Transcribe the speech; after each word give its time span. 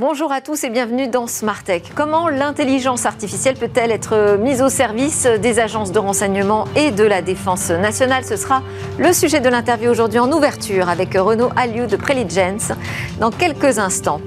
Bonjour 0.00 0.30
à 0.30 0.40
tous 0.40 0.62
et 0.62 0.70
bienvenue 0.70 1.08
dans 1.08 1.26
Smart 1.26 1.60
Tech. 1.64 1.82
Comment 1.92 2.28
l'intelligence 2.28 3.04
artificielle 3.04 3.56
peut-elle 3.56 3.90
être 3.90 4.36
mise 4.38 4.62
au 4.62 4.68
service 4.68 5.26
des 5.26 5.58
agences 5.58 5.90
de 5.90 5.98
renseignement 5.98 6.66
et 6.76 6.92
de 6.92 7.02
la 7.02 7.20
défense 7.20 7.70
nationale? 7.70 8.24
Ce 8.24 8.36
sera 8.36 8.62
le 9.00 9.12
sujet 9.12 9.40
de 9.40 9.48
l'interview 9.48 9.90
aujourd'hui 9.90 10.20
en 10.20 10.30
ouverture 10.30 10.88
avec 10.88 11.14
Renaud 11.14 11.50
Alliou 11.56 11.86
de 11.86 11.96
Preligence 11.96 12.70
dans 13.18 13.32
quelques 13.32 13.80
instants. 13.80 14.20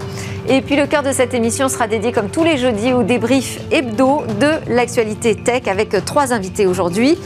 Et 0.54 0.62
puis 0.62 0.76
le 0.76 0.86
cœur 0.86 1.02
de 1.02 1.14
cette 1.14 1.34
émission 1.34 1.70
sera 1.70 1.88
dédié 1.88 2.12
comme 2.12 2.30
tous 2.30 2.44
les 2.44 2.58
jeudis 2.58 2.92
au 2.92 3.04
débrief 3.04 3.62
hebdo 3.72 4.24
de 4.38 4.52
l'actualité 4.70 5.34
tech 5.34 5.70
avec 5.70 6.04
trois 6.04 6.34
invités 6.34 6.68
aujourd'hui. 6.68 7.18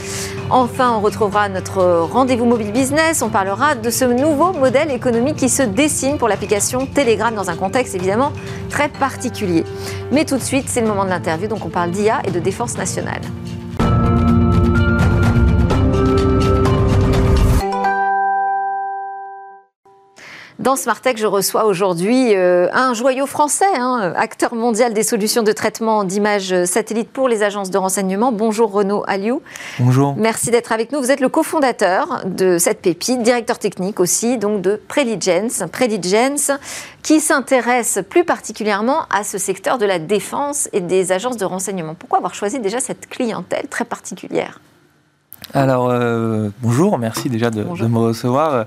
Enfin, 0.48 0.92
on 0.96 1.00
retrouvera 1.00 1.48
notre 1.48 1.82
rendez-vous 2.12 2.44
mobile 2.44 2.70
business. 2.70 3.22
On 3.22 3.28
parlera 3.28 3.74
de 3.74 3.90
ce 3.90 4.04
nouveau 4.04 4.52
modèle 4.52 4.92
économique 4.92 5.34
qui 5.34 5.48
se 5.48 5.64
dessine 5.64 6.18
pour 6.18 6.28
l'application 6.28 6.86
Telegram 6.86 7.34
dans 7.34 7.50
un 7.50 7.56
contexte 7.56 7.96
évidemment 7.96 8.30
très 8.70 8.88
particulier. 8.88 9.64
Mais 10.12 10.24
tout 10.24 10.36
de 10.36 10.42
suite, 10.42 10.66
c'est 10.68 10.80
le 10.80 10.86
moment 10.86 11.04
de 11.04 11.10
l'interview, 11.10 11.48
donc 11.48 11.66
on 11.66 11.68
parle 11.68 11.90
d'IA 11.90 12.22
et 12.28 12.30
de 12.30 12.38
défense 12.38 12.78
nationale. 12.78 13.22
Dans 20.66 20.74
Smartech, 20.74 21.16
je 21.16 21.28
reçois 21.28 21.64
aujourd'hui 21.64 22.34
euh, 22.34 22.66
un 22.72 22.92
joyau 22.92 23.26
français, 23.26 23.64
hein, 23.78 24.12
acteur 24.16 24.56
mondial 24.56 24.94
des 24.94 25.04
solutions 25.04 25.44
de 25.44 25.52
traitement 25.52 26.02
d'images 26.02 26.64
satellites 26.64 27.08
pour 27.08 27.28
les 27.28 27.44
agences 27.44 27.70
de 27.70 27.78
renseignement. 27.78 28.32
Bonjour 28.32 28.72
Renaud 28.72 29.04
Aliou. 29.06 29.42
Bonjour. 29.78 30.16
Merci 30.16 30.50
d'être 30.50 30.72
avec 30.72 30.90
nous. 30.90 30.98
Vous 30.98 31.12
êtes 31.12 31.20
le 31.20 31.28
cofondateur 31.28 32.24
de 32.24 32.58
cette 32.58 32.82
pépite, 32.82 33.22
directeur 33.22 33.60
technique 33.60 34.00
aussi, 34.00 34.38
donc 34.38 34.60
de 34.60 34.74
Preligence. 34.88 35.62
Preligence 35.70 36.50
qui 37.04 37.20
s'intéresse 37.20 38.00
plus 38.10 38.24
particulièrement 38.24 39.02
à 39.16 39.22
ce 39.22 39.38
secteur 39.38 39.78
de 39.78 39.86
la 39.86 40.00
défense 40.00 40.68
et 40.72 40.80
des 40.80 41.12
agences 41.12 41.36
de 41.36 41.44
renseignement. 41.44 41.94
Pourquoi 41.94 42.18
avoir 42.18 42.34
choisi 42.34 42.58
déjà 42.58 42.80
cette 42.80 43.08
clientèle 43.08 43.68
très 43.68 43.84
particulière? 43.84 44.60
Alors, 45.54 45.90
euh, 45.90 46.48
bonjour, 46.60 46.98
merci 46.98 47.30
déjà 47.30 47.50
de, 47.50 47.62
de 47.62 47.86
me 47.86 47.98
recevoir. 47.98 48.66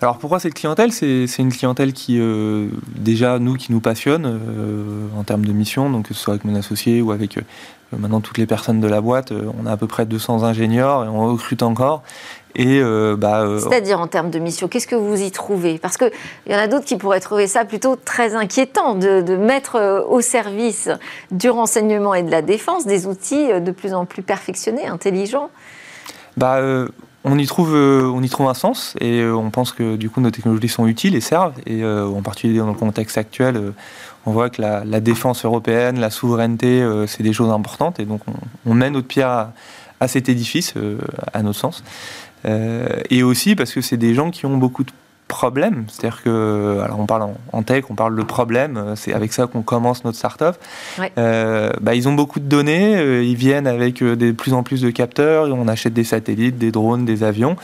Alors 0.00 0.18
pourquoi 0.18 0.38
cette 0.38 0.54
clientèle? 0.54 0.92
C'est 0.92 1.38
une 1.38 1.52
clientèle 1.52 1.92
qui, 1.92 2.20
euh, 2.20 2.68
déjà, 2.96 3.38
nous, 3.38 3.54
qui 3.54 3.72
nous 3.72 3.80
passionne 3.80 4.26
euh, 4.26 5.18
en 5.18 5.24
termes 5.24 5.44
de 5.44 5.52
mission, 5.52 5.90
donc 5.90 6.08
que 6.08 6.14
ce 6.14 6.20
soit 6.20 6.34
avec 6.34 6.44
mon 6.44 6.54
associé 6.54 7.02
ou 7.02 7.10
avec 7.10 7.36
euh, 7.36 7.42
maintenant 7.98 8.20
toutes 8.20 8.38
les 8.38 8.46
personnes 8.46 8.80
de 8.80 8.86
la 8.86 9.00
boîte. 9.00 9.32
on 9.32 9.66
a 9.66 9.72
à 9.72 9.76
peu 9.76 9.88
près 9.88 10.06
200 10.06 10.44
ingénieurs 10.44 11.04
et 11.04 11.08
on 11.08 11.26
recrute 11.26 11.64
encore. 11.64 12.02
Et 12.54 12.80
bah, 13.16 13.46
C'est-à-dire 13.60 14.00
en 14.00 14.08
termes 14.08 14.30
de 14.30 14.38
mission, 14.40 14.66
qu'est-ce 14.66 14.88
que 14.88 14.96
vous 14.96 15.20
y 15.20 15.30
trouvez? 15.30 15.78
Parce 15.78 15.96
qu'il 15.96 16.10
y 16.48 16.54
en 16.54 16.58
a 16.58 16.66
d'autres 16.66 16.86
qui 16.86 16.96
pourraient 16.96 17.20
trouver 17.20 17.46
ça 17.46 17.64
plutôt 17.64 17.94
très 17.94 18.34
inquiétant 18.34 18.96
de, 18.96 19.20
de, 19.20 19.36
mettre 19.36 20.04
au 20.08 20.20
service 20.20 20.88
du 21.30 21.50
renseignement 21.50 22.14
et 22.14 22.24
de 22.24 22.32
la 22.32 22.42
défense 22.42 22.84
des 22.84 23.06
outils 23.06 23.48
de 23.60 23.70
plus 23.70 23.94
en 23.94 24.06
plus 24.06 24.22
perfectionnés, 24.22 24.88
intelligents. 24.88 25.50
Bah, 26.36 26.60
on 27.24 27.38
y, 27.38 27.46
trouve, 27.46 27.74
euh, 27.74 28.02
on 28.04 28.22
y 28.22 28.28
trouve 28.28 28.48
un 28.48 28.54
sens 28.54 28.94
et 29.00 29.20
euh, 29.20 29.34
on 29.34 29.50
pense 29.50 29.72
que 29.72 29.96
du 29.96 30.08
coup 30.08 30.20
nos 30.20 30.30
technologies 30.30 30.68
sont 30.68 30.86
utiles 30.86 31.14
et 31.14 31.20
servent. 31.20 31.54
Et 31.66 31.82
euh, 31.82 32.06
en 32.06 32.22
particulier 32.22 32.58
dans 32.58 32.68
le 32.68 32.74
contexte 32.74 33.18
actuel, 33.18 33.72
on 34.26 34.32
voit 34.32 34.50
que 34.50 34.62
la, 34.62 35.00
défense 35.00 35.44
européenne, 35.44 35.98
la 35.98 36.10
souveraineté, 36.10 36.86
c'est 37.06 37.22
des 37.22 37.32
choses 37.32 37.50
importantes. 37.50 37.98
Et 37.98 38.04
donc 38.04 38.20
on, 38.66 38.74
met 38.74 38.90
notre 38.90 39.08
pierre 39.08 39.50
à 40.00 40.08
cet 40.08 40.28
édifice, 40.28 40.74
à 41.32 41.42
notre 41.42 41.58
sens. 41.58 41.82
et 42.44 43.22
aussi 43.22 43.56
parce 43.56 43.72
que 43.72 43.80
c'est 43.80 43.96
des 43.96 44.14
gens 44.14 44.30
qui 44.30 44.44
ont 44.44 44.58
beaucoup 44.58 44.84
de 44.84 44.92
problème. 45.28 45.84
C'est-à-dire 45.88 46.22
que, 46.22 46.80
alors 46.82 46.98
on 46.98 47.06
parle 47.06 47.28
en, 47.52 47.62
tech, 47.62 47.84
on 47.90 47.94
parle 47.94 48.16
de 48.16 48.22
problème, 48.22 48.76
euh, 48.76 48.96
c'est 48.96 49.12
avec 49.12 49.32
ça 49.32 49.46
qu'on 49.46 49.62
commence 49.62 50.04
notre 50.04 50.18
startup. 50.18 50.56
Euh, 51.18 51.70
bah, 51.80 51.94
ils 51.94 52.08
ont 52.08 52.14
beaucoup 52.14 52.40
de 52.40 52.46
données, 52.46 52.96
euh, 52.96 53.22
ils 53.22 53.36
viennent 53.36 53.66
avec 53.66 54.02
de 54.02 54.32
plus 54.32 54.54
en 54.54 54.62
plus 54.62 54.80
de 54.80 54.90
capteurs, 54.90 55.46
on 55.52 55.68
achète 55.68 55.92
des 55.92 56.04
satellites, 56.04 56.58
des 56.58 56.72
drones, 56.72 57.04
des 57.04 57.22
avions. 57.22 57.56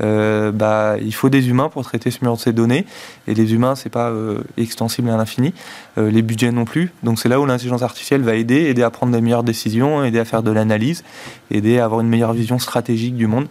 bah, 0.00 0.96
il 1.00 1.14
faut 1.14 1.28
des 1.28 1.50
humains 1.50 1.68
pour 1.68 1.84
traiter 1.84 2.10
ce 2.10 2.18
mur 2.22 2.34
de 2.34 2.40
ces 2.40 2.52
données. 2.52 2.86
Et 3.28 3.34
les 3.34 3.52
humains, 3.52 3.74
c'est 3.74 3.90
pas 3.90 4.10
extensible 4.56 5.10
à 5.10 5.16
l'infini. 5.16 5.52
les 5.98 6.22
budgets 6.22 6.52
non 6.52 6.64
plus. 6.64 6.90
Donc 7.02 7.18
c'est 7.18 7.28
là 7.28 7.38
où 7.38 7.44
l'intelligence 7.44 7.82
artificielle 7.82 8.22
va 8.22 8.34
aider, 8.34 8.64
aider 8.64 8.82
à 8.82 8.90
prendre 8.90 9.12
des 9.12 9.20
meilleures 9.20 9.44
décisions, 9.44 10.02
aider 10.02 10.18
à 10.18 10.24
faire 10.24 10.42
de 10.42 10.50
l'analyse, 10.50 11.04
aider 11.50 11.78
à 11.78 11.84
avoir 11.84 12.00
une 12.00 12.08
meilleure 12.08 12.32
vision 12.32 12.58
stratégique 12.58 13.14
du 13.14 13.26
monde. 13.26 13.46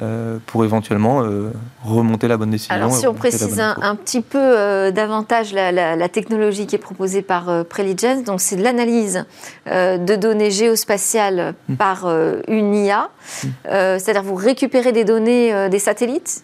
Euh, 0.00 0.38
pour 0.46 0.64
éventuellement 0.64 1.22
euh, 1.22 1.50
remonter 1.84 2.26
la 2.26 2.38
bonne 2.38 2.48
décision. 2.48 2.74
Alors 2.74 2.94
si 2.94 3.06
on 3.06 3.12
précise 3.12 3.60
un, 3.60 3.94
petit 3.94 4.22
peu 4.22 4.38
euh, 4.38 4.90
davantage 4.90 5.52
la, 5.52 6.08
technologie 6.08 6.66
qui 6.66 6.76
est 6.76 6.78
proposée 6.78 7.20
par 7.20 7.66
Preligence, 7.66 8.24
donc 8.24 8.40
c'est 8.40 8.56
l'analyse 8.56 9.26
de 9.66 10.16
données 10.16 10.50
géospatiales 10.50 11.54
hmm. 11.68 11.74
par 11.74 12.08
une 12.48 12.74
IA, 12.74 13.10
hmm. 13.44 13.48
c'est-à-dire 13.66 14.22
vous 14.22 14.34
récupérez 14.34 14.92
des 14.92 15.04
données 15.04 15.68
des 15.68 15.78
satellites 15.78 16.42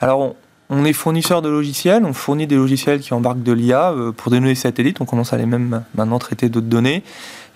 Alors 0.00 0.34
on, 0.70 0.84
est 0.86 0.94
fournisseur 0.94 1.42
de 1.42 1.50
logiciels, 1.50 2.06
on 2.06 2.14
fournit 2.14 2.46
des 2.46 2.56
logiciels 2.56 3.00
qui 3.00 3.12
embarquent 3.12 3.42
de 3.42 3.52
l'IA 3.52 3.94
pour 4.16 4.32
des 4.32 4.40
données 4.40 4.54
satellites, 4.54 5.02
on 5.02 5.04
commence 5.04 5.34
à 5.34 5.36
les 5.36 5.46
même 5.46 5.82
maintenant 5.94 6.18
traiter 6.18 6.48
d'autres 6.48 6.66
données. 6.66 7.04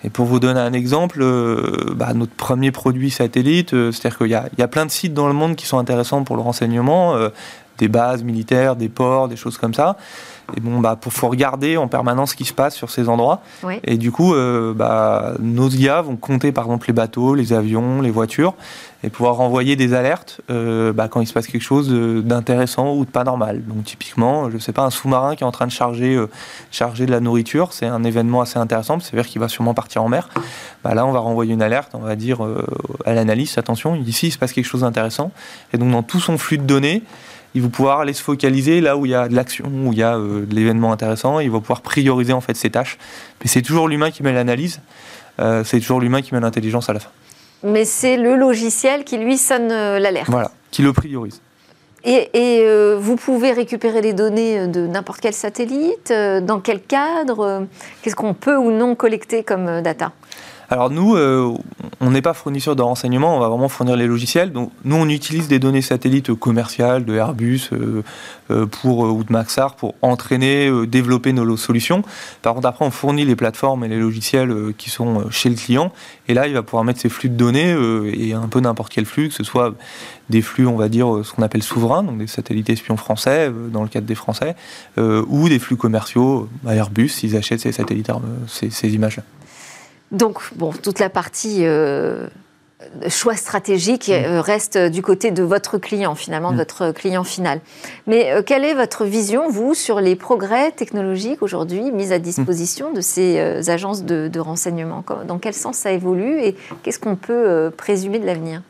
Et 0.03 0.09
pour 0.09 0.25
vous 0.25 0.39
donner 0.39 0.59
un 0.59 0.73
exemple, 0.73 1.19
euh, 1.21 1.93
bah, 1.95 2.13
notre 2.13 2.33
premier 2.33 2.71
produit 2.71 3.09
satellite, 3.09 3.73
euh, 3.73 3.91
c'est-à-dire 3.91 4.17
qu'il 4.17 4.27
y, 4.59 4.61
a 4.61 4.67
plein 4.67 4.85
de 4.85 4.91
sites 4.91 5.13
dans 5.13 5.27
le 5.27 5.33
monde 5.33 5.55
qui 5.55 5.65
sont 5.65 5.77
intéressants 5.77 6.23
pour 6.23 6.35
le 6.35 6.41
renseignement, 6.41 7.15
euh, 7.15 7.29
des 7.77 7.87
bases 7.87 8.23
militaires, 8.23 8.75
des 8.75 8.89
ports, 8.89 9.27
des 9.27 9.35
choses 9.35 9.57
comme 9.57 9.73
ça. 9.73 9.97
Et 10.55 10.59
bon, 10.59 10.79
bah, 10.79 10.95
pour 10.99 11.11
faut 11.11 11.27
regarder 11.27 11.77
en 11.77 11.87
permanence 11.87 12.31
ce 12.31 12.35
qui 12.35 12.45
se 12.45 12.53
passe 12.53 12.75
sur 12.75 12.89
ces 12.89 13.09
endroits. 13.09 13.41
Et 13.83 13.97
du 13.97 14.11
coup, 14.11 14.33
euh, 14.33 14.73
bah, 14.73 15.33
nos 15.39 15.69
IA 15.69 16.01
vont 16.01 16.15
compter 16.15 16.51
par 16.51 16.65
exemple 16.65 16.87
les 16.87 16.93
bateaux, 16.93 17.35
les 17.35 17.53
avions, 17.53 18.01
les 18.01 18.11
voitures, 18.11 18.53
et 19.03 19.09
pouvoir 19.09 19.39
envoyer 19.41 19.75
des 19.75 19.93
alertes 19.93 20.41
euh, 20.49 20.93
bah, 20.93 21.07
quand 21.07 21.21
il 21.21 21.27
se 21.27 21.33
passe 21.33 21.47
quelque 21.47 21.63
chose 21.63 21.89
d'intéressant 22.23 22.93
ou 22.93 23.05
de 23.05 23.09
pas 23.09 23.23
normal. 23.23 23.63
Donc 23.65 23.83
typiquement, 23.85 24.49
je 24.51 24.57
sais 24.57 24.71
pas, 24.71 24.83
un 24.83 24.89
sous-marin 24.89 25.35
qui 25.35 25.43
est 25.43 25.47
en 25.47 25.51
train 25.51 25.67
de 25.67 25.71
charger, 25.71 26.15
euh, 26.15 26.29
charger 26.71 27.05
de 27.05 27.11
la 27.11 27.19
nourriture, 27.19 27.73
c'est 27.73 27.87
un 27.87 28.03
événement 28.03 28.41
assez 28.41 28.59
intéressant, 28.59 28.99
c'est-à-dire 28.99 29.29
qu'il 29.29 29.41
va 29.41 29.47
sûrement 29.47 29.73
partir 29.73 30.03
en 30.03 30.09
mer. 30.09 30.29
Bah, 30.83 30.93
là, 30.93 31.05
on 31.05 31.11
va 31.11 31.19
renvoyer 31.19 31.53
une 31.53 31.61
alerte, 31.61 31.91
on 31.93 31.99
va 31.99 32.15
dire 32.15 32.39
à 33.05 33.13
l'analyste, 33.13 33.57
attention, 33.57 33.95
ici 33.95 34.27
il 34.27 34.31
se 34.31 34.37
passe 34.37 34.53
quelque 34.53 34.65
chose 34.65 34.81
d'intéressant. 34.81 35.31
Et 35.73 35.77
donc 35.77 35.91
dans 35.91 36.03
tout 36.03 36.19
son 36.19 36.37
flux 36.37 36.57
de 36.57 36.63
données, 36.63 37.03
il 37.55 37.61
va 37.61 37.69
pouvoir 37.69 38.01
aller 38.01 38.13
se 38.13 38.21
focaliser 38.21 38.81
là 38.81 38.97
où 38.97 39.05
il 39.05 39.13
y 39.13 39.15
a 39.15 39.27
de 39.29 39.33
l'action, 39.33 39.65
où 39.85 39.93
il 39.93 39.97
y 39.97 40.03
a 40.03 40.17
euh, 40.17 40.45
de 40.45 40.53
l'événement 40.53 40.91
intéressant, 40.91 41.39
il 41.39 41.49
va 41.49 41.59
pouvoir 41.59 41.81
prioriser 41.81 42.33
en 42.33 42.41
fait 42.41 42.55
ses 42.55 42.69
tâches. 42.69 42.97
Mais 43.41 43.47
c'est 43.47 43.61
toujours 43.61 43.87
l'humain 43.87 44.11
qui 44.11 44.23
met 44.23 44.33
l'analyse, 44.33 44.81
euh, 45.39 45.63
c'est 45.63 45.79
toujours 45.79 46.01
l'humain 46.01 46.21
qui 46.21 46.35
met 46.35 46.41
l'intelligence 46.41 46.89
à 46.89 46.93
la 46.93 46.99
fin. 46.99 47.09
Mais 47.63 47.85
c'est 47.85 48.17
le 48.17 48.35
logiciel 48.35 49.05
qui 49.05 49.17
lui 49.17 49.37
sonne 49.37 49.71
euh, 49.71 49.99
l'alerte. 49.99 50.29
Voilà, 50.29 50.51
qui 50.69 50.81
le 50.81 50.91
priorise. 50.91 51.41
Et, 52.07 52.63
vous 52.99 53.15
pouvez 53.15 53.51
récupérer 53.51 53.99
les 53.99 54.13
données 54.13 54.67
de 54.67 54.85
n'importe 54.85 55.21
quel 55.21 55.33
satellite 55.33 56.13
Dans 56.43 56.59
quel 56.59 56.79
cadre 56.79 57.65
Qu'est-ce 58.03 58.15
qu'on 58.15 58.35
peut 58.35 58.57
ou 58.57 58.69
non 58.69 58.93
collecter 58.93 59.43
comme 59.43 59.81
data? 59.81 60.11
Alors 60.69 60.89
nous, 60.89 61.15
euh, 61.15 61.53
on 62.01 62.11
n'est 62.11 62.21
pas 62.21 62.33
fournisseur 62.33 62.75
de 62.75 62.81
renseignements, 62.81 63.37
on 63.37 63.39
va 63.39 63.49
vraiment 63.49 63.69
fournir 63.69 63.95
les 63.95 64.07
logiciels. 64.07 64.51
Donc 64.51 64.71
nous, 64.83 64.95
on 64.95 65.07
utilise 65.07 65.47
des 65.47 65.59
données 65.59 65.81
satellites 65.81 66.33
commerciales 66.33 67.05
de 67.05 67.13
Airbus 67.13 67.69
euh, 67.71 68.01
euh, 68.49 68.65
pour, 68.65 68.99
ou 68.99 69.23
de 69.23 69.31
Maxar 69.31 69.75
pour 69.75 69.93
entraîner, 70.01 70.71
développer 70.87 71.33
nos 71.33 71.57
solutions. 71.57 72.03
Par 72.41 72.55
contre, 72.55 72.67
après, 72.67 72.85
on 72.85 72.91
fournit 72.91 73.25
les 73.25 73.35
plateformes 73.35 73.83
et 73.83 73.87
les 73.87 73.99
logiciels 73.99 74.73
qui 74.77 74.89
sont 74.89 75.29
chez 75.29 75.49
le 75.49 75.55
client. 75.55 75.91
Et 76.27 76.33
là, 76.33 76.47
il 76.47 76.53
va 76.53 76.63
pouvoir 76.63 76.83
mettre 76.83 76.99
ses 76.99 77.09
flux 77.09 77.29
de 77.29 77.35
données 77.35 77.75
et 78.13 78.33
un 78.33 78.47
peu 78.47 78.59
n'importe 78.59 78.91
quel 78.91 79.05
flux, 79.05 79.29
que 79.29 79.35
ce 79.35 79.43
soit 79.43 79.73
des 80.29 80.41
flux, 80.41 80.65
on 80.65 80.75
va 80.75 80.89
dire, 80.89 81.21
ce 81.23 81.31
qu'on 81.31 81.43
appelle 81.43 81.61
souverains, 81.61 82.01
donc 82.01 82.17
des 82.17 82.27
satellites 82.27 82.69
espions 82.69 82.97
français, 82.97 83.51
dans 83.71 83.83
le 83.83 83.89
cadre 83.89 84.07
des 84.07 84.15
Français, 84.15 84.55
ou 84.97 85.49
des 85.49 85.59
flux 85.59 85.77
commerciaux 85.77 86.49
à 86.65 86.73
Airbus, 86.75 87.09
s'ils 87.09 87.35
achètent 87.35 87.61
ces 87.61 87.71
satellites, 87.71 88.11
ces, 88.47 88.71
ces 88.71 88.93
images-là. 88.93 89.23
Donc, 90.15 90.39
bon, 90.55 90.71
toute 90.71 90.99
la 90.99 91.09
partie 91.09 91.65
euh, 91.65 92.27
choix 93.09 93.35
stratégique 93.35 94.07
euh, 94.07 94.37
mm. 94.37 94.39
reste 94.39 94.77
du 94.77 95.01
côté 95.01 95.31
de 95.31 95.43
votre 95.43 95.77
client, 95.77 96.15
finalement, 96.15 96.51
de 96.51 96.55
mm. 96.55 96.59
votre 96.59 96.91
client 96.93 97.25
final. 97.25 97.59
Mais 98.07 98.31
euh, 98.31 98.41
quelle 98.41 98.63
est 98.63 98.75
votre 98.75 99.03
vision, 99.03 99.49
vous, 99.49 99.73
sur 99.73 99.99
les 99.99 100.15
progrès 100.15 100.71
technologiques 100.71 101.43
aujourd'hui 101.43 101.91
mis 101.91 102.13
à 102.13 102.19
disposition 102.19 102.93
de 102.93 103.01
ces 103.01 103.69
agences 103.69 104.05
de, 104.05 104.29
de, 104.29 104.39
renseignement? 104.39 105.03
Dans 105.27 105.37
quel 105.37 105.53
sens 105.53 105.75
ça 105.75 105.91
évolue 105.91 106.39
et 106.39 106.55
qu'est-ce 106.81 106.99
qu'on 106.99 107.17
peut 107.17 107.69
présumer 107.75 108.19
de 108.19 108.25
l'avenir? 108.25 108.61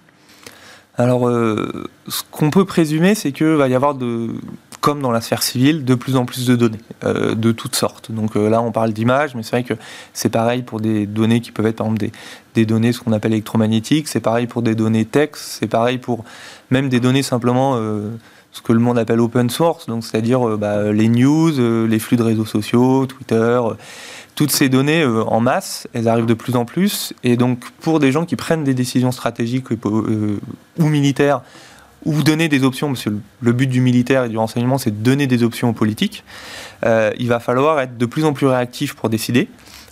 Alors, 0.98 1.30
ce 1.30 2.24
qu'on 2.32 2.50
peut 2.50 2.66
présumer, 2.66 3.14
c'est 3.14 3.34
qu'il 3.34 3.48
va 3.48 3.68
y 3.68 3.76
avoir 3.76 3.94
de, 3.94 4.30
comme 4.82 5.02
dans 5.02 5.12
la 5.12 5.22
sphère 5.22 5.44
civile, 5.44 5.86
de 5.86 5.96
plus 5.96 6.16
en 6.16 6.26
plus 6.26 6.46
de 6.46 6.56
données, 6.56 6.80
euh, 7.04 7.36
de 7.36 7.52
toutes 7.52 7.76
sortes. 7.76 8.12
Donc 8.12 8.36
euh, 8.36 8.50
là, 8.50 8.62
on 8.62 8.72
parle 8.72 8.94
d'images, 8.94 9.36
mais 9.36 9.44
c'est 9.44 9.52
vrai 9.52 9.64
que 9.64 9.74
c'est 10.14 10.30
pareil 10.30 10.64
pour 10.64 10.80
des 10.80 11.06
données 11.06 11.42
qui 11.42 11.52
peuvent 11.52 11.66
être, 11.66 11.78
par 11.78 11.88
exemple, 11.88 12.12
des, 12.54 12.66
données, 12.66 12.94
ce 12.94 13.00
qu'on 13.00 13.12
appelle 13.12 13.34
électromagnétiques, 13.34 14.08
c'est 14.08 14.20
pareil 14.20 14.48
pour 14.48 14.62
des 14.62 14.76
données 14.76 15.06
texte, 15.06 15.58
c'est 15.60 15.68
pareil 15.68 15.98
pour 15.98 16.24
même 16.70 16.90
des 16.90 17.00
données 17.00 17.24
simplement, 17.24 17.76
euh, 17.76 18.10
ce 18.52 18.62
que 18.62 18.72
le 18.72 18.80
monde 18.80 18.98
appelle 18.98 19.20
open 19.20 19.50
source, 19.50 19.88
donc 19.88 20.06
c'est-à-dire 20.06 20.58
bah, 20.58 20.92
les 20.94 21.10
news, 21.10 21.52
les 21.86 22.00
flux 22.00 22.16
de 22.16 22.24
réseaux 22.24 22.46
sociaux, 22.46 23.06
Twitter, 23.06 23.60
toutes 24.36 24.52
ces 24.52 24.70
données 24.70 25.04
en 25.04 25.42
masse, 25.42 25.88
elles 25.94 26.08
arrivent 26.08 26.26
de 26.26 26.34
plus 26.34 26.56
en 26.56 26.64
plus. 26.64 27.14
Et 27.26 27.36
donc, 27.36 27.60
pour 27.82 28.00
des 28.00 28.14
gens 28.14 28.26
qui 28.26 28.38
prennent 28.38 28.64
des 28.64 28.74
décisions 28.74 29.12
stratégiques 29.12 29.66
ou 29.72 30.86
militaires, 30.86 31.42
ou 32.06 32.24
donner 32.24 32.48
des 32.48 32.64
options, 32.64 32.88
parce 32.88 33.04
que 33.04 33.10
le 33.42 33.52
but 33.52 33.68
du 33.68 33.82
militaire 33.82 34.26
et 34.26 34.30
du 34.30 34.38
renseignement, 34.38 34.78
c'est 34.78 34.92
de 34.92 35.04
donner 35.04 35.28
des 35.28 35.44
options 35.44 35.70
aux 35.70 35.74
politiques, 35.74 36.24
il 36.84 37.28
va 37.28 37.40
falloir 37.40 37.80
être 37.80 37.98
de 37.98 38.06
plus 38.06 38.26
en 38.26 38.34
plus 38.34 38.46
réactif 38.46 38.96
pour 38.96 39.10
décider. 39.10 39.50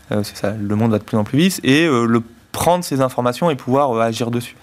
c'est 0.10 0.38
ça, 0.38 0.52
le 0.52 0.76
monde 0.76 0.92
va 0.92 1.00
de 1.00 1.04
plus 1.04 1.18
en 1.18 1.24
plus 1.24 1.40
vite, 1.40 1.60
et 1.64 1.88
le 1.88 2.22
prendre 2.54 2.86
ces 2.86 3.02
informations 3.02 3.50
et 3.50 3.56
pouvoir 3.56 3.92
euh, 3.92 4.00
agir 4.00 4.32
dessus. 4.32 4.56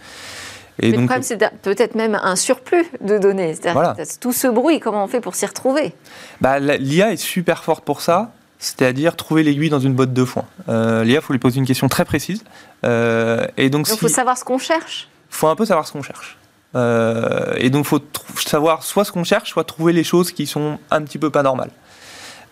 Et 0.78 0.92
donc, 0.92 1.00
le 1.00 1.06
problème, 1.06 1.22
c'est 1.22 1.60
peut-être 1.60 1.94
même 1.94 2.18
un 2.22 2.36
surplus 2.36 2.86
de 3.02 3.18
données. 3.18 3.54
C'est-à-dire 3.54 3.94
tout 4.18 4.32
ce 4.32 4.46
bruit, 4.46 4.80
comment 4.80 5.04
on 5.04 5.08
fait 5.08 5.20
pour 5.20 5.34
s'y 5.34 5.44
retrouver? 5.44 5.92
Bah, 6.40 6.58
L'IA 6.58 7.12
est 7.12 7.18
super 7.18 7.64
forte 7.64 7.84
pour 7.84 8.00
ça, 8.00 8.32
c'est-à-dire 8.58 9.14
trouver 9.14 9.42
l'aiguille 9.42 9.68
dans 9.68 9.80
une 9.80 9.92
botte 9.92 10.14
de 10.14 10.24
foin. 10.24 10.46
Euh, 10.70 11.04
L'IA, 11.04 11.16
il 11.16 11.20
faut 11.20 11.34
lui 11.34 11.40
poser 11.40 11.58
une 11.58 11.66
question 11.66 11.88
très 11.88 12.06
précise. 12.06 12.44
Euh, 12.86 13.46
et 13.58 13.68
donc, 13.68 13.90
il 13.90 13.98
faut 13.98 14.08
savoir 14.08 14.38
ce 14.38 14.44
qu'on 14.44 14.56
cherche? 14.56 15.10
Il 15.30 15.36
faut 15.36 15.48
un 15.48 15.56
peu 15.56 15.66
savoir 15.66 15.86
ce 15.86 15.92
qu'on 15.92 16.02
cherche. 16.02 16.38
Et 16.74 17.70
donc, 17.70 17.84
faut 17.84 18.00
savoir 18.36 18.82
soit 18.82 19.04
ce 19.04 19.12
qu'on 19.12 19.24
cherche, 19.24 19.50
soit 19.50 19.64
trouver 19.64 19.92
les 19.92 20.04
choses 20.04 20.30
qui 20.32 20.46
sont 20.46 20.78
un 20.90 21.02
petit 21.02 21.18
peu 21.18 21.30
pas 21.30 21.42
normales. 21.42 21.70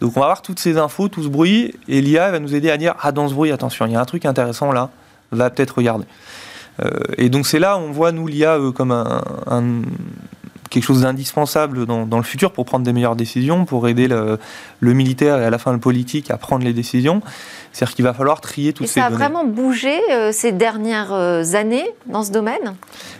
Donc, 0.00 0.17
on 0.17 0.20
va 0.20 0.26
avoir 0.26 0.43
toutes 0.43 0.59
ces 0.59 0.79
infos, 0.79 1.09
tout 1.09 1.23
ce 1.23 1.29
bruit, 1.29 1.75
et 1.88 2.00
l'IA 2.00 2.31
va 2.31 2.38
nous 2.38 2.55
aider 2.55 2.70
à 2.70 2.76
dire 2.76 2.94
Ah, 3.00 3.12
dans 3.12 3.29
ce 3.29 3.35
bruit, 3.35 3.53
attention, 3.53 3.87
il 3.87 3.93
y 3.93 3.97
a 3.97 4.00
un 4.00 4.05
truc 4.05 4.25
intéressant 4.26 4.73
là 4.73 4.91
va 5.31 5.50
peut-être 5.50 5.76
regarder. 5.76 6.06
Euh, 6.81 6.91
et 7.17 7.29
donc 7.29 7.47
c'est 7.47 7.59
là 7.59 7.76
où 7.76 7.81
on 7.81 7.91
voit, 7.91 8.12
nous, 8.12 8.26
l'IA 8.26 8.59
euh, 8.59 8.73
comme 8.73 8.93
un, 8.93 9.82
quelque 10.70 10.85
chose 10.85 11.03
d'indispensable 11.03 11.87
dans, 11.87 12.17
le 12.17 12.23
futur 12.23 12.53
pour 12.53 12.65
prendre 12.65 12.85
des 12.85 12.93
meilleures 12.93 13.17
décisions, 13.17 13.65
pour 13.65 13.88
aider 13.88 14.09
le, 14.09 14.38
militaire 14.81 15.41
et 15.41 15.44
à 15.44 15.50
la 15.50 15.59
fin 15.59 15.73
le 15.73 15.79
politique 15.79 16.31
à 16.31 16.37
prendre 16.37 16.65
les 16.65 16.73
décisions. 16.73 17.23
C'est-à-dire 17.73 17.94
qu'il 17.94 18.05
va 18.05 18.15
falloir 18.15 18.41
trier 18.41 18.73
toutes 18.73 18.87
ces 18.87 19.00
données. 19.00 19.11
ça 19.11 19.15
a 19.15 19.19
vraiment 19.19 19.44
bougé 19.44 19.99
euh, 20.11 20.32
ces 20.32 20.53
dernières 20.53 21.12
années 21.12 21.88
dans 22.06 22.23
ce 22.23 22.32
domaine? 22.32 22.75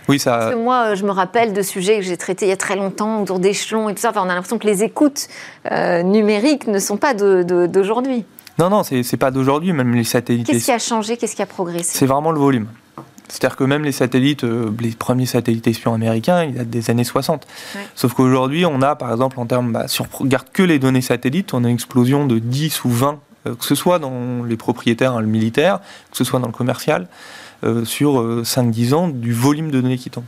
Oui, 0.09 0.19
ça. 0.19 0.39
Parce 0.39 0.55
que 0.55 0.59
moi, 0.59 0.95
je 0.95 1.05
me 1.05 1.11
rappelle 1.11 1.53
de 1.53 1.63
sujets 1.63 1.97
que 1.97 2.03
j'ai 2.03 2.17
traités 2.17 2.47
il 2.47 2.51
y 2.51 2.53
a 2.53 2.57
très 2.57 2.77
longtemps 2.77 3.23
autour 3.23 3.39
d'échelons 3.39 3.89
et 3.89 3.95
tout 3.95 4.01
ça. 4.01 4.11
Enfin, 4.11 4.23
on 4.25 4.31
a 4.31 4.35
l'impression 4.35 4.59
que 4.59 4.67
les 4.67 4.83
écoutes 4.83 5.29
numériques 5.71 6.67
ne 6.67 6.79
sont 6.79 6.97
pas 6.97 7.15
d'aujourd'hui. 7.15 8.25
Non, 8.59 8.71
non, 8.71 8.83
c'est 8.83 9.17
pas 9.17 9.31
d'aujourd'hui, 9.31 9.73
même 9.73 9.95
les 9.95 10.05
satellites. 10.05 10.47
Qu'est-ce 10.47 10.65
qui 10.65 10.73
a 10.73 10.79
changé? 10.79 11.17
Qu'est-ce 11.17 11.37
qui 11.37 11.43
a 11.43 11.47
progressé? 11.47 11.97
C'est 11.99 12.07
vraiment 12.07 12.33
le 12.33 12.41
volume. 12.41 12.67
C'est-à-dire 13.29 13.57
que 13.57 13.65
même 13.65 13.85
les 13.85 13.93
satellites, 13.93 14.45
euh, 14.45 14.71
les 14.81 14.91
premiers 14.91 15.27
satellites 15.27 15.67
espions 15.67 15.95
américains, 15.95 16.45
ils 16.45 16.55
datent 16.55 16.71
des 16.71 16.91
années 16.91 17.05
60. 17.05 17.47
Sauf 17.95 18.15
qu'aujourd'hui, 18.15 18.65
on 18.65 18.81
a, 18.83 18.97
par 18.97 19.11
exemple, 19.11 19.39
en 19.39 19.47
termes, 19.47 19.73
bah, 19.73 19.87
si 19.87 20.01
on 20.01 20.07
regarde 20.11 20.47
que 20.53 20.63
les 20.63 20.79
données 20.79 21.03
satellites, 21.03 21.53
on 21.55 21.65
a 21.65 21.69
une 21.69 21.75
explosion 21.75 22.27
de 22.27 22.39
10 22.39 22.85
ou 22.85 22.91
20, 22.91 23.21
euh, 23.47 23.55
que 23.55 23.65
ce 23.65 23.75
soit 23.75 23.99
dans 23.99 24.43
les 24.45 24.57
propriétaires, 24.57 25.15
hein, 25.15 25.21
le 25.21 25.27
militaire, 25.27 25.81
que 26.11 26.17
ce 26.17 26.25
soit 26.25 26.41
dans 26.41 26.47
le 26.47 26.53
commercial, 26.53 27.09
euh, 27.65 27.85
sur 27.85 28.45
5-10 28.45 28.95
ans, 28.95 29.09
du 29.09 29.33
volume 29.33 29.71
de 29.71 29.81
données 29.81 29.99
qui 29.99 30.11
tombe. 30.11 30.25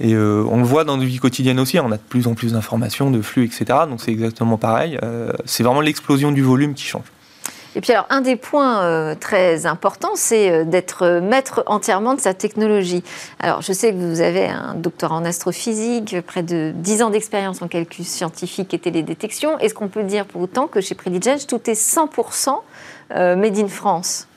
Et 0.00 0.16
on 0.16 0.56
le 0.56 0.64
voit 0.64 0.82
dans 0.82 0.96
nos 0.96 1.04
vies 1.04 1.20
quotidiennes 1.20 1.60
aussi, 1.60 1.78
on 1.78 1.92
a 1.92 1.96
de 1.96 2.02
plus 2.02 2.26
en 2.26 2.34
plus 2.34 2.52
d'informations, 2.52 3.12
de 3.12 3.22
flux, 3.22 3.44
etc. 3.44 3.64
Donc 3.88 4.00
c'est 4.00 4.10
exactement 4.10 4.58
pareil. 4.58 4.98
c'est 5.44 5.62
vraiment 5.62 5.80
l'explosion 5.80 6.32
du 6.32 6.42
volume 6.42 6.74
qui 6.74 6.82
change. 6.82 7.04
Et 7.76 7.80
puis 7.80 7.92
alors, 7.92 8.06
un 8.10 8.20
des 8.20 8.36
points 8.36 8.82
euh, 8.82 9.14
très 9.18 9.66
importants, 9.66 10.12
c'est 10.14 10.50
euh, 10.50 10.64
d'être 10.64 11.20
maître 11.20 11.64
entièrement 11.66 12.14
de 12.14 12.20
sa 12.20 12.32
technologie. 12.32 13.02
Alors, 13.40 13.62
je 13.62 13.72
sais 13.72 13.92
que 13.92 13.96
vous 13.96 14.20
avez 14.20 14.46
un 14.46 14.74
doctorat 14.74 15.16
en 15.16 15.24
astrophysique, 15.24 16.20
près 16.20 16.42
de 16.42 16.72
10 16.74 17.02
ans 17.02 17.10
d'expérience 17.10 17.62
en 17.62 17.68
calcul 17.68 18.04
scientifique 18.04 18.72
et 18.74 18.78
télédétection. 18.78 19.58
Est-ce 19.58 19.74
qu'on 19.74 19.88
peut 19.88 20.04
dire 20.04 20.24
pour 20.24 20.42
autant 20.42 20.68
que 20.68 20.80
chez 20.80 20.94
Predigens, 20.94 21.46
tout 21.48 21.68
est 21.68 21.74
100% 21.74 22.60
euh, 23.16 23.34
made 23.34 23.58
in 23.58 23.68
France? 23.68 24.28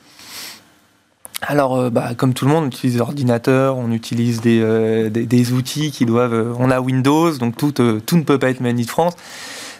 Alors, 1.44 1.92
bah, 1.92 2.16
comme 2.18 2.34
tout 2.34 2.46
le 2.46 2.52
monde, 2.52 2.64
on 2.64 2.68
utilise 2.68 2.96
des 2.96 3.02
ordinateurs, 3.02 3.78
on 3.78 3.92
utilise 3.92 4.42
des, 4.42 5.08
des, 5.12 5.54
outils 5.54 5.92
qui 5.92 6.08
doivent. 6.08 6.56
on 6.58 6.72
a 6.72 6.80
Windows, 6.82 7.38
donc 7.38 7.56
tout, 7.56 7.72
tout 7.72 8.18
ne 8.18 8.24
peut 8.24 8.40
pas 8.40 8.50
être 8.50 8.60
made 8.60 8.80
in 8.80 8.84
France. 8.84 9.14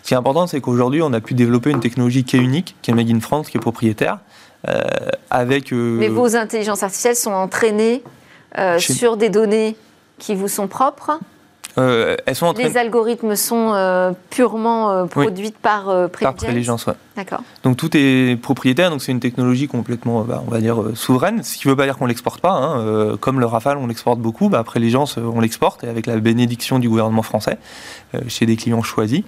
Ce 0.08 0.10
qui 0.10 0.14
est 0.14 0.18
important, 0.18 0.48
c'est 0.48 0.62
qu'aujourd'hui, 0.62 1.02
on 1.02 1.12
a 1.12 1.20
pu 1.20 1.34
développer 1.34 1.70
une 1.70 1.82
technologie 1.82 2.24
qui 2.24 2.38
est 2.38 2.40
unique, 2.40 2.78
qui 2.82 2.92
est 2.92 2.94
Made 2.94 3.10
in 3.12 3.20
France, 3.20 3.50
qui 3.50 3.58
est 3.58 3.60
propriétaire, 3.60 4.20
euh, 4.66 4.80
avec... 5.30 5.74
Euh, 5.74 5.98
Mais 6.00 6.08
vos 6.08 6.38
intelligences 6.38 6.82
artificielles 6.82 7.18
sont 7.18 7.34
entraînées 7.34 8.04
euh, 8.58 8.80
sur 8.80 9.18
des 9.18 9.28
données 9.28 9.76
qui 10.18 10.34
vous 10.34 10.48
sont 10.48 10.70
propres 10.70 11.20
elles 11.76 12.36
sont 12.36 12.54
Les 12.54 12.76
algorithmes 12.76 13.36
sont 13.36 14.16
purement 14.32 15.06
produits 15.06 15.52
par 15.52 15.84
Preligence 16.10 16.20
Par 16.22 16.34
Preligence, 16.34 16.88
oui. 16.88 16.94
D'accord. 17.16 17.42
Donc 17.62 17.78
tout 17.78 17.92
est 17.96 18.36
propriétaire, 18.42 18.90
donc 18.90 19.04
c'est 19.04 19.12
une 19.12 19.20
technologie 19.20 19.68
complètement, 19.68 20.22
bah, 20.22 20.42
on 20.48 20.50
va 20.50 20.60
dire, 20.60 20.82
souveraine, 20.96 21.44
ce 21.44 21.56
qui 21.56 21.68
ne 21.68 21.74
veut 21.74 21.78
pas 21.78 21.84
dire 21.84 22.00
qu'on 22.00 22.06
ne 22.06 22.10
l'exporte 22.10 22.42
pas. 22.42 22.54
Hein. 22.54 23.16
comme 23.22 23.40
le 23.40 23.46
Rafale, 23.46 23.78
on 23.78 23.86
l'exporte 23.86 24.18
beaucoup, 24.20 24.50
bah, 24.50 24.64
Preligence, 24.64 25.18
on 25.18 25.40
l'exporte, 25.40 25.84
et 25.84 25.88
avec 25.88 26.08
la 26.08 26.18
bénédiction 26.18 26.80
du 26.80 26.90
gouvernement 26.90 27.22
français, 27.22 27.60
chez 28.28 28.48
des 28.48 28.56
clients 28.56 28.82
choisis. 28.82 29.22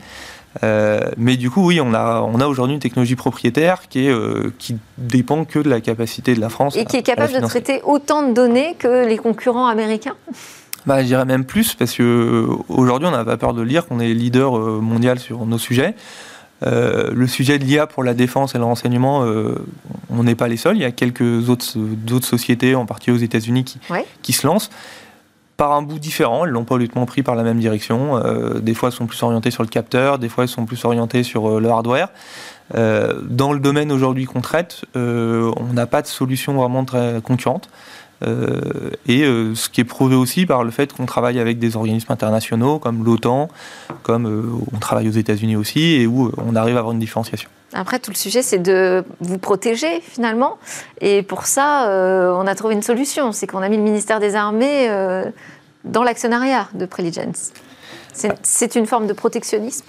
Euh, 0.63 1.11
mais 1.17 1.37
du 1.37 1.49
coup, 1.49 1.65
oui, 1.65 1.79
on 1.79 1.93
a, 1.93 2.21
on 2.21 2.39
a 2.39 2.47
aujourd'hui 2.47 2.73
une 2.73 2.81
technologie 2.81 3.15
propriétaire 3.15 3.87
qui, 3.87 4.07
est, 4.07 4.11
euh, 4.11 4.51
qui 4.57 4.77
dépend 4.97 5.45
que 5.45 5.59
de 5.59 5.69
la 5.69 5.79
capacité 5.79 6.33
de 6.33 6.41
la 6.41 6.49
France. 6.49 6.75
Et 6.75 6.85
qui 6.85 6.97
est 6.97 7.03
capable 7.03 7.33
de 7.33 7.45
traiter 7.45 7.81
autant 7.83 8.27
de 8.27 8.33
données 8.33 8.75
que 8.77 9.07
les 9.07 9.17
concurrents 9.17 9.67
américains? 9.67 10.15
Bah, 10.85 11.01
je 11.01 11.07
dirais 11.07 11.25
même 11.25 11.45
plus, 11.45 11.75
parce 11.75 11.95
qu'aujourd'hui, 11.95 13.07
on 13.07 13.11
n'a 13.11 13.25
pas 13.25 13.37
peur 13.37 13.53
de 13.53 13.61
le 13.61 13.69
dire 13.69 13.87
qu'on 13.87 13.99
est 13.99 14.13
leader 14.13 14.57
euh, 14.57 14.79
mondial 14.81 15.19
sur 15.19 15.45
nos 15.45 15.59
sujets. 15.59 15.93
le 16.61 17.27
sujet 17.27 17.59
de 17.59 17.63
l'IA 17.63 17.85
pour 17.85 18.03
la 18.03 18.13
défense 18.13 18.55
et 18.55 18.57
le 18.57 18.63
renseignement, 18.63 19.23
on 20.09 20.23
n'est 20.23 20.35
pas 20.35 20.47
les 20.47 20.57
seuls. 20.57 20.75
Il 20.75 20.81
y 20.81 20.85
a 20.85 20.91
quelques 20.91 21.47
autres, 21.49 21.65
sociétés, 22.25 22.75
en 22.75 22.85
partie 22.85 23.11
aux 23.11 23.17
États-Unis, 23.17 23.63
qui, 23.63 23.79
qui 24.23 24.33
se 24.33 24.47
lancent 24.47 24.69
par 25.59 25.73
un 25.73 25.81
bout 25.81 25.99
différent. 25.99 26.45
Elles 26.45 26.51
l'ont 26.51 26.63
pas 26.63 26.77
pris 27.05 27.21
par 27.21 27.35
la 27.35 27.43
même 27.43 27.59
direction. 27.59 28.15
Euh, 28.15 28.59
des 28.59 28.73
fois, 28.73 28.89
elles 28.89 28.95
sont 28.95 29.07
plus 29.07 29.21
orientées 29.21 29.51
sur 29.51 29.61
le 29.61 29.67
capteur, 29.67 30.17
des 30.17 30.29
fois, 30.29 30.45
elles 30.45 30.49
sont 30.49 30.65
plus 30.65 30.85
orientées 30.85 31.21
sur 31.21 31.49
euh, 31.49 31.59
le 31.59 31.69
hardware. 31.69 32.07
Euh, 32.75 33.19
dans 33.23 33.51
le 33.51 33.59
domaine 33.59 33.91
aujourd'hui 33.91 34.23
qu'on 34.23 34.39
traite, 34.39 34.85
on 34.95 35.73
n'a 35.73 35.85
pas 35.85 36.01
de 36.01 36.07
solution 36.07 36.53
vraiment 36.53 36.85
très 36.85 37.19
concurrente. 37.21 37.69
Et 38.21 39.23
ce 39.53 39.69
qui 39.69 39.81
est 39.81 39.85
prouvé 39.85 40.15
aussi 40.15 40.45
par 40.45 40.63
le 40.63 40.71
fait 40.71 40.93
qu'on 40.93 41.05
travaille 41.05 41.39
avec 41.39 41.59
des 41.59 41.75
organismes 41.75 42.11
internationaux 42.11 42.79
comme 42.79 43.03
l'OTAN, 43.03 43.49
comme 44.03 44.61
on 44.73 44.77
travaille 44.79 45.07
aux 45.07 45.13
États-Unis 45.13 45.55
aussi, 45.55 45.95
et 45.95 46.07
où 46.07 46.31
on 46.37 46.55
arrive 46.55 46.75
à 46.75 46.79
avoir 46.79 46.93
une 46.93 46.99
différenciation. 46.99 47.49
Après, 47.73 47.99
tout 47.99 48.09
le 48.09 48.15
sujet, 48.15 48.41
c'est 48.41 48.57
de 48.57 49.03
vous 49.21 49.37
protéger 49.37 50.01
finalement. 50.01 50.57
Et 51.01 51.21
pour 51.21 51.45
ça, 51.45 51.85
on 52.35 52.47
a 52.47 52.55
trouvé 52.55 52.73
une 52.73 52.81
solution. 52.81 53.31
C'est 53.31 53.47
qu'on 53.47 53.61
a 53.61 53.69
mis 53.69 53.77
le 53.77 53.83
ministère 53.83 54.19
des 54.19 54.35
Armées 54.35 54.89
dans 55.85 56.03
l'actionnariat 56.03 56.67
de 56.73 56.85
Preligence. 56.85 57.51
C'est 58.41 58.75
une 58.75 58.85
forme 58.85 59.07
de 59.07 59.13
protectionnisme 59.13 59.85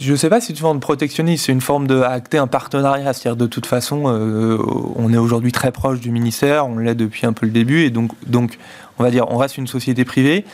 je 0.00 0.12
ne 0.12 0.16
sais 0.16 0.28
pas 0.28 0.40
si 0.40 0.52
une 0.52 0.58
forme 0.58 0.78
de 0.78 0.82
protectionnisme, 0.82 1.44
c'est 1.46 1.52
une 1.52 1.60
forme 1.60 1.86
de 1.86 2.00
acter 2.00 2.38
un 2.38 2.46
partenariat. 2.46 3.12
C'est-à-dire 3.12 3.36
de 3.36 3.46
toute 3.46 3.66
façon, 3.66 4.04
euh, 4.06 4.58
on 4.96 5.12
est 5.12 5.16
aujourd'hui 5.16 5.52
très 5.52 5.72
proche 5.72 6.00
du 6.00 6.10
ministère, 6.10 6.66
on 6.66 6.78
l'est 6.78 6.94
depuis 6.94 7.26
un 7.26 7.32
peu 7.32 7.46
le 7.46 7.52
début, 7.52 7.82
et 7.82 7.90
donc, 7.90 8.12
donc 8.26 8.58
on 8.98 9.02
va 9.02 9.10
dire, 9.10 9.30
on 9.30 9.36
reste 9.36 9.58
une 9.58 9.66
société 9.66 10.04
privée, 10.04 10.44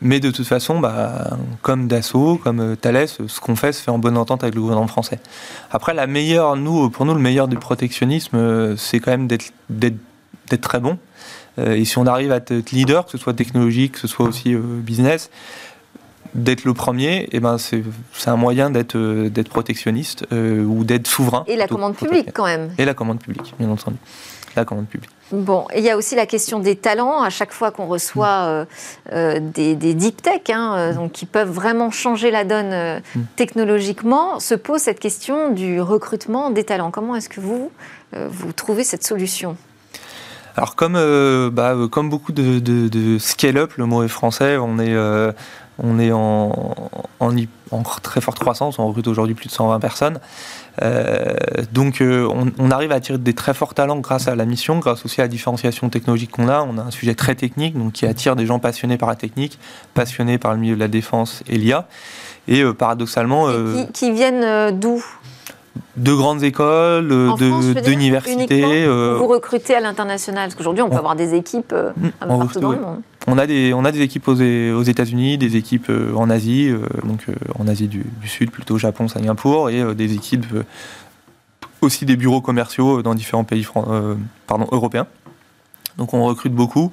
mais 0.00 0.20
de 0.20 0.30
toute 0.30 0.46
façon, 0.46 0.80
bah, 0.80 1.36
comme 1.62 1.88
Dassault, 1.88 2.36
comme 2.36 2.60
euh, 2.60 2.76
Thales, 2.76 3.08
ce 3.08 3.40
qu'on 3.40 3.56
fait 3.56 3.72
se 3.72 3.82
fait 3.82 3.90
en 3.90 3.98
bonne 3.98 4.16
entente 4.16 4.42
avec 4.42 4.54
le 4.54 4.60
gouvernement 4.60 4.88
français. 4.88 5.18
Après, 5.70 5.94
la 5.94 6.06
meilleure, 6.06 6.56
nous, 6.56 6.90
pour 6.90 7.06
nous, 7.06 7.14
le 7.14 7.20
meilleur 7.20 7.48
du 7.48 7.56
protectionnisme, 7.56 8.36
euh, 8.36 8.76
c'est 8.76 9.00
quand 9.00 9.10
même 9.10 9.26
d'être 9.26 10.60
très 10.60 10.80
bon. 10.80 10.98
Et 11.56 11.84
si 11.84 11.98
on 11.98 12.06
arrive 12.06 12.32
à 12.32 12.36
être 12.38 12.72
leader, 12.72 13.04
que 13.04 13.12
ce 13.12 13.18
soit 13.18 13.32
technologique, 13.32 13.92
que 13.92 14.00
ce 14.00 14.08
soit 14.08 14.26
aussi 14.26 14.56
business, 14.56 15.30
d'être 16.34 16.64
le 16.64 16.74
premier, 16.74 17.22
et 17.22 17.28
eh 17.32 17.40
ben 17.40 17.58
c'est 17.58 17.82
un 18.26 18.36
moyen 18.36 18.70
d'être 18.70 18.96
euh, 18.96 19.28
d'être 19.28 19.48
protectionniste 19.48 20.26
ou 20.32 20.84
d'être 20.84 21.06
souverain. 21.06 21.44
Et 21.46 21.56
la 21.56 21.68
commande 21.68 21.96
publique 21.96 22.30
quand 22.32 22.44
même. 22.44 22.70
Et 22.78 22.84
la 22.84 22.94
commande 22.94 23.20
publique, 23.20 23.54
bien 23.58 23.70
entendu. 23.70 23.96
La 24.56 24.64
commande 24.64 24.86
publique. 24.86 25.10
Bon, 25.32 25.66
il 25.74 25.82
y 25.82 25.90
a 25.90 25.96
aussi 25.96 26.14
la 26.14 26.26
question 26.26 26.60
des 26.60 26.76
talents. 26.76 27.22
À 27.22 27.30
chaque 27.30 27.52
fois 27.52 27.72
qu'on 27.72 27.86
reçoit 27.86 28.66
des, 29.10 29.74
deep 29.74 30.22
tech, 30.22 30.42
hein, 30.50 30.92
donc, 30.92 31.10
qui 31.10 31.26
peuvent 31.26 31.50
vraiment 31.50 31.90
changer 31.90 32.30
la 32.30 32.44
donne 32.44 33.00
mm. 33.16 33.20
technologiquement, 33.34 34.38
se 34.38 34.54
pose 34.54 34.80
cette 34.80 35.00
question 35.00 35.50
du 35.50 35.80
recrutement 35.80 36.50
des 36.50 36.62
talents. 36.62 36.92
Comment 36.92 37.16
est-ce 37.16 37.28
que 37.28 37.40
vous, 37.40 37.72
vous 38.12 38.52
trouvez 38.52 38.84
cette 38.84 39.04
solution? 39.04 39.56
Alors 40.56 40.76
comme, 40.76 40.94
bah, 41.50 41.74
comme 41.90 42.08
beaucoup 42.08 42.30
de, 42.30 43.18
scale-up, 43.18 43.72
le 43.76 43.86
mot 43.86 44.04
est 44.04 44.08
français, 44.08 44.56
on 44.56 44.78
est, 44.78 44.94
on 45.82 45.98
est 45.98 46.12
en, 46.12 46.74
en, 47.20 47.82
très 48.02 48.20
forte 48.20 48.38
croissance, 48.38 48.78
on 48.78 48.86
recrute 48.86 49.08
aujourd'hui 49.08 49.34
plus 49.34 49.48
de 49.48 49.52
120 49.52 49.80
personnes. 49.80 50.20
Euh, 50.82 51.34
donc 51.72 52.00
euh, 52.00 52.28
on, 52.58 52.70
arrive 52.70 52.92
à 52.92 52.96
attirer 52.96 53.18
des 53.18 53.34
très 53.34 53.54
forts 53.54 53.74
talents 53.74 53.98
grâce 53.98 54.28
à 54.28 54.34
la 54.34 54.44
mission, 54.44 54.78
grâce 54.78 55.04
aussi 55.04 55.20
à 55.20 55.24
la 55.24 55.28
différenciation 55.28 55.88
technologique 55.88 56.30
qu'on 56.30 56.48
a. 56.48 56.62
On 56.62 56.78
a 56.78 56.82
un 56.82 56.90
sujet 56.90 57.14
très 57.14 57.34
technique, 57.34 57.76
donc 57.76 57.92
qui 57.92 58.06
attire 58.06 58.36
des 58.36 58.46
gens 58.46 58.58
passionnés 58.58 58.98
par 58.98 59.08
la 59.08 59.16
technique, 59.16 59.58
passionnés 59.94 60.38
par 60.38 60.52
le 60.52 60.60
milieu 60.60 60.74
de 60.74 60.80
la 60.80 60.88
défense 60.88 61.42
et 61.48 61.58
l'IA. 61.58 61.86
Et 62.46 62.62
euh, 62.62 62.72
paradoxalement... 62.72 63.48
qui, 63.92 64.12
viennent 64.12 64.78
d'où? 64.78 65.04
de 65.96 66.12
grandes 66.12 66.44
écoles, 66.44 67.08
d'universités. 67.84 68.86
vous 68.86 69.26
recrutez 69.26 69.74
à 69.74 69.80
l'international 69.80 70.46
Parce 70.46 70.54
qu'aujourd'hui, 70.54 70.82
on 70.82 70.90
peut 70.90 70.96
avoir 70.96 71.16
des 71.16 71.34
équipes 71.34 71.74
mm, 71.74 72.08
partout 72.28 72.60
dans 72.60 72.72
le 72.72 72.80
monde. 72.80 73.00
On 73.26 73.38
a 73.38 73.46
des, 73.46 73.72
on 73.72 73.84
a 73.84 73.92
des 73.92 74.02
équipes 74.02 74.28
aux, 74.28 74.82
États-Unis, 74.82 75.38
des 75.38 75.56
équipes 75.56 75.90
en 76.14 76.28
Asie, 76.28 76.70
donc 77.04 77.24
en 77.58 77.66
Asie 77.68 77.88
du, 77.88 78.04
Sud, 78.26 78.50
plutôt 78.50 78.76
Japon, 78.76 79.08
Singapour, 79.08 79.70
et 79.70 79.94
des 79.94 80.12
équipes 80.12 80.44
aussi 81.80 82.04
des 82.04 82.16
bureaux 82.16 82.42
commerciaux 82.42 83.02
dans 83.02 83.14
différents 83.14 83.44
pays 83.44 83.66
pardon, 84.46 84.66
européens. 84.72 85.06
Donc 85.98 86.12
on 86.12 86.24
recrute 86.24 86.52
beaucoup. 86.52 86.90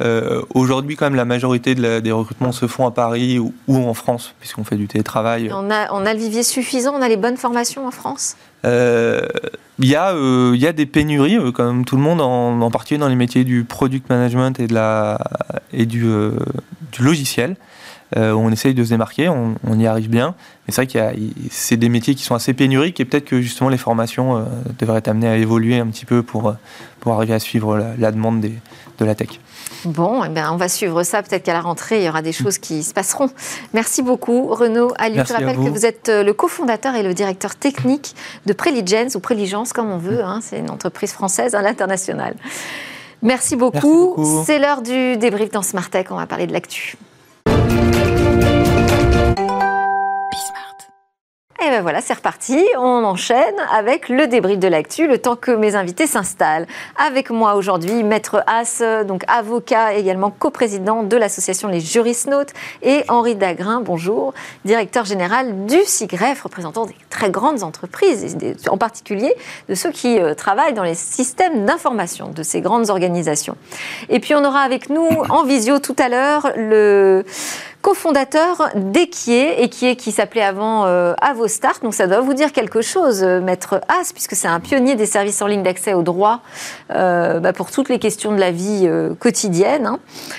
Euh, 0.00 0.42
aujourd'hui, 0.54 0.96
quand 0.96 1.06
même, 1.06 1.14
la 1.14 1.24
majorité 1.24 1.74
des 1.74 2.12
recrutements 2.12 2.52
se 2.52 2.66
font 2.66 2.86
à 2.86 2.90
Paris 2.90 3.38
ou, 3.38 3.52
en 3.68 3.94
France, 3.94 4.34
puisqu'on 4.40 4.64
fait 4.64 4.76
du 4.76 4.88
télétravail. 4.88 5.50
On 5.52 5.70
a, 5.70 5.92
on 5.92 6.04
a 6.04 6.14
le 6.14 6.18
vivier 6.18 6.42
suffisant, 6.42 6.94
on 6.94 7.02
a 7.02 7.08
les 7.08 7.16
bonnes 7.16 7.36
formations 7.36 7.86
en 7.86 7.90
France? 7.90 8.36
Euh, 8.64 9.22
Il 9.80 9.88
y, 9.88 9.96
euh, 9.96 10.54
y, 10.56 10.66
a 10.66 10.72
des 10.72 10.86
pénuries, 10.86 11.52
comme 11.52 11.84
tout 11.84 11.96
le 11.96 12.02
monde, 12.02 12.20
en, 12.20 12.70
particulier 12.70 12.98
dans 12.98 13.08
les 13.08 13.16
métiers 13.16 13.44
du 13.44 13.64
product 13.64 14.08
management 14.10 14.60
et, 14.60 14.66
de 14.66 14.74
la, 14.74 15.18
et 15.72 15.86
du, 15.86 16.02
du 16.92 17.02
logiciel. 17.02 17.56
Euh, 18.16 18.32
on 18.32 18.50
essaye 18.50 18.74
de 18.74 18.82
se 18.82 18.90
démarquer, 18.90 19.28
on, 19.28 19.78
y 19.78 19.86
arrive 19.86 20.08
bien. 20.08 20.34
Mais 20.66 20.74
c'est 20.74 20.82
vrai 20.82 20.86
qu'il 20.86 21.32
c'est 21.50 21.76
des 21.76 21.88
métiers 21.88 22.14
qui 22.14 22.24
sont 22.24 22.34
assez 22.34 22.54
pénuriques 22.54 22.98
et 23.00 23.04
peut-être 23.04 23.24
que 23.24 23.40
justement 23.40 23.70
les 23.70 23.78
formations 23.78 24.36
euh, 24.36 24.44
devraient 24.78 24.98
être 24.98 25.08
amenées 25.08 25.28
à 25.28 25.36
évoluer 25.36 25.78
un 25.78 25.86
petit 25.86 26.04
peu 26.04 26.22
pour, 26.22 26.48
euh, 26.48 26.54
pour 26.98 27.12
arriver 27.14 27.34
à 27.34 27.38
suivre 27.38 27.78
la, 27.98 28.12
demande 28.12 28.40
de 28.40 29.04
la 29.04 29.14
tech. 29.14 29.40
Bon, 29.84 30.24
eh 30.24 30.28
bien, 30.28 30.52
on 30.52 30.56
va 30.56 30.68
suivre 30.68 31.02
ça. 31.02 31.22
Peut-être 31.22 31.42
qu'à 31.42 31.52
la 31.52 31.60
rentrée, 31.60 32.00
il 32.00 32.04
y 32.04 32.08
aura 32.08 32.22
des 32.22 32.32
choses 32.32 32.58
qui 32.58 32.82
se 32.82 32.92
passeront. 32.92 33.30
Merci 33.72 34.02
beaucoup, 34.02 34.46
Renaud 34.48 34.92
Ali. 34.98 35.18
Je 35.26 35.32
rappelle 35.32 35.56
que 35.56 35.68
vous 35.70 35.86
êtes 35.86 36.08
le 36.08 36.32
cofondateur 36.32 36.94
et 36.94 37.02
le 37.02 37.14
directeur 37.14 37.56
technique 37.56 38.14
de 38.46 38.52
Preligence 38.52 39.14
ou 39.14 39.20
Preligence, 39.20 39.72
comme 39.72 39.90
on 39.90 39.98
veut. 39.98 40.22
Hein. 40.22 40.40
c'est 40.42 40.58
une 40.58 40.70
entreprise 40.70 41.12
française 41.12 41.54
à 41.54 41.62
l'international. 41.62 42.34
Merci 43.22 43.56
beaucoup. 43.56 44.14
beaucoup. 44.16 44.42
C'est 44.46 44.58
l'heure 44.58 44.82
du 44.82 45.16
débrief 45.16 45.50
dans 45.50 45.62
Smart 45.62 45.88
Tech. 45.88 46.06
On 46.10 46.16
va 46.16 46.26
parler 46.26 46.46
de 46.46 46.52
l'actu. 46.52 46.96
Et 51.62 51.68
ben 51.68 51.82
voilà, 51.82 52.00
c'est 52.00 52.14
reparti. 52.14 52.58
On 52.78 53.04
enchaîne 53.04 53.54
avec 53.70 54.08
le 54.08 54.26
débrief 54.26 54.58
de 54.58 54.66
l'actu, 54.66 55.06
le 55.06 55.18
temps 55.18 55.36
que 55.36 55.50
mes 55.50 55.74
invités 55.74 56.06
s'installent. 56.06 56.66
Avec 56.96 57.28
moi 57.28 57.54
aujourd'hui, 57.54 58.02
Maître 58.02 58.42
As, 58.46 58.82
donc 59.04 59.24
avocat 59.28 59.92
également 59.92 60.30
coprésident 60.30 61.02
de 61.02 61.18
l'association 61.18 61.68
Les 61.68 61.80
Jurisnautes, 61.80 62.54
et 62.82 63.04
Henri 63.08 63.34
Dagrin, 63.34 63.82
bonjour, 63.82 64.32
directeur 64.64 65.04
général 65.04 65.66
du 65.66 65.76
SIGREF, 65.84 66.40
représentant 66.40 66.86
des 66.86 66.96
très 67.10 67.30
grandes 67.30 67.62
entreprises, 67.62 68.38
en 68.70 68.78
particulier 68.78 69.34
de 69.68 69.74
ceux 69.74 69.90
qui 69.90 70.18
euh, 70.18 70.32
travaillent 70.32 70.72
dans 70.72 70.82
les 70.82 70.94
systèmes 70.94 71.66
d'information 71.66 72.30
de 72.30 72.42
ces 72.42 72.62
grandes 72.62 72.88
organisations. 72.88 73.56
Et 74.08 74.18
puis 74.18 74.34
on 74.34 74.44
aura 74.46 74.60
avec 74.60 74.88
nous 74.88 75.08
en 75.28 75.44
visio 75.44 75.78
tout 75.78 75.96
à 75.98 76.08
l'heure 76.08 76.52
le 76.56 77.22
cofondateur 77.82 78.68
d'Equier, 78.74 79.62
Equier 79.62 79.96
qui 79.96 80.12
s'appelait 80.12 80.42
avant 80.42 80.84
euh, 80.86 81.14
Avostart. 81.20 81.80
Donc 81.82 81.94
ça 81.94 82.06
doit 82.06 82.20
vous 82.20 82.34
dire 82.34 82.52
quelque 82.52 82.82
chose, 82.82 83.22
euh, 83.22 83.40
Maître 83.40 83.80
As, 83.88 84.12
puisque 84.12 84.34
c'est 84.34 84.48
un 84.48 84.60
pionnier 84.60 84.96
des 84.96 85.06
services 85.06 85.40
en 85.42 85.46
ligne 85.46 85.62
d'accès 85.62 85.94
au 85.94 86.02
droit 86.02 86.40
euh, 86.94 87.40
bah, 87.40 87.52
pour 87.52 87.70
toutes 87.70 87.88
les 87.88 87.98
questions 87.98 88.32
de 88.32 88.38
la 88.38 88.50
vie 88.50 88.88
quotidienne. 89.18 89.86
Hein. 89.86 89.98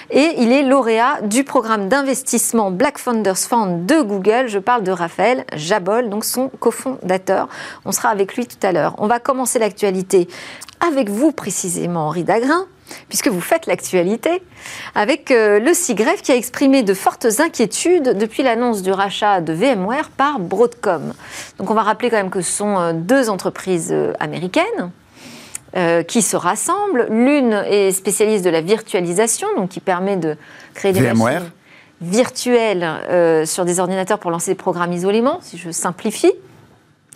Et 0.10 0.36
il 0.38 0.52
est 0.52 0.64
lauréat 0.64 1.22
du 1.24 1.44
programme 1.44 1.90
d'investissement 1.90 2.72
Black 2.72 2.98
Founders 2.98 3.38
Fund 3.38 3.86
de 3.86 4.02
Google. 4.02 4.48
Je 4.48 4.60
parle 4.60 4.84
de 4.84 4.92
Raphaël 4.92 5.46
Jabol, 5.56 6.10
donc 6.10 6.26
son 6.26 6.50
cofondateur. 6.60 7.48
On 7.86 7.92
sera 7.92 8.10
avec 8.10 8.36
lui 8.36 8.46
tout 8.46 8.66
à 8.66 8.72
l'heure. 8.72 8.96
On 8.98 9.08
va 9.08 9.20
commencer 9.20 9.60
l'actualité 9.60 10.28
avec 10.86 11.10
vous 11.10 11.32
précisément, 11.32 12.08
Henri 12.08 12.24
Dagrin 12.24 12.66
puisque 13.10 13.28
vous 13.28 13.42
faites 13.42 13.66
l'actualité, 13.68 14.42
avec 14.96 15.32
euh, 15.32 15.60
le 15.60 15.74
CIGREF 15.74 16.22
qui 16.22 16.32
a 16.32 16.36
exprimé 16.36 16.84
de 16.84 16.94
fortes 16.94 17.28
inquiétudes 17.40 18.18
depuis 18.18 18.44
l'annonce 18.44 18.82
du 18.82 18.92
rachat 18.92 19.42
de 19.42 19.54
VMware 19.54 20.10
par 20.10 20.40
Broadcom. 20.40 21.14
Donc 21.58 21.70
on 21.70 21.74
va 21.74 21.84
rappeler 21.84 22.10
quand 22.10 22.18
même 22.18 22.30
que 22.30 22.42
ce 22.42 22.52
sont 22.52 22.78
euh, 22.78 22.94
deux 22.94 23.30
entreprises 23.30 23.90
euh, 23.92 24.14
américaines. 24.20 24.92
qui 26.08 26.22
se 26.22 26.36
rassemblent. 26.36 27.08
L'une 27.10 27.54
est 27.54 27.94
spécialiste 27.94 28.44
de 28.44 28.50
la 28.50 28.60
virtualisation, 28.60 29.48
donc 29.56 29.70
qui 29.70 29.80
permet 29.80 30.18
de 30.18 30.36
créer 30.74 30.92
des 30.92 31.14
machines 31.14 31.50
virtuelles 32.02 33.46
sur 33.46 33.64
des 33.64 33.80
ordinateurs 33.80 34.20
pour 34.20 34.32
lancer 34.32 34.52
des 34.52 34.56
programmes 34.56 34.92
isolément, 34.92 35.40
si 35.42 35.58
je 35.58 35.72
simplifie. 35.72 36.34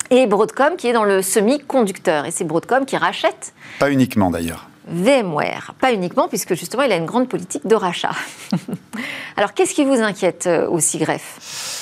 Et 0.10 0.26
Broadcom 0.26 0.78
qui 0.78 0.88
est 0.88 0.94
dans 0.94 1.04
le 1.04 1.22
semi-conducteur. 1.22 2.26
Et 2.26 2.32
c'est 2.32 2.46
Broadcom 2.46 2.86
qui 2.86 2.96
rachète. 2.96 3.54
Pas 3.80 3.92
uniquement 3.92 4.30
d'ailleurs. 4.30 4.70
VMware. 4.88 5.74
Pas 5.80 5.94
uniquement, 5.94 6.28
puisque 6.28 6.56
justement, 6.56 6.84
il 6.84 6.92
a 6.92 6.98
une 6.98 7.06
grande 7.06 7.28
politique 7.30 7.66
de 7.66 7.76
rachat. 7.76 8.16
Alors, 9.38 9.54
qu'est-ce 9.54 9.74
qui 9.74 9.86
vous 9.86 10.02
inquiète 10.02 10.48
euh, 10.48 10.68
au 10.68 10.80
SIGREF 10.80 11.82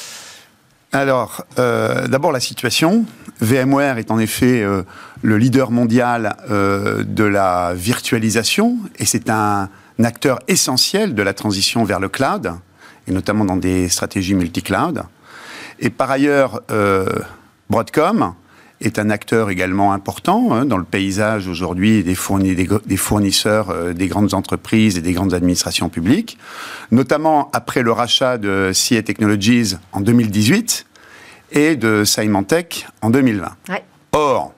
alors, 0.96 1.44
euh, 1.58 2.06
d'abord 2.06 2.32
la 2.32 2.40
situation. 2.40 3.04
VMware 3.42 3.98
est 3.98 4.12
en 4.12 4.20
effet 4.20 4.62
euh, 4.62 4.84
le 5.24 5.40
leader 5.40 5.72
mondial 5.72 6.38
de 6.48 7.24
la 7.24 7.74
virtualisation 7.74 8.78
et 9.00 9.06
c'est 9.06 9.28
un, 9.32 9.70
acteur 10.04 10.38
essentiel 10.48 11.16
de 11.16 11.24
la 11.24 11.34
transition 11.34 11.84
vers 11.84 12.00
le 12.00 12.10
cloud, 12.10 12.52
et 13.08 13.12
notamment 13.12 13.44
dans 13.44 13.56
des 13.56 13.90
stratégies 13.90 14.36
multi-cloud. 14.36 15.02
Et 15.80 15.90
par 15.90 16.12
ailleurs, 16.12 16.62
Broadcom, 17.72 18.36
est 18.84 19.00
un 19.00 19.10
acteur 19.10 19.50
également 19.50 19.94
important 19.94 20.54
hein, 20.54 20.66
dans 20.66 20.78
le 20.78 20.84
paysage 20.84 21.48
aujourd'hui 21.48 22.04
des, 22.04 22.16
fournisseurs 22.16 23.70
euh, 23.70 23.94
des 23.94 24.08
grandes 24.08 24.34
entreprises 24.34 24.98
et 24.98 25.02
des 25.02 25.14
grandes 25.14 25.34
administrations 25.34 25.90
publiques, 25.90 26.38
notamment 26.92 27.50
après 27.54 27.82
le 27.82 27.92
rachat 27.92 28.38
de 28.38 28.72
CA 28.74 29.02
Technologies 29.02 29.76
en 29.94 30.02
2018 30.02 30.86
et 31.54 31.76
de 31.76 32.04
Symantec 32.04 32.88
en 33.02 33.10
2020. 33.10 33.52
Or, 34.12 34.54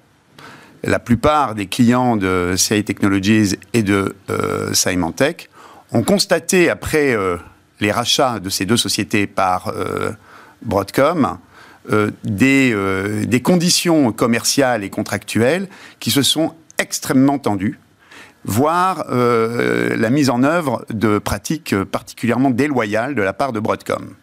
la 0.83 0.99
plupart 0.99 1.55
des 1.55 1.67
clients 1.67 2.17
de 2.17 2.55
CA 2.57 2.81
Technologies 2.83 3.55
et 3.73 3.83
de 3.83 4.15
euh, 4.29 4.73
Symantec 4.73 5.49
ont 5.91 6.03
constaté 6.03 6.69
après 6.69 7.13
euh, 7.13 7.37
les 7.79 7.91
rachats 7.91 8.39
de 8.39 8.49
ces 8.49 8.65
deux 8.65 8.77
sociétés 8.77 9.27
par 9.27 9.71
Broadcom 10.61 11.25
euh, 11.25 11.29
des, 12.23 12.71
euh, 12.73 13.25
des 13.25 13.41
conditions 13.41 14.11
commerciales 14.11 14.83
et 14.83 14.89
contractuelles 14.89 15.67
qui 15.99 16.11
se 16.11 16.21
sont 16.21 16.53
extrêmement 16.77 17.39
tendues 17.39 17.79
voire 18.47 19.05
euh, 19.09 19.95
la 19.97 20.11
mise 20.11 20.29
en 20.29 20.43
œuvre 20.43 20.85
de 20.91 21.17
pratiques 21.17 21.75
particulièrement 21.85 22.51
déloyales 22.51 23.15
de 23.15 23.23
la 23.23 23.33
part 23.33 23.53
de 23.53 23.59
Broadcom. 23.59 24.13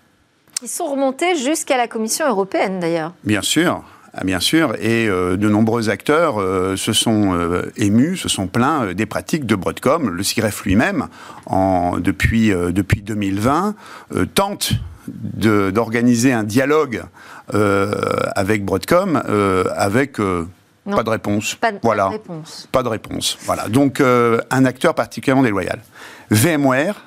Ils 0.62 0.68
sont 0.68 0.86
remontés 0.86 1.34
jusqu'à 1.34 1.76
la 1.76 1.88
Commission 1.88 2.28
européenne 2.28 2.78
d'ailleurs. 2.78 3.14
Bien 3.24 3.42
sûr. 3.42 3.82
Ah, 4.14 4.24
bien 4.24 4.40
sûr, 4.40 4.74
et 4.78 5.06
de 5.06 5.48
nombreux 5.48 5.88
acteurs 5.88 6.36
se 6.76 6.92
sont 6.92 7.62
émus, 7.78 8.18
se 8.18 8.28
sont 8.28 8.46
plaints 8.46 8.92
des 8.92 9.06
pratiques 9.06 9.46
de 9.46 9.56
Broadcom. 9.56 10.10
Le 10.10 10.22
CIREF 10.22 10.64
lui-même, 10.64 11.08
depuis, 11.98 12.50
depuis 12.50 13.00
2020, 13.00 13.74
tente 14.34 14.74
d'organiser 15.12 16.32
un 16.32 16.44
dialogue 16.44 17.04
euh, 17.54 17.92
avec 18.34 18.64
Broadcom, 18.64 19.22
euh, 19.28 19.64
avec 19.74 20.18
euh, 20.20 20.48
pas 20.84 21.02
de 21.02 21.10
réponse. 21.10 21.54
Pas 21.54 21.72
de, 21.72 21.78
voilà. 21.82 22.08
réponse. 22.08 22.68
Pas 22.72 22.82
de 22.82 22.88
réponse. 22.88 23.38
Voilà. 23.44 23.68
Donc 23.68 24.00
un 24.00 24.64
acteur 24.64 24.94
particulièrement 24.94 25.42
déloyal. 25.42 25.80
VMware, 26.30 27.02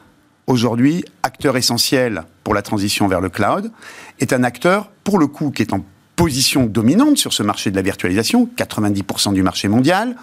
aujourd'hui, 0.47 1.03
acteur 1.23 1.57
essentiel 1.57 2.23
pour 2.43 2.53
la 2.53 2.61
transition 2.61 3.07
vers 3.07 3.21
le 3.21 3.29
cloud, 3.29 3.71
est 4.19 4.33
un 4.33 4.43
acteur, 4.43 4.89
pour 5.03 5.17
le 5.17 5.27
coup, 5.27 5.51
qui 5.51 5.61
est 5.61 5.73
en 5.73 5.83
position 6.15 6.65
dominante 6.65 7.17
sur 7.17 7.33
ce 7.33 7.43
marché 7.43 7.71
de 7.71 7.75
la 7.75 7.81
virtualisation, 7.81 8.49
90% 8.55 9.33
du 9.33 9.43
marché 9.43 9.67
mondial. 9.67 10.15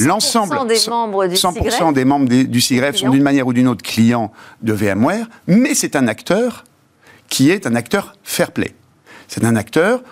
L'ensemble, 0.00 0.56
des 0.66 0.78
membres 0.88 1.26
du 1.26 1.34
100% 1.34 1.92
des 1.92 2.04
membres 2.04 2.28
du 2.28 2.60
CIGREF 2.60 2.96
sont 2.96 3.10
d'une 3.10 3.22
manière 3.22 3.46
ou 3.46 3.52
d'une 3.52 3.68
autre 3.68 3.82
clients 3.82 4.32
de 4.62 4.72
VMware, 4.72 5.26
mais 5.46 5.74
c'est 5.74 5.96
un 5.96 6.06
acteur 6.06 6.64
qui 7.32 7.50
est 7.50 7.66
un 7.66 7.74
acteur 7.74 8.14
fair 8.22 8.52
play. 8.52 8.74
C'est 9.26 9.42
un 9.42 9.56
acteur 9.56 10.02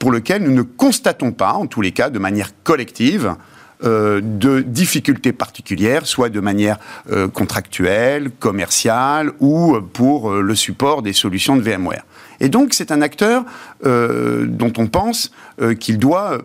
pour 0.00 0.10
lequel 0.10 0.42
nous 0.42 0.50
ne 0.50 0.62
constatons 0.62 1.30
pas, 1.30 1.52
en 1.52 1.68
tous 1.68 1.80
les 1.80 1.92
cas, 1.92 2.10
de 2.10 2.18
manière 2.18 2.50
collective, 2.64 3.36
euh, 3.84 4.20
de 4.20 4.62
difficultés 4.62 5.32
particulières, 5.32 6.06
soit 6.06 6.28
de 6.28 6.40
manière 6.40 6.78
euh, 7.12 7.28
contractuelle, 7.28 8.32
commerciale 8.32 9.30
ou 9.38 9.76
pour 9.92 10.32
le 10.32 10.54
support 10.56 11.02
des 11.02 11.12
solutions 11.12 11.54
de 11.54 11.62
VMware. 11.62 12.04
Et 12.40 12.48
donc 12.48 12.74
c'est 12.74 12.90
un 12.90 13.00
acteur 13.00 13.44
dont 13.82 14.72
on 14.76 14.88
pense 14.88 15.30
qu'il 15.78 15.98
doit 15.98 16.42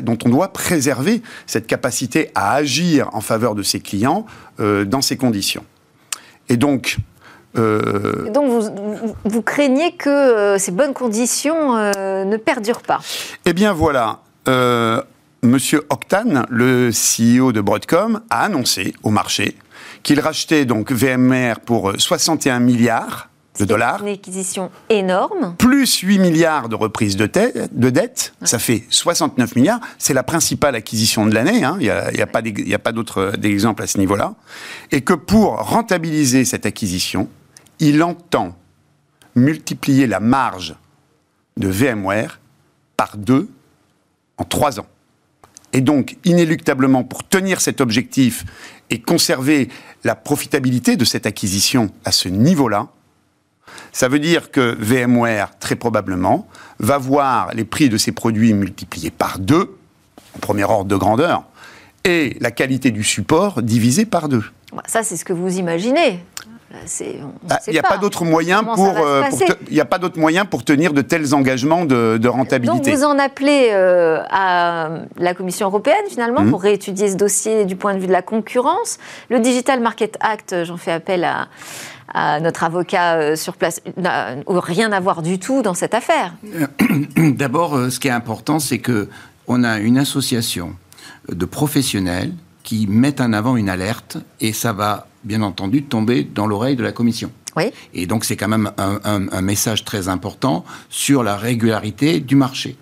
dont 0.00 0.18
on 0.24 0.28
doit 0.28 0.52
préserver 0.52 1.22
cette 1.46 1.66
capacité 1.66 2.30
à 2.34 2.54
agir 2.54 3.10
en 3.12 3.20
faveur 3.20 3.54
de 3.54 3.62
ses 3.62 3.78
clients 3.78 4.26
dans 4.58 5.02
ces 5.02 5.16
conditions. 5.16 5.64
Et 6.48 6.56
donc, 6.56 6.98
euh, 7.58 8.30
donc 8.30 8.48
vous, 8.48 9.14
vous, 9.24 9.42
craignez 9.42 9.92
que 9.92 10.08
euh, 10.08 10.58
ces 10.58 10.70
bonnes 10.70 10.94
conditions 10.94 11.76
euh, 11.76 12.24
ne 12.24 12.36
perdurent 12.36 12.82
pas 12.82 13.00
Eh 13.44 13.52
bien 13.52 13.72
voilà, 13.72 14.20
Monsieur 15.42 15.82
Octane, 15.90 16.46
le 16.48 16.90
CEO 16.90 17.52
de 17.52 17.60
Broadcom, 17.60 18.20
a 18.30 18.44
annoncé 18.44 18.94
au 19.02 19.10
marché 19.10 19.56
qu'il 20.02 20.20
rachetait 20.20 20.64
donc 20.64 20.92
VMware 20.92 21.60
pour 21.60 21.92
61 21.98 22.60
milliards 22.60 23.28
de 23.58 23.64
dollars. 23.64 24.02
Une 24.02 24.14
acquisition 24.14 24.70
énorme. 24.88 25.54
Plus 25.58 25.98
8 25.98 26.18
milliards 26.18 26.68
de 26.68 26.76
reprises 26.76 27.16
de, 27.16 27.28
de 27.72 27.90
dette, 27.90 28.32
ça 28.42 28.58
fait 28.58 28.84
69 28.90 29.56
milliards. 29.56 29.80
C'est 29.98 30.14
la 30.14 30.22
principale 30.22 30.74
acquisition 30.74 31.26
de 31.26 31.34
l'année, 31.34 31.64
hein. 31.64 31.76
il 31.80 31.84
n'y 31.84 31.90
a, 31.90 32.10
a, 32.22 32.78
pas 32.78 32.92
d'autres 32.92 33.32
exemples 33.42 33.82
à 33.82 33.86
ce 33.86 33.98
niveau-là. 33.98 34.34
Et 34.90 35.00
que 35.02 35.14
pour 35.14 35.56
rentabiliser 35.56 36.44
cette 36.44 36.64
acquisition, 36.64 37.28
il 37.80 38.02
entend 38.02 38.56
multiplier 39.34 40.06
la 40.06 40.20
marge 40.20 40.74
de 41.56 41.68
VMware 41.68 42.40
par 42.96 43.16
deux 43.16 43.48
en 44.38 44.44
trois 44.44 44.78
ans. 44.78 44.86
Et 45.72 45.80
donc, 45.80 46.16
inéluctablement, 46.24 47.04
pour 47.04 47.26
tenir 47.26 47.60
cet 47.60 47.80
objectif 47.80 48.44
et 48.90 49.00
conserver 49.00 49.68
la 50.04 50.14
profitabilité 50.14 50.96
de 50.96 51.04
cette 51.04 51.26
acquisition 51.26 51.90
à 52.04 52.12
ce 52.12 52.28
niveau-là, 52.28 52.88
ça 53.92 54.08
veut 54.08 54.18
dire 54.18 54.50
que 54.50 54.76
VMware, 54.80 55.58
très 55.58 55.76
probablement, 55.76 56.48
va 56.80 56.98
voir 56.98 57.54
les 57.54 57.64
prix 57.64 57.88
de 57.88 57.96
ses 57.96 58.12
produits 58.12 58.52
multipliés 58.52 59.10
par 59.10 59.38
deux, 59.38 59.76
en 60.36 60.38
premier 60.40 60.64
ordre 60.64 60.86
de 60.86 60.96
grandeur, 60.96 61.44
et 62.04 62.36
la 62.40 62.50
qualité 62.50 62.90
du 62.90 63.04
support 63.04 63.62
divisée 63.62 64.06
par 64.06 64.28
deux. 64.28 64.44
Ça, 64.86 65.02
c'est 65.02 65.16
ce 65.16 65.24
que 65.24 65.32
vous 65.32 65.58
imaginez. 65.58 66.20
Ah, 66.72 67.58
il 67.66 67.72
n'y 67.72 67.78
a 67.80 67.82
pas, 67.82 67.98
d'autre 67.98 68.24
moyen 68.24 68.62
pour, 68.62 68.94
euh, 68.98 69.24
il 69.68 69.80
a 69.80 69.84
pas 69.84 69.98
d'autre 69.98 70.20
moyen 70.20 70.44
pour 70.44 70.64
tenir 70.64 70.92
de 70.92 71.02
tels 71.02 71.34
engagements 71.34 71.84
de, 71.84 72.28
rentabilité. 72.28 72.90
Donc 72.92 72.98
vous 72.98 73.04
en 73.04 73.18
appelez 73.18 73.70
euh, 73.72 74.22
à 74.30 74.88
la 75.18 75.34
Commission 75.34 75.66
européenne 75.66 76.04
finalement 76.08 76.42
mhm. 76.42 76.50
pour 76.50 76.62
réétudier 76.62 77.08
ce 77.10 77.16
dossier 77.16 77.64
du 77.64 77.74
point 77.74 77.94
de 77.94 77.98
vue 77.98 78.06
de 78.06 78.12
la 78.12 78.22
concurrence. 78.22 78.98
Le 79.30 79.40
Digital 79.40 79.80
Market 79.80 80.16
Act, 80.20 80.64
j'en 80.64 80.76
fais 80.76 80.92
appel 80.92 81.24
à, 81.24 82.40
notre 82.40 82.64
avocat 82.64 83.14
euh, 83.14 83.36
sur 83.36 83.56
place, 83.56 83.80
n'a 83.96 84.36
rien 84.46 84.92
à 84.92 85.00
voir 85.00 85.22
du 85.22 85.38
tout 85.38 85.62
dans 85.62 85.74
cette 85.74 85.94
affaire. 85.94 86.34
D'abord, 87.16 87.76
ce 87.90 87.98
qui 87.98 88.08
est 88.08 88.12
important, 88.12 88.58
c'est 88.58 88.78
que 88.78 89.08
on 89.48 89.64
a 89.64 89.78
une 89.78 89.98
association 89.98 90.74
de 91.28 91.44
professionnels 91.44 92.32
qui 92.62 92.86
mettent 92.86 93.20
en 93.20 93.32
avant 93.32 93.56
une 93.56 93.68
alerte 93.68 94.18
et 94.40 94.52
ça 94.52 94.72
va 94.72 95.06
bien 95.24 95.42
entendu, 95.42 95.82
tomber 95.82 96.24
dans 96.24 96.46
l'oreille 96.46 96.76
de 96.76 96.82
la 96.82 96.92
Commission. 96.92 97.30
Oui. 97.56 97.64
Et 97.94 98.06
donc, 98.06 98.24
c'est 98.24 98.36
quand 98.36 98.48
même 98.48 98.70
un, 98.78 99.42
message 99.42 99.84
très 99.84 100.08
important 100.08 100.64
sur 100.88 101.22
la 101.22 101.36
régularité 101.36 102.20
du 102.20 102.36
marché. 102.36 102.76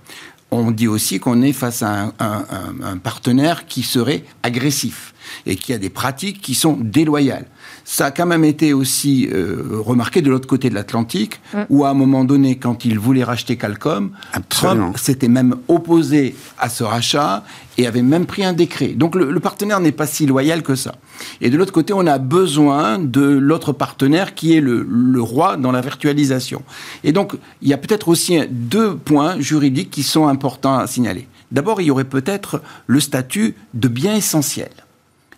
On 0.50 0.70
dit 0.70 0.88
aussi 0.88 1.20
qu'on 1.20 1.42
est 1.42 1.52
face 1.52 1.82
à 1.82 2.12
un, 2.18 2.96
partenaire 2.98 3.66
qui 3.66 3.82
serait 3.82 4.24
agressif 4.42 5.14
et 5.46 5.56
qui 5.56 5.72
a 5.72 5.78
des 5.78 5.90
pratiques 5.90 6.40
qui 6.40 6.54
sont 6.54 6.78
déloyales. 6.80 7.46
Ça 7.84 8.06
a 8.06 8.10
quand 8.10 8.26
même 8.26 8.44
été 8.44 8.72
aussi 8.72 9.28
euh, 9.32 9.80
remarqué 9.84 10.20
de 10.20 10.30
l'autre 10.30 10.46
côté 10.46 10.68
de 10.70 10.74
l'Atlantique, 10.74 11.40
mm. 11.54 11.58
où 11.70 11.84
à 11.84 11.90
un 11.90 11.94
moment 11.94 12.24
donné, 12.24 12.56
quand 12.56 12.84
il 12.84 12.98
voulait 12.98 13.24
racheter 13.24 13.56
Qualcomm, 13.56 14.10
Trump 14.48 14.96
s'était 14.98 15.28
même 15.28 15.56
opposé 15.68 16.34
à 16.58 16.68
ce 16.68 16.84
rachat 16.84 17.44
et 17.78 17.86
avait 17.86 18.02
même 18.02 18.26
pris 18.26 18.44
un 18.44 18.52
décret. 18.52 18.88
Donc 18.88 19.14
le, 19.14 19.40
partenaire 19.40 19.80
n'est 19.80 19.92
pas 19.92 20.06
si 20.06 20.26
loyal 20.26 20.62
que 20.62 20.74
ça. 20.74 20.96
Et 21.40 21.48
de 21.48 21.56
l'autre 21.56 21.72
côté, 21.72 21.92
on 21.92 22.06
a 22.06 22.18
besoin 22.18 22.98
de 22.98 23.22
l'autre 23.22 23.72
partenaire 23.72 24.34
qui 24.34 24.56
est 24.56 24.60
le, 24.60 24.86
le, 24.88 25.22
roi 25.22 25.56
dans 25.56 25.72
la 25.72 25.80
virtualisation. 25.80 26.62
Et 27.04 27.12
donc, 27.12 27.34
il 27.62 27.68
y 27.68 27.72
a 27.72 27.78
peut-être 27.78 28.08
aussi 28.08 28.40
deux 28.50 28.96
points 28.96 29.40
juridiques 29.40 29.90
qui 29.90 30.02
sont 30.02 30.26
importants 30.26 30.76
à 30.76 30.86
signaler. 30.86 31.28
D'abord, 31.52 31.80
il 31.80 31.86
y 31.86 31.90
aurait 31.90 32.04
peut-être 32.04 32.60
le 32.86 33.00
statut 33.00 33.54
de 33.74 33.88
bien 33.88 34.14
essentiel 34.14 34.70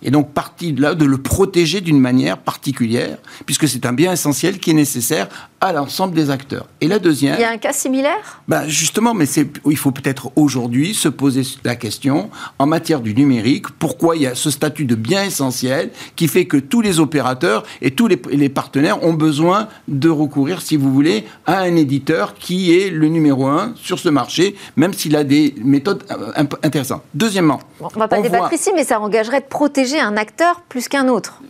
et 0.03 0.11
donc 0.11 0.33
partie 0.33 0.73
de 0.73 0.83
là 0.83 0.95
de 0.95 1.05
le 1.05 1.19
protéger 1.19 1.81
d'une 1.81 2.01
manière 2.01 2.39
particulière, 2.39 3.19
puisque 3.47 3.69
c'est 3.69 3.87
un 3.87 3.93
bien 3.93 4.13
essentiel 4.13 4.59
qui 4.59 4.71
est 4.71 4.75
nécessaire 4.75 5.29
à 5.61 5.73
l'ensemble 5.73 6.15
des 6.15 6.31
acteurs. 6.31 6.67
Et 6.81 6.89
la 6.89 6.99
deuxième... 6.99 7.35
Il 7.39 7.43
y 7.43 7.45
a 7.45 7.51
un 7.51 7.59
cas 7.59 7.73
similaire? 7.73 8.41
Ben 8.49 8.67
Justement, 8.67 9.13
mais 9.13 9.27
il 9.67 9.77
faut 9.77 9.91
peut-être 9.91 10.33
aujourd'hui 10.37 10.95
se 10.95 11.09
poser 11.09 11.43
la 11.65 11.77
question, 11.77 12.31
en 12.59 12.67
matière 12.67 13.01
du 13.01 13.15
numérique, 13.15 13.69
pourquoi 13.79 14.17
il 14.17 14.23
y 14.23 14.27
a 14.27 14.35
ce 14.35 14.51
statut 14.51 14.87
de 14.87 14.95
bien 14.95 15.25
essentiel 15.25 15.91
qui 16.17 16.29
fait 16.29 16.47
que 16.47 16.57
tous 16.57 16.81
les 16.81 16.99
opérateurs 16.99 17.65
et 17.83 17.91
tous 17.91 18.07
les, 18.07 18.21
les 18.33 18.49
partenaires 18.49 19.03
ont 19.05 19.13
besoin 19.13 19.69
de 19.89 20.09
recourir, 20.09 20.63
si 20.63 20.77
vous 20.77 20.93
voulez, 20.93 21.25
à 21.47 21.61
un 21.61 21.77
éditeur 21.77 22.35
qui 22.35 22.75
est 22.75 22.89
le 22.89 23.09
numéro 23.09 23.47
un 23.47 23.75
sur 23.77 23.99
ce 23.99 24.09
marché, 24.09 24.57
même 24.77 24.95
s'il 24.95 25.15
a 25.15 25.25
des 25.25 25.55
méthodes 25.63 26.05
euh, 26.11 26.45
intéressantes. 26.63 27.03
Deuxièmement... 27.13 27.61
on 27.81 27.89
ne 27.89 27.99
va 27.99 28.09
pas 28.09 28.21
débattre 28.23 28.53
ici, 28.53 28.71
mais 28.75 28.85
ça 28.85 28.99
engagerait 28.99 29.41
de 29.41 29.47
protéger 29.47 29.89
un 29.98 30.16
acteur 30.16 30.61
plus 30.68 30.88
qu'un 30.88 31.09
autre 31.09 31.42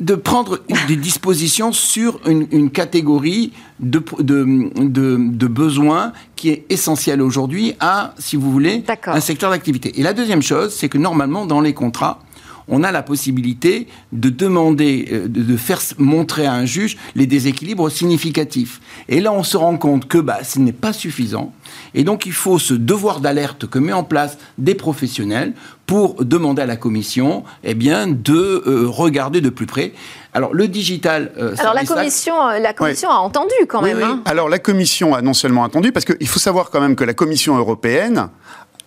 de 0.00 0.14
prendre 0.14 0.60
des 0.88 0.96
dispositions 0.96 1.72
sur 1.72 2.20
une, 2.26 2.70
catégorie 2.70 3.52
de, 3.78 4.02
de, 4.20 5.46
besoins 5.46 6.12
qui 6.34 6.48
est 6.50 6.64
essentielle 6.70 7.20
aujourd'hui 7.20 7.74
à, 7.80 8.14
si 8.18 8.36
vous 8.36 8.50
voulez, 8.50 8.84
un 9.06 9.20
secteur 9.20 9.50
d'activité. 9.50 9.98
Et 10.00 10.02
la 10.02 10.12
deuxième 10.12 10.42
chose, 10.42 10.74
c'est 10.74 10.88
que 10.88 10.98
normalement, 10.98 11.46
dans 11.46 11.60
les 11.60 11.74
contrats, 11.74 12.20
on 12.68 12.82
a 12.82 12.92
la 12.92 13.02
possibilité 13.02 13.86
de 14.12 14.28
demander, 14.28 15.08
euh, 15.12 15.28
de, 15.28 15.56
faire 15.56 15.80
montrer 15.98 16.46
à 16.46 16.52
un 16.52 16.64
juge 16.64 16.96
les 17.14 17.26
déséquilibres 17.26 17.90
significatifs. 17.90 18.80
Et 19.08 19.20
là, 19.20 19.32
on 19.32 19.42
se 19.42 19.56
rend 19.56 19.76
compte 19.76 20.08
que 20.08 20.18
bah, 20.18 20.38
ce 20.42 20.58
n'est 20.58 20.72
pas 20.72 20.92
suffisant. 20.92 21.52
Et 21.94 22.04
donc, 22.04 22.26
il 22.26 22.32
faut 22.32 22.58
ce 22.58 22.74
devoir 22.74 23.20
d'alerte 23.20 23.66
que 23.66 23.78
met 23.78 23.92
en 23.92 24.04
place 24.04 24.38
des 24.58 24.74
professionnels 24.74 25.52
pour 25.86 26.24
demander 26.24 26.62
à 26.62 26.66
la 26.66 26.76
Commission 26.76 27.44
eh 27.62 27.74
bien, 27.74 28.08
de 28.08 28.64
euh, 28.66 28.86
regarder 28.88 29.40
de 29.40 29.50
plus 29.50 29.66
près. 29.66 29.92
Alors, 30.34 30.52
le 30.52 30.68
digital. 30.68 31.32
Euh, 31.38 31.54
Alors, 31.58 31.74
la 31.74 31.84
Commission, 31.84 32.34
la 32.48 32.72
commission 32.72 33.08
a 33.08 33.16
entendu 33.16 33.54
quand 33.68 33.80
même. 33.80 34.02
Hein. 34.02 34.22
Alors, 34.24 34.48
la 34.48 34.58
Commission 34.58 35.14
a 35.14 35.22
non 35.22 35.32
seulement 35.32 35.62
entendu, 35.62 35.92
parce 35.92 36.04
qu'il 36.04 36.28
faut 36.28 36.40
savoir 36.40 36.70
quand 36.70 36.80
même 36.80 36.96
que 36.96 37.04
la 37.04 37.14
Commission 37.14 37.56
européenne 37.56 38.28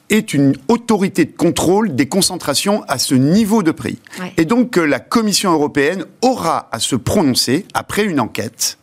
est 0.09 0.33
une 0.33 0.55
autorité 0.67 1.25
de 1.25 1.31
contrôle 1.31 1.95
des 1.95 2.07
concentrations 2.07 2.83
à 2.87 2.97
ce 2.97 3.15
niveau 3.15 3.63
de 3.63 3.71
prix. 3.71 3.99
Et 4.37 4.45
donc 4.45 4.75
la 4.75 4.99
Commission 4.99 5.51
européenne 5.51 6.05
aura 6.21 6.67
à 6.71 6.79
se 6.79 6.95
prononcer, 6.95 7.65
après 7.73 8.03
une 8.03 8.19
enquête, 8.19 8.77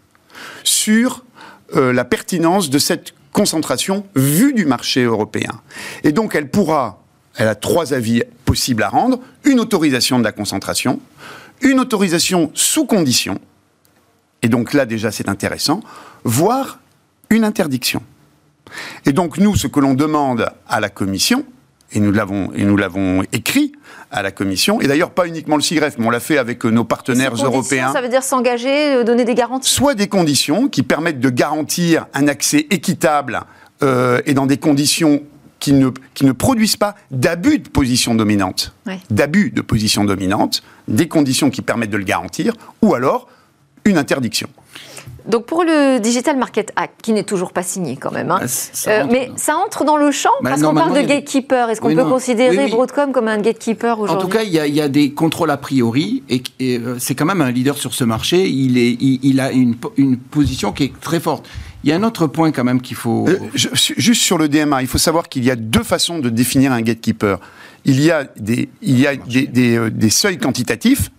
sur 0.62 1.24
euh, 1.74 1.92
la 1.92 2.04
pertinence 2.04 2.70
de 2.70 2.78
cette 2.78 3.14
concentration 3.32 4.06
vue 4.14 4.52
du 4.52 4.64
marché 4.64 5.02
européen. 5.02 5.60
Et 6.04 6.12
donc 6.12 6.34
elle 6.34 6.50
pourra, 6.50 7.02
elle 7.36 7.48
a 7.48 7.54
trois 7.54 7.92
avis 7.92 8.22
possibles 8.44 8.82
à 8.82 8.88
rendre, 8.88 9.20
une 9.44 9.60
autorisation 9.60 10.18
de 10.18 10.24
la 10.24 10.32
concentration, 10.32 11.00
une 11.60 11.80
autorisation 11.80 12.50
sous 12.54 12.86
condition, 12.86 13.40
et 14.42 14.48
donc 14.48 14.72
là 14.72 14.86
déjà 14.86 15.10
c'est 15.10 15.28
intéressant, 15.28 15.80
voire 16.24 16.78
une 17.30 17.44
interdiction. 17.44 18.02
Et 19.04 19.12
donc 19.12 19.38
nous, 19.38 19.56
ce 19.56 19.66
que 19.66 19.80
l'on 19.80 19.94
demande 19.94 20.50
à 20.68 20.80
la 20.80 20.88
Commission, 20.88 21.44
et 21.92 22.00
nous 22.00 22.12
l'avons 22.12 22.52
et 22.54 22.64
nous 22.64 22.76
l'avons 22.76 23.22
écrit 23.32 23.72
à 24.10 24.22
la 24.22 24.32
Commission 24.32 24.80
et 24.80 24.88
d'ailleurs 24.88 25.10
pas 25.10 25.26
uniquement 25.26 25.56
le 25.56 25.62
CIGREF 25.62 25.98
mais 25.98 26.06
on 26.06 26.10
l'a 26.10 26.20
fait 26.20 26.36
avec 26.36 26.64
nos 26.64 26.84
partenaires 26.84 27.34
européens. 27.34 27.92
Ça 27.92 28.00
veut 28.00 28.08
dire 28.08 28.24
s'engager, 28.24 28.94
euh, 28.94 29.04
donner 29.04 29.24
des 29.24 29.34
garanties. 29.34 29.70
Soit 29.70 29.94
des 29.94 30.08
conditions 30.08 30.68
qui 30.68 30.82
permettent 30.82 31.20
de 31.20 31.30
garantir 31.30 32.06
un 32.12 32.26
accès 32.28 32.66
équitable 32.70 33.40
euh, 33.82 34.20
et 34.26 34.34
dans 34.34 34.46
des 34.46 34.56
conditions 34.56 35.22
qui 35.58 35.72
ne, 35.72 35.90
qui 36.14 36.24
ne 36.24 36.32
produisent 36.32 36.76
pas 36.76 36.94
d'abus 37.10 37.58
de 37.58 37.68
position 37.68 38.14
dominante, 38.14 38.74
d'abus 39.10 39.50
de 39.50 39.62
position 39.62 40.04
dominante, 40.04 40.62
des 40.86 41.08
conditions 41.08 41.50
qui 41.50 41.62
permettent 41.62 41.90
de 41.90 41.96
le 41.96 42.04
garantir, 42.04 42.54
ou 42.82 42.94
alors 42.94 43.28
une 43.84 43.98
interdiction. 43.98 44.48
Donc 45.28 45.46
pour 45.46 45.64
le 45.64 45.98
Digital 45.98 46.36
Market 46.36 46.72
Act, 46.76 46.94
qui 47.02 47.12
n'est 47.12 47.24
toujours 47.24 47.52
pas 47.52 47.62
signé 47.62 47.96
quand 47.96 48.12
même, 48.12 48.30
hein, 48.30 48.40
bah, 48.40 48.92
euh, 48.92 49.04
mais 49.10 49.30
ça 49.36 49.56
entre 49.56 49.84
dans 49.84 49.96
le 49.96 50.12
champ 50.12 50.30
bah, 50.40 50.50
parce 50.50 50.62
qu'on 50.62 50.74
parle 50.74 50.94
de 50.94 51.06
gatekeeper. 51.06 51.68
Est-ce 51.68 51.80
qu'on 51.80 51.94
peut 51.94 52.04
considérer 52.04 52.68
Broadcom 52.68 53.12
comme 53.12 53.28
un 53.28 53.38
gatekeeper 53.38 53.98
aujourd'hui 53.98 54.24
En 54.24 54.28
tout 54.28 54.32
cas, 54.32 54.44
il 54.44 54.52
y, 54.52 54.80
a 54.80 54.88
des 54.88 55.12
contrôles 55.12 55.50
a 55.50 55.56
priori 55.56 56.22
et, 56.28 56.42
euh, 56.78 56.96
c'est 56.98 57.14
quand 57.14 57.24
même 57.24 57.40
un 57.40 57.50
leader 57.50 57.76
sur 57.76 57.92
ce 57.92 58.04
marché. 58.04 58.48
Il, 58.48 58.78
est, 58.78 58.96
il, 59.00 59.40
a 59.40 59.50
une, 59.50 59.74
une, 59.96 60.16
position 60.16 60.72
qui 60.72 60.84
est 60.84 61.00
très 61.00 61.20
forte. 61.20 61.46
Il 61.82 61.90
y 61.90 61.92
a 61.92 61.96
un 61.96 62.02
autre 62.02 62.26
point 62.26 62.52
quand 62.52 62.64
même 62.64 62.80
qu'il 62.80 62.96
faut... 62.96 63.26
Euh, 63.28 63.38
juste 63.54 64.22
sur 64.22 64.38
le 64.38 64.48
DMA, 64.48 64.82
il 64.82 64.88
faut 64.88 64.98
savoir 64.98 65.28
qu'il 65.28 65.44
y 65.44 65.50
a 65.50 65.56
deux 65.56 65.82
façons 65.82 66.18
de 66.18 66.30
définir 66.30 66.72
un 66.72 66.82
gatekeeper. 66.82 67.38
Il 67.84 68.00
y 68.00 68.10
a 68.10 68.24
des, 68.24 68.68
il 68.82 68.98
y 68.98 69.06
a 69.06 69.16
des, 69.16 69.46
des, 69.46 69.90
des 69.90 70.10
seuils 70.10 70.38
quantitatifs, 70.38 71.10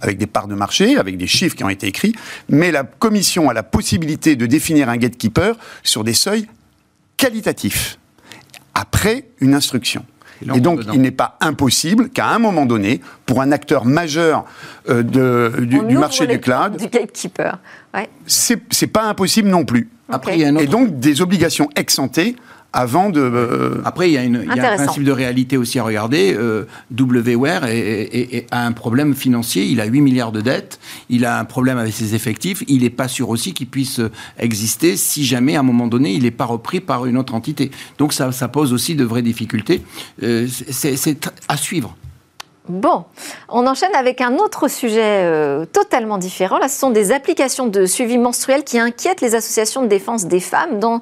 avec 0.00 0.18
des 0.18 0.26
parts 0.26 0.48
de 0.48 0.54
marché, 0.54 0.96
avec 0.96 1.16
des 1.16 1.26
chiffres 1.26 1.56
qui 1.56 1.64
ont 1.64 1.68
été 1.68 1.86
écrits, 1.86 2.14
mais 2.48 2.70
la 2.70 2.84
commission 2.84 3.48
a 3.48 3.52
la 3.52 3.62
possibilité 3.62 4.36
de 4.36 4.46
définir 4.46 4.88
un 4.88 4.96
gatekeeper 4.96 5.56
sur 5.82 6.04
des 6.04 6.14
seuils 6.14 6.46
qualitatifs, 7.16 7.98
après 8.74 9.26
une 9.40 9.54
instruction. 9.54 10.04
Et, 10.54 10.60
donc, 10.60 10.80
il 10.92 11.00
n'est 11.00 11.10
pas 11.12 11.36
impossible 11.40 12.10
qu'à 12.10 12.26
un 12.26 12.38
moment 12.38 12.66
donné, 12.66 13.00
pour 13.26 13.40
un 13.40 13.52
acteur 13.52 13.84
majeur 13.84 14.44
euh, 14.88 15.02
de, 15.02 15.64
du, 15.64 15.80
marché 15.96 16.26
du 16.26 16.40
cloud, 16.40 16.76
du 16.76 16.88
gatekeeper, 16.88 17.58
ouais. 17.94 18.08
c'est 18.26 18.86
pas 18.88 19.04
impossible 19.04 19.48
non 19.48 19.64
plus. 19.64 19.88
Après, 20.08 20.34
il 20.34 20.40
y 20.40 20.44
a 20.44 20.60
Et 20.60 20.66
donc, 20.66 20.98
des 20.98 21.22
obligations 21.22 21.68
ex 21.76 22.00
avant 22.72 23.10
de. 23.10 23.20
Euh, 23.20 23.82
Après, 23.84 24.10
il 24.10 24.14
y, 24.14 24.18
a 24.18 24.24
une, 24.24 24.44
il 24.48 24.56
y, 24.56 24.60
a 24.60 24.72
un 24.72 24.76
principe 24.76 25.04
de 25.04 25.12
réalité 25.12 25.56
aussi 25.56 25.78
à 25.78 25.82
regarder. 25.82 26.34
Euh, 26.36 26.64
WWare 26.96 27.64
a 28.50 28.66
un 28.66 28.72
problème 28.72 29.14
financier. 29.14 29.64
Il 29.66 29.80
a 29.80 29.84
8 29.84 30.00
milliards 30.00 30.32
de 30.32 30.40
dettes. 30.40 30.78
Il 31.08 31.24
a 31.24 31.38
un 31.38 31.44
problème 31.44 31.78
avec 31.78 31.92
ses 31.92 32.14
effectifs. 32.14 32.62
Il 32.68 32.82
n'est 32.82 32.90
pas 32.90 33.08
sûr 33.08 33.28
aussi 33.28 33.52
qu'il 33.52 33.66
puisse 33.66 34.00
exister 34.38 34.96
si 34.96 35.24
jamais, 35.24 35.56
à 35.56 35.60
un 35.60 35.64
moment 35.64 35.86
donné, 35.86 36.14
il 36.14 36.22
n'est 36.22 36.30
pas 36.30 36.44
repris 36.44 36.80
par 36.80 37.06
une 37.06 37.16
autre 37.16 37.34
entité. 37.34 37.70
Donc, 37.98 38.12
ça, 38.12 38.32
ça 38.32 38.48
pose 38.48 38.72
aussi 38.72 38.94
de 38.94 39.04
vraies 39.04 39.22
difficultés. 39.22 39.82
Euh, 40.22 40.46
c'est 40.70 41.30
à 41.48 41.56
suivre. 41.56 41.96
Bon, 42.68 43.06
on 43.48 43.66
enchaîne 43.66 43.92
avec 43.96 44.20
un 44.20 44.36
autre 44.36 44.68
sujet 44.68 45.24
euh, 45.24 45.64
totalement 45.64 46.16
différent. 46.16 46.58
Là, 46.58 46.68
ce 46.68 46.78
sont 46.78 46.90
des 46.90 47.10
applications 47.10 47.66
de 47.66 47.86
suivi 47.86 48.18
menstruel 48.18 48.62
qui 48.62 48.78
inquiètent 48.78 49.20
les 49.20 49.34
associations 49.34 49.82
de 49.82 49.88
défense 49.88 50.26
des 50.26 50.38
femmes 50.38 50.78
dans 50.78 51.00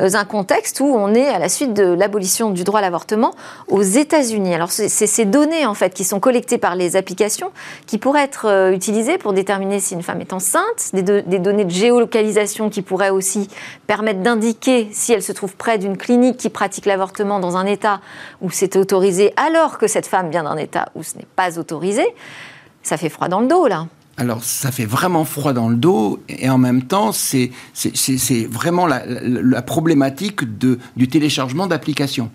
euh, 0.00 0.10
un 0.14 0.24
contexte 0.24 0.78
où 0.78 0.86
on 0.86 1.12
est 1.12 1.26
à 1.26 1.40
la 1.40 1.48
suite 1.48 1.74
de 1.74 1.82
l'abolition 1.82 2.50
du 2.50 2.62
droit 2.62 2.78
à 2.78 2.82
l'avortement 2.82 3.34
aux 3.66 3.82
États-Unis. 3.82 4.54
Alors, 4.54 4.70
c'est 4.70 4.88
ces 4.88 5.24
données 5.24 5.66
en 5.66 5.74
fait 5.74 5.92
qui 5.94 6.04
sont 6.04 6.20
collectées 6.20 6.58
par 6.58 6.76
les 6.76 6.94
applications 6.94 7.50
qui 7.88 7.98
pourraient 7.98 8.22
être 8.22 8.46
euh, 8.46 8.70
utilisées 8.70 9.18
pour 9.18 9.32
déterminer 9.32 9.80
si 9.80 9.94
une 9.94 10.04
femme 10.04 10.20
est 10.20 10.32
enceinte, 10.32 10.90
des, 10.92 11.02
des 11.22 11.38
données 11.40 11.64
de 11.64 11.70
géolocalisation 11.70 12.70
qui 12.70 12.82
pourraient 12.82 13.10
aussi 13.10 13.48
permettre 13.88 14.20
d'indiquer 14.20 14.88
si 14.92 15.12
elle 15.12 15.24
se 15.24 15.32
trouve 15.32 15.56
près 15.56 15.76
d'une 15.76 15.96
clinique 15.96 16.36
qui 16.36 16.50
pratique 16.50 16.86
l'avortement 16.86 17.40
dans 17.40 17.56
un 17.56 17.66
État 17.66 18.00
où 18.42 18.50
c'est 18.50 18.76
autorisé, 18.76 19.34
alors 19.36 19.76
que 19.76 19.88
cette 19.88 20.06
femme 20.06 20.30
vient 20.30 20.44
d'un 20.44 20.56
État 20.56 20.86
ce 21.02 21.16
n'est 21.16 21.26
pas 21.36 21.58
autorisé, 21.58 22.04
ça 22.82 22.96
fait 22.96 23.08
froid 23.08 23.28
dans 23.28 23.40
le 23.40 23.48
dos, 23.48 23.66
là. 23.66 23.86
Alors, 24.16 24.44
ça 24.44 24.70
fait 24.70 24.84
vraiment 24.84 25.24
froid 25.24 25.54
dans 25.54 25.68
le 25.68 25.76
dos, 25.76 26.20
et 26.28 26.50
en 26.50 26.58
même 26.58 26.82
temps, 26.82 27.10
c'est 27.12 27.50
vraiment 28.50 28.86
la, 28.86 29.02
la, 29.06 29.62
problématique 29.62 30.58
de, 30.58 30.78
du 30.96 31.08
téléchargement 31.08 31.66
d'applications 31.66 32.30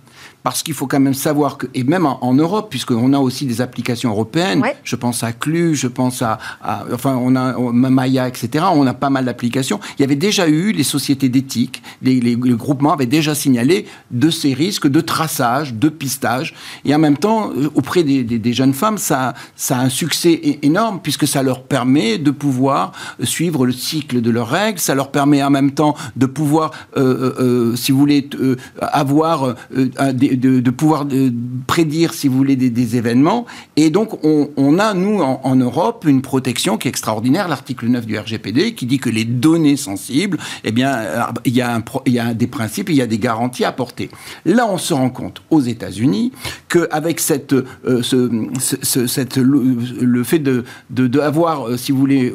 parce 0.46 0.62
qu'il 0.62 0.76
faut 0.76 0.86
quand 0.86 1.00
même 1.00 1.16
savoir 1.16 1.58
que, 1.58 1.66
et 1.74 1.84
même 1.84 2.06
en, 2.06 2.34
Europe, 2.36 2.68
puisqu'on 2.70 3.14
a 3.14 3.18
aussi 3.18 3.48
des 3.48 3.62
applications 3.62 4.12
européennes, 4.12 4.62
je 4.84 4.96
pense 4.96 5.24
à 5.24 5.32
Clu, 5.32 5.74
je 5.74 5.88
pense 5.88 6.22
à, 6.22 6.38
enfin, 6.94 7.16
on 7.20 7.36
a 7.36 7.56
Maya, 7.90 8.28
etc., 8.28 8.66
on 8.72 8.86
a 8.86 8.94
pas 8.94 9.10
mal 9.10 9.26
d'applications. 9.26 9.80
Il 9.98 10.04
y 10.04 10.06
avait 10.06 10.16
déjà 10.16 10.48
eu 10.48 10.72
les 10.72 10.84
sociétés 10.84 11.30
d'éthique, 11.30 11.82
les, 12.04 12.36
groupements 12.36 12.94
avaient 12.94 13.08
déjà 13.08 13.34
signalé 13.34 13.88
de 14.12 14.30
ces 14.30 14.54
risques 14.54 14.88
de 14.88 15.02
traçage, 15.02 15.74
de 15.74 15.90
pistage, 15.90 16.54
et 16.86 16.94
en 16.94 17.00
même 17.00 17.18
temps, 17.18 17.50
euh, 17.58 17.72
auprès 17.74 18.04
des, 18.04 18.54
jeunes 18.54 18.76
femmes, 18.76 19.00
ça, 19.00 19.34
ça 19.56 19.80
a 19.80 19.82
un 19.82 19.90
succès 19.90 20.60
énorme, 20.62 21.00
puisque 21.02 21.28
ça 21.28 21.42
leur 21.42 21.64
permet 21.64 22.20
de 22.20 22.30
pouvoir 22.30 22.92
suivre 23.24 23.66
le 23.66 23.74
cycle 23.74 24.22
de 24.22 24.30
leurs 24.30 24.50
règles, 24.50 24.78
ça 24.78 24.94
leur 24.94 25.10
permet 25.10 25.42
en 25.42 25.50
même 25.50 25.72
temps 25.72 25.96
de 26.16 26.28
pouvoir, 26.28 26.70
euh, 26.98 27.34
euh, 27.40 27.76
si 27.76 27.92
vous 27.92 27.98
voulez, 27.98 28.30
avoir 28.80 29.56
des 30.14 30.35
de, 30.38 30.70
pouvoir 30.70 31.08
prédire, 31.68 32.14
si 32.14 32.28
vous 32.28 32.38
voulez, 32.38 32.56
des, 32.56 32.96
événements. 32.96 33.46
Et 33.76 33.90
donc, 33.90 34.24
on, 34.24 34.80
a, 34.80 34.94
nous, 34.94 35.22
en, 35.22 35.56
Europe, 35.56 36.06
une 36.08 36.22
protection 36.22 36.78
qui 36.78 36.88
est 36.88 36.90
extraordinaire, 36.90 37.48
l'article 37.48 37.88
9 37.88 38.06
du 38.06 38.18
RGPD, 38.18 38.74
qui 38.74 38.86
dit 38.86 39.00
que 39.00 39.10
les 39.10 39.26
données 39.26 39.78
sensibles, 39.78 40.38
eh 40.64 40.72
bien, 40.72 40.94
euh, 40.94 41.22
il 41.46 41.56
y, 41.56 41.62
a 41.62 41.82
il 42.06 42.14
y 42.14 42.20
a 42.20 42.34
des 42.34 42.48
principes, 42.48 42.90
il 42.90 42.96
y 42.96 43.02
a 43.02 43.08
des 43.08 43.20
garanties 43.20 43.64
à 43.64 43.70
apporter. 43.70 44.10
Là, 44.46 44.68
on 44.70 44.78
se 44.78 44.94
rend 44.94 45.10
compte, 45.10 45.42
aux 45.50 45.62
États-Unis, 45.62 46.32
qu'avec 46.70 47.20
cette, 47.20 47.54
euh, 47.54 48.02
ce, 48.02 49.08
cette, 49.08 49.38
le, 49.38 50.24
fait 50.24 50.40
de, 50.40 50.64
de, 50.90 51.20
avoir, 51.20 51.68
euh, 51.68 51.78
si 51.78 51.92
vous 51.92 51.98
voulez, 51.98 52.34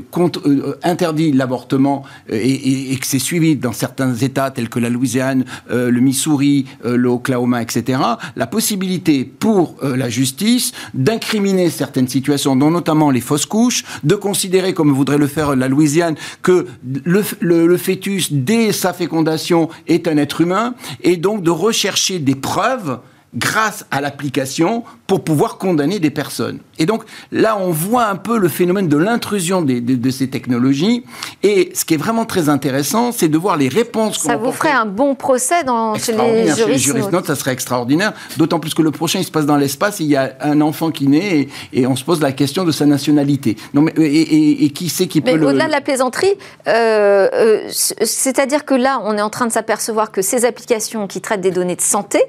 interdit 0.82 1.32
l'avortement 1.32 2.04
et, 2.28 2.96
que 3.00 3.06
c'est 3.06 3.18
suivi 3.18 3.56
dans 3.56 3.72
certains 3.72 4.14
États 4.14 4.50
tels 4.50 4.68
que 4.68 4.78
la 4.78 4.90
Louisiane, 4.90 5.44
le 5.70 6.00
Missouri, 6.00 6.66
l'Oklahoma, 6.84 7.62
etc., 7.62 7.89
la 8.36 8.46
possibilité 8.46 9.24
pour 9.24 9.76
euh, 9.82 9.96
la 9.96 10.08
justice 10.08 10.72
d'incriminer 10.94 11.70
certaines 11.70 12.08
situations, 12.08 12.56
dont 12.56 12.70
notamment 12.70 13.10
les 13.10 13.20
fausses 13.20 13.46
couches, 13.46 13.84
de 14.04 14.14
considérer, 14.14 14.74
comme 14.74 14.92
voudrait 14.92 15.18
le 15.18 15.26
faire 15.26 15.56
la 15.56 15.68
Louisiane, 15.68 16.16
que 16.42 16.66
le 16.82 17.76
fœtus, 17.76 18.32
dès 18.32 18.72
sa 18.72 18.92
fécondation, 18.92 19.68
est 19.86 20.08
un 20.08 20.16
être 20.16 20.40
humain, 20.40 20.74
et 21.02 21.16
donc 21.16 21.42
de 21.42 21.50
rechercher 21.50 22.18
des 22.18 22.34
preuves 22.34 23.00
grâce 23.34 23.86
à 23.90 24.00
l'application 24.00 24.82
pour 25.06 25.22
pouvoir 25.22 25.58
condamner 25.58 26.00
des 26.00 26.10
personnes. 26.10 26.58
Et 26.78 26.86
donc 26.86 27.04
là, 27.30 27.56
on 27.58 27.70
voit 27.70 28.06
un 28.06 28.16
peu 28.16 28.38
le 28.38 28.48
phénomène 28.48 28.88
de 28.88 28.96
l'intrusion 28.96 29.62
de, 29.62 30.10
ces 30.10 30.28
technologies. 30.28 31.04
Et 31.42 31.70
ce 31.74 31.84
qui 31.84 31.94
est 31.94 31.98
vraiment 31.98 32.24
très 32.24 32.48
intéressant, 32.48 33.12
c'est 33.12 33.28
de 33.28 33.38
voir 33.38 33.56
les 33.56 33.68
réponses. 33.68 34.18
Ça 34.18 34.36
vous 34.36 34.50
ferait 34.50 34.70
un 34.72 34.86
bon 34.86 35.14
procès 35.14 35.62
dans, 35.62 35.94
chez 35.96 36.12
les 36.12 36.46
juristes. 36.46 36.56
Chez 36.56 36.66
les 36.66 36.78
juristes 36.78 37.26
ça 37.26 37.34
serait 37.36 37.52
extraordinaire. 37.52 38.12
D'autant 38.36 38.58
plus 38.58 38.74
que 38.74 38.82
le 38.82 38.90
prochain, 38.90 39.20
il 39.20 39.24
se 39.24 39.30
passe 39.30 39.46
dans 39.46 39.56
l'espace. 39.56 40.00
Il 40.00 40.06
y 40.06 40.16
a 40.16 40.36
un 40.40 40.60
enfant 40.60 40.90
qui 40.90 41.06
naît 41.06 41.48
et, 41.72 41.86
on 41.86 41.96
se 41.96 42.04
pose 42.04 42.20
la 42.20 42.32
question 42.32 42.64
de 42.64 42.72
sa 42.72 42.86
nationalité. 42.86 43.56
Non, 43.74 43.82
mais, 43.82 43.92
et, 43.96 44.70
qui 44.70 44.88
sait 44.88 45.06
qui 45.06 45.20
peut 45.20 45.36
mais 45.36 45.44
Au-delà 45.44 45.66
de 45.66 45.72
la 45.72 45.80
plaisanterie, 45.80 46.34
euh, 46.68 47.28
euh, 47.32 47.68
c'est-à-dire 47.70 48.64
que 48.64 48.74
là, 48.74 49.00
on 49.04 49.16
est 49.16 49.22
en 49.22 49.30
train 49.30 49.46
de 49.46 49.52
s'apercevoir 49.52 50.12
que 50.12 50.22
ces 50.22 50.44
applications 50.44 51.06
qui 51.06 51.20
traitent 51.20 51.40
des 51.40 51.50
données 51.50 51.76
de 51.76 51.80
santé, 51.80 52.20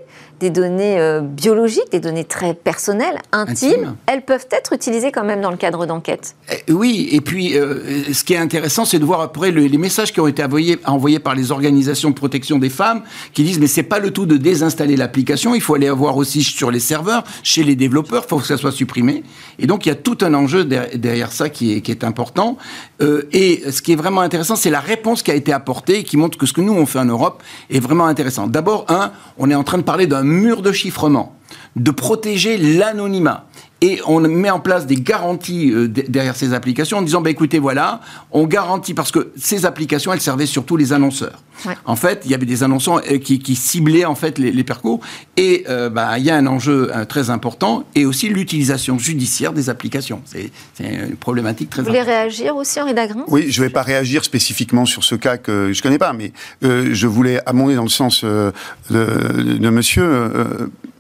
des 0.42 0.50
données 0.50 1.00
euh, 1.00 1.22
biologiques, 1.22 1.92
des 1.92 2.00
données 2.00 2.26
très 2.26 2.56
personnelles, 2.56 3.20
intimes, 3.32 3.96
elles 4.08 4.24
peuvent 4.24 4.48
être 4.52 4.74
utilisées 4.74 5.12
quand 5.12 5.24
même 5.24 5.40
dans 5.40 5.52
le 5.52 5.58
cadre 5.58 5.86
d'enquête. 5.86 6.36
Eh, 6.52 6.74
oui, 6.74 7.10
et 7.12 7.22
puis 7.22 7.58
euh, 7.58 8.12
ce 8.12 8.24
qui 8.24 8.34
est 8.34 8.38
intéressant, 8.38 8.84
c'est 8.84 8.98
de 8.98 9.06
voir 9.06 9.22
après 9.22 9.52
les 9.52 9.78
messages 9.78 10.12
qui 10.12 10.20
ont 10.20 10.28
été 10.28 10.44
envoyés, 10.44 10.80
envoyés 10.86 11.20
par 11.20 11.36
les 11.36 11.52
organisations 11.52 12.10
de 12.10 12.16
protection 12.16 12.58
des 12.58 12.72
femmes, 12.72 13.04
qui 13.34 13.44
disent 13.44 13.60
mais 13.60 13.68
c'est 13.68 13.84
pas 13.84 14.00
le 14.00 14.10
tout 14.10 14.26
de 14.26 14.36
désinstaller 14.36 14.98
l'application, 14.98 15.54
il 15.54 15.62
faut 15.62 15.76
aller 15.76 15.90
voir 15.92 16.18
aussi 16.18 16.42
sur 16.42 16.72
les 16.72 16.80
serveurs, 16.80 17.24
chez 17.44 17.64
les 17.64 17.76
développeurs, 17.76 18.24
il 18.26 18.30
faut 18.30 18.40
que 18.40 18.48
ça 18.48 18.58
soit 18.58 18.72
supprimé. 18.72 19.24
Et 19.60 19.68
donc 19.68 19.86
il 19.86 19.90
y 19.90 19.92
a 19.92 19.96
tout 19.96 20.18
un 20.22 20.34
enjeu 20.34 20.66
derrière 20.66 21.32
ça 21.32 21.50
qui 21.50 21.74
est, 21.74 21.82
qui 21.82 21.92
est 21.92 22.04
important. 22.04 22.58
Euh, 23.02 23.30
et 23.32 23.64
ce 23.70 23.84
qui 23.84 23.92
est 23.92 23.96
vraiment 23.96 24.22
intéressant, 24.22 24.56
c'est 24.56 24.72
la 24.72 24.80
réponse 24.80 25.22
qui 25.22 25.30
a 25.30 25.36
été 25.36 25.54
apportée 25.54 26.00
et 26.00 26.04
qui 26.04 26.18
montre 26.18 26.40
que 26.40 26.48
ce 26.48 26.54
que 26.54 26.62
nous 26.62 26.74
on 26.74 26.88
fait 26.88 27.00
en 27.00 27.06
Europe 27.06 27.44
est 27.70 27.80
vraiment 27.80 28.08
intéressant. 28.08 28.48
D'abord, 28.48 28.86
un, 28.90 29.12
on 29.38 29.52
est 29.52 29.56
en 29.56 29.64
train 29.64 29.78
de 29.78 29.84
parler 29.84 30.08
d'un 30.08 30.24
mur 30.32 30.62
de 30.62 30.72
chiffrement, 30.72 31.36
de 31.76 31.91
protéger 31.91 32.58
l'anonymat. 32.58 33.46
Et 33.84 34.00
on 34.06 34.20
met 34.20 34.52
en 34.52 34.60
place 34.60 34.86
des 34.86 34.96
garanties 34.96 35.72
euh, 35.72 35.88
derrière 35.88 36.36
ces 36.36 36.54
applications 36.54 37.00
en 37.00 37.02
disant, 37.02 37.20
bah, 37.20 37.32
écoutez, 37.32 37.58
voilà, 37.58 38.00
on 38.32 38.46
garantit, 38.46 38.94
parce 38.94 39.12
que 39.12 39.32
ces 39.36 39.65
applications, 39.65 40.13
elles 40.13 40.22
servaient 40.22 40.46
surtout 40.46 40.78
les 40.78 40.94
annonceurs. 40.94 41.41
En 41.86 41.96
fait, 41.96 42.22
il 42.26 42.32
y 42.32 42.36
avait 42.36 42.46
des 42.46 42.63
annonceurs 42.63 43.02
euh, 43.12 43.17
qui, 43.17 43.56
ciblaient 43.56 44.06
en 44.06 44.13
fait 44.13 44.38
les, 44.38 44.52
les 44.52 44.63
percos. 44.63 45.00
Et 45.36 45.65
euh, 45.67 45.89
bah, 45.89 46.20
il 46.20 46.26
y 46.26 46.30
a 46.30 46.36
un 46.36 46.46
enjeu 46.46 46.91
très 47.10 47.32
important 47.32 47.84
et 47.96 48.06
aussi 48.06 48.30
l'utilisation 48.30 49.00
judiciaire 49.00 49.52
des 49.52 49.70
applications. 49.70 50.22
C'est 50.26 50.52
une 50.80 51.15
problématique 51.15 51.72
très 51.72 51.82
Vous 51.82 51.88
voulez 51.88 52.02
réagir 52.02 52.56
aussi, 52.56 52.80
Henri 52.80 52.94
Dagrin 52.94 53.26
Oui, 53.28 53.48
je 53.50 53.62
ne 53.62 53.65
vais 53.65 53.72
pas 53.72 53.82
réagir 53.82 54.24
spécifiquement 54.24 54.86
sur 54.86 55.04
ce 55.04 55.15
cas 55.15 55.38
que 55.38 55.74
je 55.74 55.80
ne 55.80 55.84
connais 55.84 55.98
pas, 55.98 56.13
mais 56.13 56.34
je 56.62 57.08
voulais 57.08 57.39
amender 57.48 57.76
dans 57.76 57.84
le 57.84 57.89
sens 57.89 58.24
de, 58.24 58.54
de, 58.89 59.70
monsieur 59.70 60.32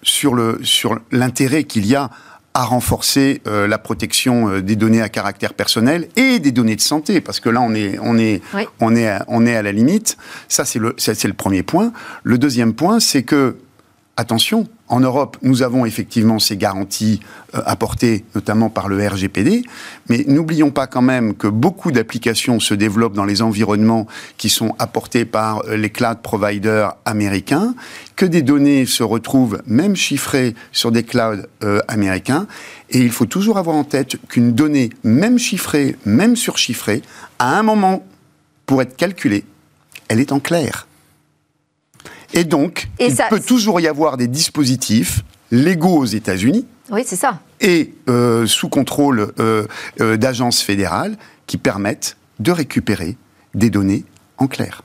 sur 0.03 0.35
l'intérêt 1.11 1.59
sur 1.61 1.67
qu'il 1.67 1.85
y 1.85 1.95
a 1.95 2.09
à 2.53 2.65
renforcer 2.65 3.41
euh, 3.47 3.67
la 3.67 3.77
protection 3.77 4.49
euh, 4.49 4.61
des 4.61 4.75
données 4.75 5.01
à 5.01 5.09
caractère 5.09 5.53
personnel 5.53 6.09
et 6.15 6.39
des 6.39 6.51
données 6.51 6.75
de 6.75 6.81
santé, 6.81 7.21
parce 7.21 7.39
que 7.39 7.49
là, 7.49 7.61
on 7.61 7.73
est, 7.73 7.97
on 8.01 8.17
est, 8.17 8.41
on 8.79 8.95
est, 8.95 9.07
à, 9.07 9.25
on 9.27 9.45
est 9.45 9.55
à 9.55 9.61
la 9.61 9.71
limite. 9.71 10.17
Ça, 10.49 10.65
c'est 10.65 10.79
le, 10.79 10.93
c'est 10.97 11.23
le 11.23 11.33
premier 11.33 11.63
point. 11.63 11.93
Le 12.23 12.37
deuxième 12.37 12.73
point, 12.73 12.99
c'est 12.99 13.23
que, 13.23 13.55
attention, 14.17 14.67
en 14.87 14.99
Europe, 14.99 15.37
nous 15.41 15.63
avons 15.63 15.85
effectivement 15.85 16.37
ces 16.37 16.57
garanties 16.57 17.21
euh, 17.55 17.61
apportées 17.65 18.25
notamment 18.35 18.69
par 18.69 18.89
le 18.89 19.07
RGPD, 19.07 19.63
mais 20.09 20.25
n'oublions 20.27 20.69
pas 20.69 20.85
quand 20.85 21.01
même 21.01 21.33
que 21.33 21.47
beaucoup 21.47 21.91
d'applications 21.91 22.59
se 22.59 22.73
développent 22.73 23.13
dans 23.13 23.25
les 23.25 23.41
environnements 23.41 24.07
qui 24.37 24.49
sont 24.49 24.75
apportés 24.79 25.23
par 25.23 25.63
euh, 25.65 25.77
les 25.77 25.89
cloud 25.89 26.19
providers 26.21 26.95
américains, 27.05 27.73
que 28.15 28.25
des 28.25 28.41
données 28.41 28.85
se 28.85 29.03
retrouvent 29.03 29.61
même 29.65 29.95
chiffrées 29.95 30.55
sur 30.71 30.91
des 30.91 31.03
clouds 31.03 31.43
euh, 31.63 31.79
américains, 31.87 32.47
et 32.89 32.99
il 32.99 33.11
faut 33.11 33.25
toujours 33.25 33.57
avoir 33.57 33.75
en 33.77 33.85
tête 33.85 34.17
qu'une 34.27 34.51
donnée, 34.51 34.89
même 35.03 35.39
chiffrée, 35.39 35.95
même 36.05 36.35
surchiffrée, 36.35 37.01
à 37.39 37.57
un 37.57 37.63
moment, 37.63 38.05
pour 38.65 38.81
être 38.81 38.97
calculée, 38.97 39.45
elle 40.09 40.19
est 40.19 40.33
en 40.33 40.39
clair. 40.39 40.87
Et 42.33 42.43
donc, 42.43 42.89
il 42.99 43.15
peut 43.29 43.39
toujours 43.39 43.79
y 43.79 43.87
avoir 43.87 44.17
des 44.17 44.27
dispositifs 44.27 45.23
légaux 45.51 45.97
aux 45.97 46.05
États-Unis. 46.05 46.65
Oui, 46.91 47.03
c'est 47.05 47.15
ça. 47.15 47.39
Et 47.59 47.93
euh, 48.09 48.45
sous 48.47 48.69
contrôle 48.69 49.33
euh, 49.39 49.65
euh, 49.99 50.17
d'agences 50.17 50.61
fédérales 50.61 51.17
qui 51.47 51.57
permettent 51.57 52.17
de 52.39 52.51
récupérer 52.51 53.17
des 53.53 53.69
données 53.69 54.05
en 54.37 54.47
clair. 54.47 54.83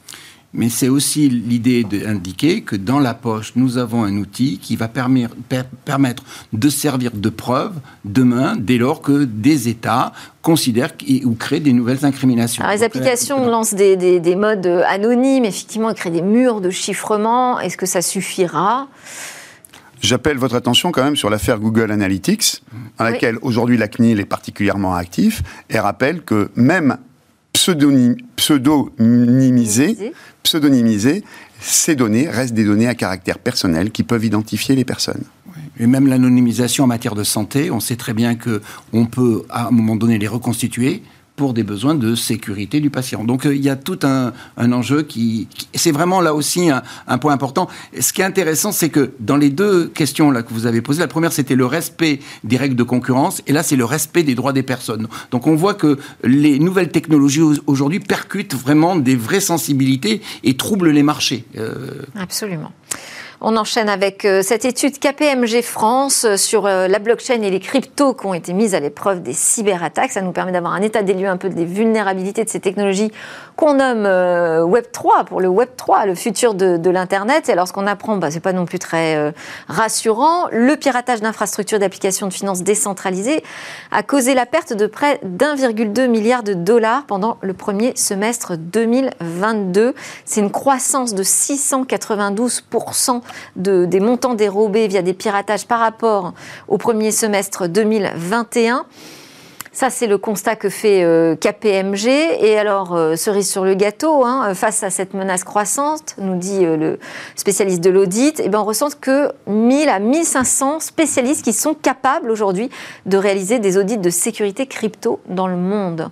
Mais 0.52 0.68
c'est 0.68 0.88
aussi 0.88 1.28
l'idée 1.28 1.84
d'indiquer 1.84 2.62
que 2.62 2.76
dans 2.76 2.98
la 2.98 3.14
poche, 3.14 3.52
nous 3.56 3.76
avons 3.78 4.04
un 4.04 4.16
outil 4.16 4.58
qui 4.58 4.76
va 4.76 4.88
permettre 4.88 6.24
de 6.52 6.68
servir 6.68 7.10
de 7.12 7.28
preuve 7.28 7.74
demain, 8.04 8.56
dès 8.56 8.78
lors 8.78 9.02
que 9.02 9.24
des 9.24 9.68
États 9.68 10.12
considèrent 10.42 10.92
ou 11.24 11.34
créent 11.34 11.60
des 11.60 11.72
nouvelles 11.72 12.04
incriminations. 12.06 12.64
Alors 12.64 12.76
les 12.76 12.84
applications 12.84 13.44
lancent 13.46 13.74
des, 13.74 13.96
des, 13.96 14.36
modes 14.36 14.66
anonymes, 14.88 15.44
effectivement, 15.44 15.92
créent 15.92 16.10
des 16.10 16.22
murs 16.22 16.60
de 16.60 16.70
chiffrement. 16.70 17.60
Est-ce 17.60 17.76
que 17.76 17.86
ça 17.86 18.00
suffira? 18.00 18.88
J'appelle 20.00 20.36
votre 20.36 20.54
attention 20.54 20.92
quand 20.92 21.02
même 21.02 21.16
sur 21.16 21.30
l'affaire 21.30 21.58
Google 21.58 21.90
Analytics, 21.90 22.62
dans 22.98 23.04
laquelle 23.04 23.38
aujourd'hui 23.42 23.76
la 23.76 23.88
CNIL 23.88 24.20
est 24.20 24.26
particulièrement 24.26 24.94
actif, 24.94 25.42
et 25.68 25.78
rappelle 25.78 26.22
que 26.22 26.50
même 26.54 26.98
pseudonymisées, 27.56 30.12
pseudonymisées, 30.42 31.24
ces 31.60 31.96
données 31.96 32.28
restent 32.28 32.54
des 32.54 32.64
données 32.64 32.86
à 32.86 32.94
caractère 32.94 33.38
personnel 33.38 33.90
qui 33.90 34.02
peuvent 34.02 34.24
identifier 34.24 34.76
les 34.76 34.84
personnes. 34.84 35.24
Et 35.78 35.86
même 35.86 36.06
l'anonymisation 36.06 36.84
en 36.84 36.86
matière 36.86 37.14
de 37.14 37.24
santé, 37.24 37.70
on 37.70 37.80
sait 37.80 37.96
très 37.96 38.14
bien 38.14 38.34
que 38.34 38.62
on 38.92 39.06
peut 39.06 39.44
à 39.50 39.68
un 39.68 39.70
moment 39.70 39.96
donné 39.96 40.18
les 40.18 40.28
reconstituer, 40.28 41.02
pour 41.36 41.52
des 41.52 41.62
besoins 41.62 41.94
de 41.94 42.14
sécurité 42.14 42.80
du 42.80 42.90
patient. 42.90 43.22
Donc 43.22 43.46
euh, 43.46 43.54
il 43.54 43.62
y 43.62 43.68
a 43.68 43.76
tout 43.76 43.98
un, 44.02 44.32
enjeu 44.56 45.02
qui, 45.02 45.48
c'est 45.74 45.92
vraiment 45.92 46.20
là 46.20 46.34
aussi 46.34 46.70
un, 46.70 47.18
point 47.18 47.32
important. 47.32 47.68
Ce 47.98 48.12
qui 48.12 48.22
est 48.22 48.24
intéressant, 48.24 48.72
c'est 48.72 48.88
que 48.88 49.12
dans 49.20 49.36
les 49.36 49.50
deux 49.50 49.88
questions 49.88 50.30
là 50.30 50.42
que 50.42 50.52
vous 50.52 50.66
avez 50.66 50.80
posées, 50.80 51.00
la 51.00 51.08
première 51.08 51.32
c'était 51.32 51.54
le 51.54 51.66
respect 51.66 52.20
des 52.44 52.56
règles 52.56 52.76
de 52.76 52.82
concurrence, 52.82 53.42
et 53.46 53.52
là 53.52 53.62
c'est 53.62 53.76
le 53.76 53.84
respect 53.84 54.22
des 54.22 54.34
droits 54.34 54.52
des 54.52 54.62
personnes. 54.62 55.08
Donc 55.30 55.46
on 55.46 55.54
voit 55.54 55.74
que 55.74 55.98
les 56.24 56.58
nouvelles 56.58 56.90
technologies 56.90 57.42
aujourd'hui 57.66 58.00
percutent 58.00 58.54
vraiment 58.54 58.96
des 58.96 59.16
vraies 59.16 59.40
sensibilités 59.40 60.22
et 60.42 60.56
troublent 60.56 60.90
les 60.90 61.02
marchés. 61.02 61.44
Euh, 61.56 62.02
Absolument. 62.14 62.72
On 63.42 63.56
enchaîne 63.58 63.90
avec 63.90 64.24
euh, 64.24 64.40
cette 64.40 64.64
étude 64.64 64.98
KPMG 64.98 65.60
France 65.62 66.24
euh, 66.24 66.36
sur 66.38 66.64
euh, 66.64 66.88
la 66.88 66.98
blockchain 66.98 67.42
et 67.42 67.50
les 67.50 67.60
cryptos 67.60 68.14
qui 68.14 68.24
ont 68.24 68.32
été 68.32 68.54
mises 68.54 68.74
à 68.74 68.80
l'épreuve 68.80 69.22
des 69.22 69.34
cyberattaques. 69.34 70.12
Ça 70.12 70.22
nous 70.22 70.32
permet 70.32 70.52
d'avoir 70.52 70.72
un 70.72 70.80
état 70.80 71.02
des 71.02 71.12
lieux 71.12 71.28
un 71.28 71.36
peu 71.36 71.50
des 71.50 71.66
vulnérabilités 71.66 72.44
de 72.44 72.48
ces 72.48 72.60
technologies 72.60 73.12
qu'on 73.56 73.74
nomme 73.74 74.04
Web 74.70 74.84
3 74.92 75.24
pour 75.24 75.40
le 75.40 75.48
Web 75.48 75.70
3, 75.76 76.06
le 76.06 76.14
futur 76.14 76.54
de, 76.54 76.90
l'Internet. 76.90 77.48
Et 77.48 77.52
alors 77.52 77.66
ce 77.68 77.72
qu'on 77.72 77.86
apprend, 77.86 78.16
bah, 78.16 78.30
c'est 78.30 78.40
pas 78.40 78.52
non 78.52 78.66
plus 78.66 78.78
très 78.78 79.32
rassurant. 79.66 80.46
Le 80.52 80.76
piratage 80.76 81.20
d'infrastructures 81.20 81.78
d'applications 81.78 82.26
de 82.26 82.34
finances 82.34 82.62
décentralisées 82.62 83.42
a 83.92 84.02
causé 84.02 84.34
la 84.34 84.44
perte 84.44 84.74
de 84.74 84.86
près 84.86 85.20
d'1,2 85.22 86.06
milliard 86.06 86.42
de 86.42 86.52
dollars 86.52 87.04
pendant 87.06 87.38
le 87.40 87.54
premier 87.54 87.96
semestre 87.96 88.58
2022. 88.58 89.94
C'est 90.26 90.40
une 90.40 90.50
croissance 90.50 91.14
de 91.14 91.22
692 91.22 92.60
des 93.56 94.00
montants 94.00 94.34
dérobés 94.34 94.88
via 94.88 95.02
des 95.02 95.14
piratages 95.14 95.66
par 95.66 95.80
rapport 95.80 96.34
au 96.68 96.78
premier 96.78 97.10
semestre 97.10 97.68
2021. 97.68 98.86
Ça, 99.76 99.90
c'est 99.90 100.06
le 100.06 100.16
constat 100.16 100.56
que 100.56 100.70
fait 100.70 101.04
euh, 101.04 101.36
KPMG. 101.36 102.08
Et 102.40 102.58
alors, 102.58 102.96
euh, 102.96 103.14
cerise 103.14 103.50
sur 103.50 103.62
le 103.62 103.74
gâteau, 103.74 104.24
hein, 104.24 104.54
face 104.54 104.82
à 104.82 104.88
cette 104.88 105.12
menace 105.12 105.44
croissante, 105.44 106.14
nous 106.16 106.34
dit 106.34 106.64
euh, 106.64 106.78
le 106.78 106.98
spécialiste 107.34 107.84
de 107.84 107.90
l'audit, 107.90 108.40
eh 108.42 108.48
ben, 108.48 108.60
on 108.60 108.64
ressent 108.64 108.88
que 108.98 109.30
1000 109.46 109.90
à 109.90 109.98
1500 109.98 110.80
spécialistes 110.80 111.44
qui 111.44 111.52
sont 111.52 111.74
capables 111.74 112.30
aujourd'hui 112.30 112.70
de 113.04 113.18
réaliser 113.18 113.58
des 113.58 113.76
audits 113.76 113.98
de 113.98 114.08
sécurité 114.08 114.66
crypto 114.66 115.20
dans 115.28 115.46
le 115.46 115.56
monde. 115.56 116.08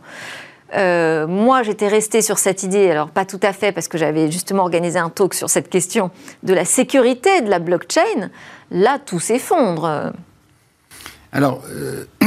Euh, 0.75 1.27
moi, 1.27 1.63
j'étais 1.63 1.89
restée 1.89 2.23
sur 2.23 2.39
cette 2.39 2.63
idée, 2.63 2.91
alors 2.91 3.11
pas 3.11 3.25
tout 3.25 3.41
à 3.43 3.53
fait, 3.53 3.73
parce 3.73 3.89
que 3.89 3.99
j'avais 3.99 4.31
justement 4.31 4.63
organisé 4.63 4.99
un 4.99 5.11
talk 5.11 5.35
sur 5.35 5.49
cette 5.49 5.69
question 5.69 6.11
de 6.43 6.55
la 6.55 6.65
sécurité 6.65 7.41
de 7.43 7.51
la 7.51 7.59
blockchain. 7.59 8.31
Là, 8.71 8.99
tout 8.99 9.21
s'effondre. 9.21 10.13
Alors, 11.33 11.63
euh, 11.71 12.05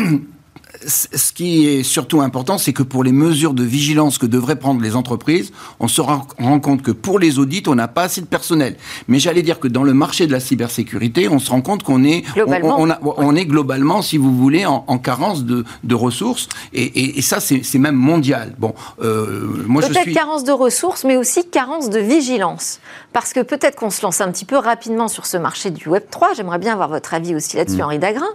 ce 0.85 1.31
qui 1.33 1.67
est 1.67 1.83
surtout 1.83 2.21
important, 2.21 2.57
c'est 2.57 2.73
que 2.73 2.83
pour 2.83 3.03
les 3.03 3.11
mesures 3.11 3.53
de 3.53 3.63
vigilance 3.63 4.17
que 4.17 4.25
devraient 4.25 4.57
prendre 4.57 4.81
les 4.81 4.95
entreprises, 4.95 5.51
on 5.79 5.87
se 5.87 6.01
rend 6.01 6.25
compte 6.61 6.81
que 6.81 6.91
pour 6.91 7.19
les 7.19 7.39
audits, 7.39 7.63
on 7.67 7.75
n'a 7.75 7.87
pas 7.87 8.03
assez 8.03 8.21
de 8.21 8.25
personnel. 8.25 8.75
Mais 9.07 9.19
j'allais 9.19 9.41
dire 9.41 9.59
que 9.59 9.67
dans 9.67 9.83
le 9.83 9.93
marché 9.93 10.27
de 10.27 10.31
la 10.31 10.39
cybersécurité, 10.39 11.27
on 11.27 11.39
se 11.39 11.51
rend 11.51 11.61
compte 11.61 11.83
qu'on 11.83 12.03
est, 12.03 12.23
globalement. 12.33 12.77
On, 13.17 13.35
est 13.35 13.45
globalement, 13.45 14.01
si 14.01 14.17
vous 14.17 14.35
voulez, 14.35 14.65
en, 14.65 14.97
carence 14.97 15.43
de, 15.43 15.63
ressources. 15.93 16.47
Et, 16.73 17.21
ça, 17.21 17.39
c'est 17.39 17.79
même 17.79 17.95
mondial. 17.95 18.55
Bon, 18.57 18.73
euh, 19.01 19.63
moi 19.65 19.81
suis 19.81 20.13
carence 20.13 20.43
de 20.43 20.51
ressources, 20.51 21.03
mais 21.03 21.17
aussi 21.17 21.47
carence 21.49 21.89
de 21.89 21.99
vigilance. 21.99 22.79
Parce 23.13 23.33
que 23.33 23.39
peut-être 23.39 23.75
qu'on 23.75 23.89
se 23.89 24.01
lance 24.01 24.21
un 24.21 24.31
petit 24.31 24.45
peu 24.45 24.57
rapidement 24.57 25.07
sur 25.07 25.25
ce 25.25 25.37
marché 25.37 25.71
du 25.71 25.89
Web 25.89 26.03
3. 26.09 26.33
J'aimerais 26.35 26.59
bien 26.59 26.73
avoir 26.73 26.89
votre 26.89 27.13
avis 27.13 27.35
aussi 27.35 27.57
là-dessus, 27.57 27.77
mm. 27.77 27.81
Henri 27.81 27.99
Dagrin. 27.99 28.25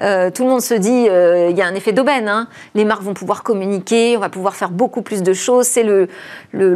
Euh, 0.00 0.30
tout 0.30 0.44
le 0.44 0.50
monde 0.50 0.60
se 0.60 0.74
dit, 0.74 1.08
euh, 1.08 1.50
il 1.50 1.56
y 1.56 1.62
a 1.62 1.66
un 1.66 1.74
effet 1.74 1.83
d'aubaine. 1.92 2.28
Hein. 2.28 2.48
Les 2.74 2.84
marques 2.84 3.02
vont 3.02 3.14
pouvoir 3.14 3.42
communiquer, 3.42 4.16
on 4.16 4.20
va 4.20 4.28
pouvoir 4.28 4.56
faire 4.56 4.70
beaucoup 4.70 5.02
plus 5.02 5.22
de 5.22 5.32
choses. 5.32 5.66
C'est 5.66 5.82
le, 5.82 6.08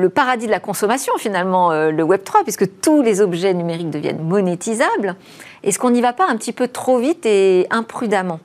paradis 0.09 0.47
de 0.47 0.51
la 0.51 0.61
consommation 0.61 1.13
finalement, 1.19 1.73
euh, 1.73 1.91
le 1.91 2.03
Web 2.03 2.23
3, 2.25 2.43
puisque 2.43 2.81
tous 2.81 3.03
les 3.03 3.21
objets 3.21 3.55
numériques 3.55 3.91
deviennent 3.91 4.23
monétisables. 4.23 5.17
Est-ce 5.63 5.79
qu'on 5.79 5.91
n'y 5.91 6.01
va 6.01 6.13
pas 6.13 6.29
un 6.29 6.37
petit 6.37 6.53
peu 6.53 6.69
trop 6.69 6.99
vite 6.99 7.27
et 7.27 7.67
imprudemment? 7.71 8.41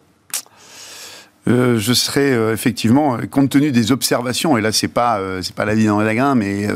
Euh, 1.49 1.78
je 1.78 1.91
serais 1.91 2.32
euh, 2.32 2.54
effectivement, 2.54 3.17
compte 3.30 3.49
tenu 3.49 3.71
des 3.71 3.91
observations, 3.91 4.58
et 4.58 4.62
là 4.62 4.71
c'est 4.71 4.88
pas 4.88 5.19
c'est 5.41 5.56
pas 5.56 5.65
la 5.65 5.76
vie 5.76 5.88
dans 5.88 5.99
les 5.99 6.06
lagrins, 6.06 6.36
mais 6.36 6.67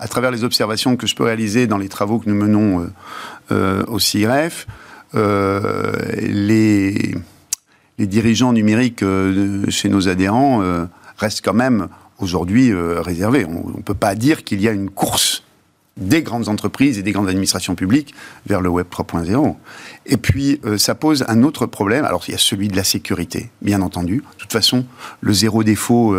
à 0.00 0.08
travers 0.08 0.30
les 0.30 0.44
observations 0.44 0.96
que 0.96 1.06
je 1.06 1.14
peux 1.14 1.24
réaliser 1.24 1.66
dans 1.66 1.78
les 1.78 1.88
travaux 1.88 2.18
que 2.18 2.28
nous 2.28 2.34
menons 2.34 2.88
au 3.50 3.98
CIREF, 3.98 4.66
les 5.14 7.14
les 7.98 8.06
dirigeants 8.06 8.52
numériques 8.52 9.02
euh, 9.02 9.64
chez 9.68 9.88
nos 9.88 10.08
adhérents 10.08 10.62
euh, 10.62 10.86
restent 11.18 11.44
quand 11.44 11.54
même 11.54 11.88
aujourd'hui 12.18 12.70
euh, 12.70 13.00
réservés. 13.00 13.44
On 13.44 13.76
ne 13.76 13.82
peut 13.82 13.94
pas 13.94 14.14
dire 14.14 14.44
qu'il 14.44 14.60
y 14.60 14.68
a 14.68 14.72
une 14.72 14.90
course 14.90 15.42
des 15.96 16.22
grandes 16.22 16.48
entreprises 16.48 16.96
et 16.96 17.02
des 17.02 17.10
grandes 17.10 17.28
administrations 17.28 17.74
publiques 17.74 18.14
vers 18.46 18.60
le 18.60 18.68
Web 18.68 18.86
3.0. 18.88 19.56
Et 20.06 20.16
puis, 20.16 20.60
ça 20.76 20.94
pose 20.94 21.24
un 21.26 21.42
autre 21.42 21.66
problème. 21.66 22.04
Alors, 22.04 22.22
il 22.28 22.30
y 22.30 22.34
a 22.36 22.38
celui 22.38 22.68
de 22.68 22.76
la 22.76 22.84
sécurité, 22.84 23.50
bien 23.62 23.82
entendu. 23.82 24.18
De 24.18 24.38
toute 24.38 24.52
façon, 24.52 24.86
le 25.20 25.32
zéro 25.32 25.64
défaut 25.64 26.16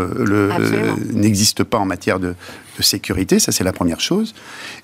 n'existe 1.14 1.64
pas 1.64 1.78
en 1.78 1.86
matière 1.86 2.20
de, 2.20 2.36
sécurité, 2.82 3.40
ça 3.40 3.52
c'est 3.52 3.66
la 3.66 3.74
première 3.74 4.00
chose. 4.00 4.34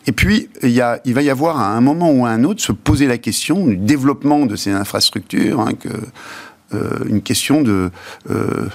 Et 0.06 0.14
puis, 0.14 0.50
il, 0.64 0.72
y 0.72 0.82
a, 0.82 1.02
il 1.04 1.14
va 1.14 1.24
y 1.24 1.30
avoir 1.30 1.60
à 1.60 1.76
un 1.76 1.82
moment 1.82 2.12
ou 2.12 2.26
à 2.26 2.30
un 2.30 2.46
autre 2.46 2.62
se 2.62 2.72
poser 2.72 3.08
la 3.08 3.18
question 3.18 3.68
du 3.68 3.76
développement 3.76 4.46
de 4.46 4.56
ces 4.56 4.72
infrastructures, 4.72 5.60
hein, 5.60 5.74
que 5.78 5.90
une 6.72 7.22
question 7.22 7.62
de 7.62 7.92
euh, 8.30 8.68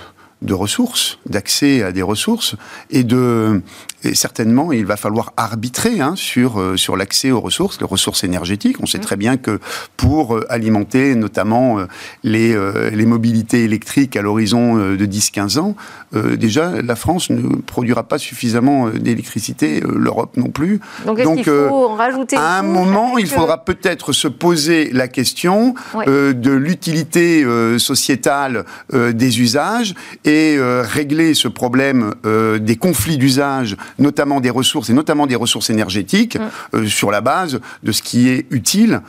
de 0.42 0.54
ressources, 0.54 1.18
d'accès 1.26 1.82
à 1.82 1.92
des 1.92 2.02
ressources, 2.02 2.56
et 2.90 3.04
de 3.04 3.60
et 4.04 4.14
certainement 4.14 4.72
il 4.72 4.86
va 4.86 4.96
falloir 4.96 5.32
arbitrer 5.36 6.00
hein, 6.00 6.14
sur 6.16 6.60
euh, 6.60 6.76
sur 6.76 6.96
l'accès 6.96 7.30
aux 7.30 7.40
ressources, 7.40 7.80
les 7.80 7.86
ressources 7.86 8.24
énergétiques. 8.24 8.76
On 8.80 8.86
sait 8.86 8.98
mmh. 8.98 9.02
très 9.02 9.16
bien 9.16 9.36
que 9.36 9.60
pour 9.96 10.36
euh, 10.36 10.46
alimenter 10.48 11.14
notamment 11.14 11.78
euh, 11.78 11.86
les 12.24 12.50
les 12.92 13.06
mobilités 13.06 13.64
électriques 13.64 14.16
à 14.16 14.22
l'horizon 14.22 14.76
de 14.76 15.06
10-15 15.06 15.58
ans, 15.58 15.74
déjà 16.12 16.82
la 16.82 16.96
France 16.96 17.30
ne 17.30 17.56
produira 17.56 18.02
pas 18.02 18.18
suffisamment 18.18 18.88
d'électricité, 18.88 19.80
l'Europe 19.80 20.36
non 20.36 20.48
plus. 20.48 20.80
Donc, 21.06 21.20
Donc 21.22 21.44
faut 21.44 21.90
en 21.90 21.94
rajouter 21.94 22.36
à 22.36 22.58
un 22.58 22.62
moment, 22.62 23.18
il 23.18 23.26
faudra 23.26 23.64
peut-être 23.64 24.12
se 24.12 24.28
poser 24.28 24.90
la 24.92 25.08
question 25.08 25.74
de 26.06 26.50
l'utilité 26.50 27.44
sociétale 27.78 28.64
des 28.92 29.40
usages 29.40 29.94
et 30.24 30.56
euh, 30.58 30.82
régler 30.86 31.34
ce 31.34 31.48
problème 31.48 32.14
euh, 32.24 32.58
des 32.58 32.76
conflits 32.76 33.18
d'usage, 33.18 33.76
notamment 33.98 34.40
des 34.40 34.50
ressources 34.50 34.90
et 34.90 34.92
notamment 34.92 35.26
des 35.26 35.36
ressources 35.36 35.70
énergétiques, 35.70 36.38
mm. 36.38 36.76
euh, 36.76 36.86
sur 36.86 37.10
la 37.10 37.20
base 37.20 37.60
de 37.82 37.92
ce 37.92 38.02
qui 38.02 38.28
est 38.28 38.46
utile 38.50 39.00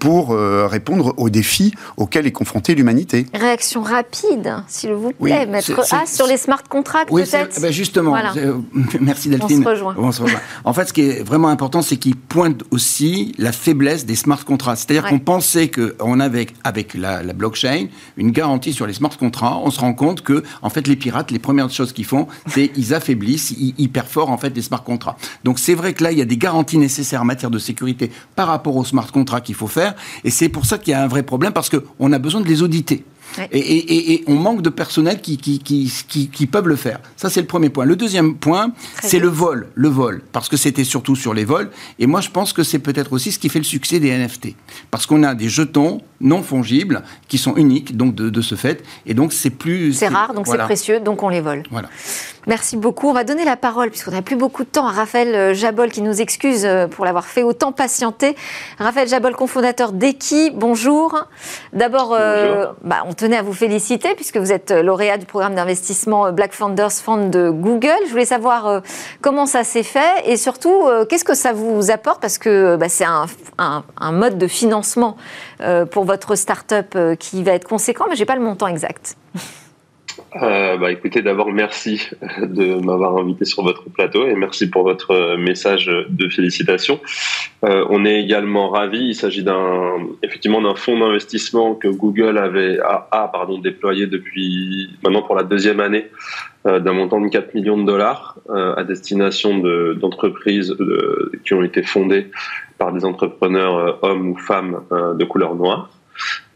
pour 0.00 0.30
répondre 0.30 1.14
aux 1.16 1.30
défis 1.30 1.72
auxquels 1.96 2.26
est 2.26 2.32
confrontée 2.32 2.74
l'humanité. 2.74 3.26
Réaction 3.32 3.82
rapide, 3.82 4.56
s'il 4.66 4.92
vous 4.94 5.12
plaît, 5.12 5.46
mettre 5.46 5.94
A 5.94 6.06
sur 6.06 6.26
les 6.26 6.36
smart 6.36 6.62
contracts 6.68 7.08
peut-être 7.08 7.54
eh 7.56 7.60
ben, 7.60 7.70
Justement, 7.70 8.16
merci 9.00 9.28
Delphine. 9.28 9.64
On 9.96 10.10
se 10.10 10.22
rejoint. 10.22 10.40
En 10.64 10.72
fait, 10.72 10.86
ce 10.86 10.92
qui 10.92 11.02
est 11.02 11.22
vraiment 11.22 11.48
important, 11.48 11.82
c'est 11.82 11.96
qu'il 11.96 12.16
pointe 12.16 12.62
aussi 12.72 13.32
la 13.38 13.52
faiblesse 13.52 14.06
des 14.06 14.16
smart 14.16 14.44
contracts. 14.44 14.78
C'est-à-dire 14.78 15.08
qu'on 15.08 15.20
pensait 15.20 15.70
qu'on 15.70 16.18
avait 16.18 16.48
avec 16.64 16.94
la, 16.94 17.22
la 17.22 17.32
blockchain 17.32 17.86
une 18.16 18.30
garantie 18.32 18.72
sur 18.72 18.86
les 18.86 18.92
smart 18.92 19.16
contracts. 19.16 19.60
On 19.62 19.70
se 19.70 19.80
rend 19.80 19.94
compte 19.94 20.22
que 20.22 20.42
en 20.62 20.70
fait, 20.70 20.86
les 20.86 20.96
pirates, 20.96 21.30
les 21.30 21.38
premières 21.38 21.70
choses 21.70 21.92
qu'ils 21.92 22.04
font, 22.04 22.26
c'est 22.46 22.70
ils 22.76 22.94
affaiblissent, 22.94 23.52
ils, 23.52 23.90
performent 23.90 24.19
en 24.28 24.36
fait 24.36 24.50
des 24.50 24.62
smart 24.62 24.84
contracts. 24.84 25.20
Donc 25.44 25.58
c'est 25.58 25.74
vrai 25.74 25.94
que 25.94 26.04
là, 26.04 26.12
il 26.12 26.18
y 26.18 26.22
a 26.22 26.26
des 26.26 26.36
garanties 26.36 26.78
nécessaires 26.78 27.22
en 27.22 27.24
matière 27.24 27.50
de 27.50 27.58
sécurité 27.58 28.10
par 28.36 28.48
rapport 28.48 28.76
aux 28.76 28.84
smart 28.84 29.10
contracts 29.10 29.46
qu'il 29.46 29.54
faut 29.54 29.68
faire. 29.68 29.94
Et 30.24 30.30
c'est 30.30 30.48
pour 30.48 30.66
ça 30.66 30.78
qu'il 30.78 30.90
y 30.90 30.94
a 30.94 31.02
un 31.02 31.08
vrai 31.08 31.22
problème 31.22 31.52
parce 31.52 31.70
qu'on 31.70 32.12
a 32.12 32.18
besoin 32.18 32.40
de 32.40 32.48
les 32.48 32.62
auditer. 32.62 33.04
Et, 33.52 34.24
on 34.26 34.34
manque 34.34 34.62
de 34.62 34.70
personnel 34.70 35.20
qui, 35.20 35.38
qui, 35.38 36.46
peuvent 36.46 36.68
le 36.68 36.76
faire. 36.76 37.00
Ça, 37.16 37.30
c'est 37.30 37.40
le 37.40 37.46
premier 37.46 37.70
point. 37.70 37.84
Le 37.84 37.96
deuxième 37.96 38.34
point, 38.34 38.72
c'est 39.02 39.18
le 39.18 39.28
vol. 39.28 39.68
Le 39.74 39.88
vol. 39.88 40.22
Parce 40.32 40.48
que 40.48 40.56
c'était 40.56 40.84
surtout 40.84 41.16
sur 41.16 41.34
les 41.34 41.44
vols. 41.44 41.70
Et 41.98 42.06
moi, 42.06 42.20
je 42.20 42.30
pense 42.30 42.52
que 42.52 42.62
c'est 42.62 42.78
peut-être 42.78 43.12
aussi 43.12 43.32
ce 43.32 43.38
qui 43.38 43.48
fait 43.48 43.58
le 43.58 43.64
succès 43.64 44.00
des 44.00 44.10
NFT. 44.10 44.54
Parce 44.90 45.06
qu'on 45.06 45.22
a 45.22 45.34
des 45.34 45.48
jetons 45.48 46.00
non 46.20 46.42
fongibles 46.42 47.02
qui 47.28 47.38
sont 47.38 47.56
uniques, 47.56 47.96
donc 47.96 48.14
de, 48.14 48.40
ce 48.40 48.54
fait. 48.54 48.82
Et 49.06 49.14
donc, 49.14 49.32
c'est 49.32 49.50
plus. 49.50 49.92
C'est 49.92 50.08
rare, 50.08 50.34
donc 50.34 50.46
c'est 50.46 50.58
précieux, 50.58 51.00
donc 51.00 51.22
on 51.22 51.28
les 51.28 51.40
vole. 51.40 51.62
Voilà. 51.70 51.88
Merci 52.46 52.76
beaucoup. 52.76 53.08
On 53.08 53.12
va 53.12 53.24
donner 53.24 53.44
la 53.44 53.56
parole, 53.56 53.90
puisqu'on 53.90 54.12
n'a 54.12 54.22
plus 54.22 54.36
beaucoup 54.36 54.64
de 54.64 54.68
temps, 54.68 54.86
à 54.86 54.92
Raphaël 54.92 55.34
euh, 55.34 55.54
Jabol, 55.54 55.90
qui 55.90 56.00
nous 56.00 56.20
excuse 56.20 56.64
euh, 56.64 56.86
pour 56.86 57.04
l'avoir 57.04 57.26
fait 57.26 57.42
autant 57.42 57.70
patienter. 57.70 58.34
Raphaël 58.78 59.08
Jabol, 59.08 59.34
cofondateur 59.36 59.92
d'Eki, 59.92 60.50
bonjour. 60.54 61.26
D'abord, 61.74 62.16
euh, 62.18 62.66
bah, 62.82 63.04
on 63.06 63.12
tenait 63.12 63.36
à 63.36 63.42
vous 63.42 63.52
féliciter, 63.52 64.14
puisque 64.14 64.38
vous 64.38 64.52
êtes 64.52 64.70
lauréat 64.70 65.18
du 65.18 65.26
programme 65.26 65.54
d'investissement 65.54 66.32
Black 66.32 66.54
Founders 66.54 66.92
Fund 66.92 67.30
de 67.30 67.50
Google. 67.50 67.90
Je 68.06 68.10
voulais 68.10 68.24
savoir 68.24 68.82
comment 69.20 69.46
ça 69.46 69.62
s'est 69.62 69.82
fait, 69.82 70.24
et 70.24 70.36
surtout, 70.36 70.88
qu'est-ce 71.08 71.24
que 71.24 71.34
ça 71.34 71.52
vous 71.52 71.90
apporte, 71.90 72.20
parce 72.20 72.38
que 72.38 72.76
bah, 72.76 72.88
c'est 72.88 73.04
un, 73.04 73.26
un, 73.58 74.12
mode 74.12 74.38
de 74.38 74.46
financement 74.46 75.16
pour 75.90 76.04
votre 76.04 76.34
start-up 76.34 76.96
qui 77.18 77.42
va 77.42 77.52
être 77.52 77.66
conséquent, 77.68 78.06
mais 78.08 78.16
je 78.16 78.20
n'ai 78.20 78.26
pas 78.26 78.36
le 78.36 78.42
montant 78.42 78.68
exact. 78.68 79.16
Euh, 80.36 80.76
bah, 80.76 80.92
écoutez, 80.92 81.22
d'abord, 81.22 81.50
merci 81.52 82.08
de 82.42 82.74
m'avoir 82.84 83.16
invité 83.16 83.44
sur 83.44 83.62
votre 83.62 83.90
plateau 83.90 84.26
et 84.26 84.34
merci 84.34 84.68
pour 84.68 84.82
votre 84.82 85.36
message 85.36 85.86
de 85.86 86.28
félicitations. 86.28 87.00
Euh, 87.64 87.84
on 87.90 88.04
est 88.04 88.20
également 88.20 88.68
ravis. 88.68 89.08
Il 89.08 89.14
s'agit 89.14 89.44
effectivement, 90.22 90.62
d'un 90.62 90.74
fonds 90.74 90.98
d'investissement 90.98 91.74
que 91.74 91.88
Google 91.88 92.38
avait, 92.38 92.78
a, 92.80 93.30
pardon, 93.32 93.58
déployé 93.58 94.06
depuis 94.06 94.90
maintenant 95.02 95.22
pour 95.22 95.34
la 95.34 95.42
deuxième 95.42 95.80
année 95.80 96.06
euh, 96.66 96.78
d'un 96.78 96.92
montant 96.92 97.20
de 97.20 97.28
4 97.28 97.54
millions 97.54 97.78
de 97.78 97.86
dollars 97.86 98.36
euh, 98.50 98.74
à 98.76 98.84
destination 98.84 99.58
de, 99.58 99.96
d'entreprises 100.00 100.76
qui 101.44 101.54
ont 101.54 101.62
été 101.62 101.82
fondées 101.82 102.30
par 102.80 102.92
des 102.92 103.04
entrepreneurs 103.04 103.76
euh, 103.76 103.92
hommes 104.02 104.30
ou 104.30 104.36
femmes 104.36 104.80
de 104.90 105.24
couleur 105.24 105.54
noire. 105.54 105.90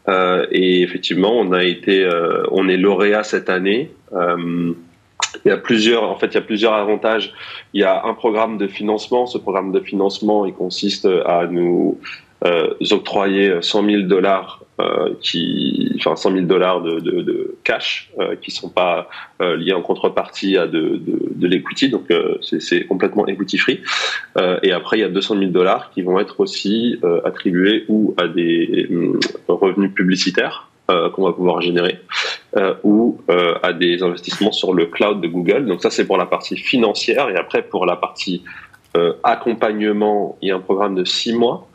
Euh, 0.07 0.45
et 0.51 0.81
effectivement, 0.81 1.31
on 1.33 1.51
a 1.51 1.63
été, 1.63 2.03
euh, 2.03 2.43
on 2.51 2.67
est 2.67 2.77
lauréat 2.77 3.23
cette 3.23 3.49
année. 3.49 3.91
Euh, 4.13 4.73
il 5.43 5.49
y 5.49 5.51
a 5.51 5.57
plusieurs, 5.57 6.03
en 6.03 6.15
fait, 6.15 6.27
il 6.27 6.35
y 6.35 6.37
a 6.37 6.41
plusieurs 6.41 6.73
avantages. 6.73 7.33
Il 7.73 7.81
y 7.81 7.83
a 7.83 8.05
un 8.05 8.13
programme 8.13 8.57
de 8.57 8.67
financement. 8.67 9.25
Ce 9.25 9.37
programme 9.37 9.71
de 9.71 9.79
financement, 9.79 10.45
il 10.45 10.53
consiste 10.53 11.07
à 11.25 11.47
nous 11.47 11.99
euh, 11.99 12.34
octroyer 12.91 13.61
100 13.61 13.85
000 13.85 14.01
dollars 14.03 14.65
euh, 14.81 15.13
qui, 15.21 15.93
enfin 15.95 16.17
100 16.17 16.31
000 16.33 16.45
dollars 16.47 16.81
de, 16.81 17.55
cash 17.63 18.11
euh, 18.19 18.35
qui 18.35 18.51
sont 18.51 18.69
pas 18.69 19.07
euh, 19.41 19.55
liés 19.55 19.71
en 19.71 19.81
contrepartie 19.81 20.57
à 20.57 20.67
de, 20.67 20.97
de, 20.97 21.29
de 21.33 21.47
l'equity, 21.47 21.87
donc 21.87 22.11
euh, 22.11 22.37
c'est 22.41 22.85
complètement 22.85 23.25
equity 23.25 23.57
free. 23.57 23.79
et 24.63 24.73
après 24.73 24.97
il 24.97 25.01
y 25.01 25.05
a 25.05 25.09
200 25.09 25.37
000 25.37 25.51
dollars 25.51 25.91
qui 25.91 26.01
vont 26.01 26.19
être 26.19 26.41
aussi 26.41 26.99
attribués 27.23 27.85
ou 27.87 28.15
à 28.17 28.27
des 28.27 28.89
revenus 29.47 29.93
publicitaires 29.93 30.69
qu'on 30.87 31.23
va 31.23 31.31
pouvoir 31.31 31.61
générer 31.61 31.99
ou 32.83 33.21
à 33.63 33.71
des 33.71 34.03
investissements 34.03 34.51
sur 34.51 34.73
le 34.73 34.87
cloud 34.87 35.21
de 35.21 35.27
Google. 35.27 35.65
Donc 35.65 35.81
ça 35.81 35.89
c'est 35.89 36.05
pour 36.05 36.17
la 36.17 36.25
partie 36.25 36.57
financière 36.57 37.29
et 37.29 37.37
après 37.37 37.61
pour 37.61 37.85
la 37.85 37.95
partie 37.95 38.43
accompagnement, 39.23 40.37
il 40.41 40.49
y 40.49 40.51
a 40.51 40.55
un 40.55 40.59
programme 40.59 40.95
de 40.95 41.05
six 41.05 41.33
mois 41.33 41.69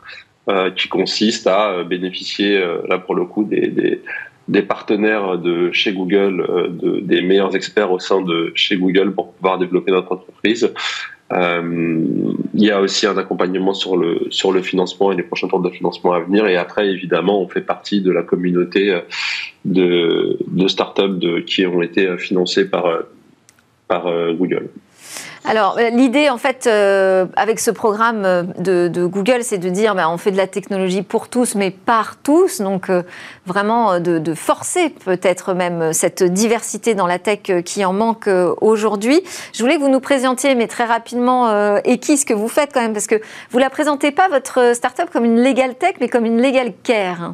qui 0.75 0.87
consiste 0.87 1.47
à 1.47 1.71
euh, 1.71 1.83
bénéficier, 1.83 2.57
euh, 2.57 2.81
là 2.89 2.97
pour 2.97 3.15
le 3.15 3.25
coup, 3.25 3.43
des, 3.43 4.01
des, 4.47 4.61
partenaires 4.63 5.37
de 5.37 5.71
chez 5.71 5.93
Google, 5.93 6.45
de, 6.69 6.99
des 6.99 7.21
meilleurs 7.21 7.55
experts 7.55 7.91
au 7.91 7.99
sein 7.99 8.21
de 8.21 8.51
chez 8.55 8.75
Google 8.75 9.13
pour 9.13 9.33
pouvoir 9.33 9.59
développer 9.59 9.91
notre 9.91 10.11
entreprise. 10.11 10.73
Euh, 11.31 12.05
il 12.53 12.63
y 12.63 12.71
a 12.71 12.81
aussi 12.81 13.07
un 13.07 13.17
accompagnement 13.17 13.73
sur 13.73 13.95
le 13.95 14.27
sur 14.29 14.51
le 14.51 14.61
financement 14.61 15.13
et 15.13 15.15
les 15.15 15.23
prochains 15.23 15.47
tours 15.47 15.61
de 15.61 15.69
financement 15.69 16.11
à 16.11 16.19
venir. 16.19 16.47
Et 16.47 16.57
après, 16.57 16.89
évidemment, 16.89 17.41
on 17.41 17.47
fait 17.47 17.61
partie 17.61 18.01
de 18.01 18.11
la 18.11 18.23
communauté 18.23 18.99
de, 19.63 20.37
startups 20.67 21.45
qui 21.45 21.65
ont 21.65 21.81
été 21.81 22.17
financées 22.17 22.69
par 22.69 22.85
par 23.87 24.03
Google. 24.33 24.69
Alors, 25.43 25.77
euh, 25.79 25.89
l'idée, 25.89 26.29
en 26.29 26.37
fait, 26.37 26.67
euh, 26.67 27.25
avec 27.35 27.59
ce 27.59 27.71
programme 27.71 28.25
euh, 28.25 28.43
de, 28.59 29.05
Google, 29.05 29.39
c'est 29.41 29.57
de 29.57 29.69
dire 29.69 29.95
ben, 29.95 30.07
on 30.07 30.17
fait 30.17 30.29
de 30.29 30.37
la 30.37 30.45
technologie 30.45 31.01
pour 31.01 31.29
tous, 31.29 31.55
mais 31.55 31.71
par 31.71 32.17
tous. 32.17 32.61
Donc, 32.61 32.89
vraiment, 33.45 33.99
de, 33.99 34.33
forcer 34.33 34.89
peut-être 34.89 35.53
même 35.53 35.93
cette 35.93 36.23
diversité 36.23 36.93
dans 36.95 37.07
la 37.07 37.19
tech 37.19 37.63
qui 37.65 37.83
en 37.83 37.93
manque 37.93 38.29
aujourd'hui. 38.61 39.21
Je 39.53 39.61
voulais 39.61 39.75
que 39.75 39.81
vous 39.81 39.89
nous 39.89 39.99
présentiez, 39.99 40.55
mais 40.55 40.67
très 40.67 40.85
rapidement, 40.85 41.77
et 41.83 41.97
qui 41.97 42.17
ce 42.17 42.25
que 42.25 42.33
vous 42.33 42.47
faites 42.47 42.71
quand 42.73 42.81
même, 42.81 42.93
parce 42.93 43.07
que 43.07 43.19
vous 43.49 43.59
la 43.59 43.69
présentez 43.69 44.11
pas, 44.11 44.29
votre 44.29 44.73
startup, 44.75 45.09
comme 45.11 45.25
une 45.25 45.43
legal 45.43 45.75
tech, 45.75 45.95
mais 45.99 46.07
comme 46.07 46.25
une 46.25 46.41
legal 46.41 46.71
care. 46.83 47.33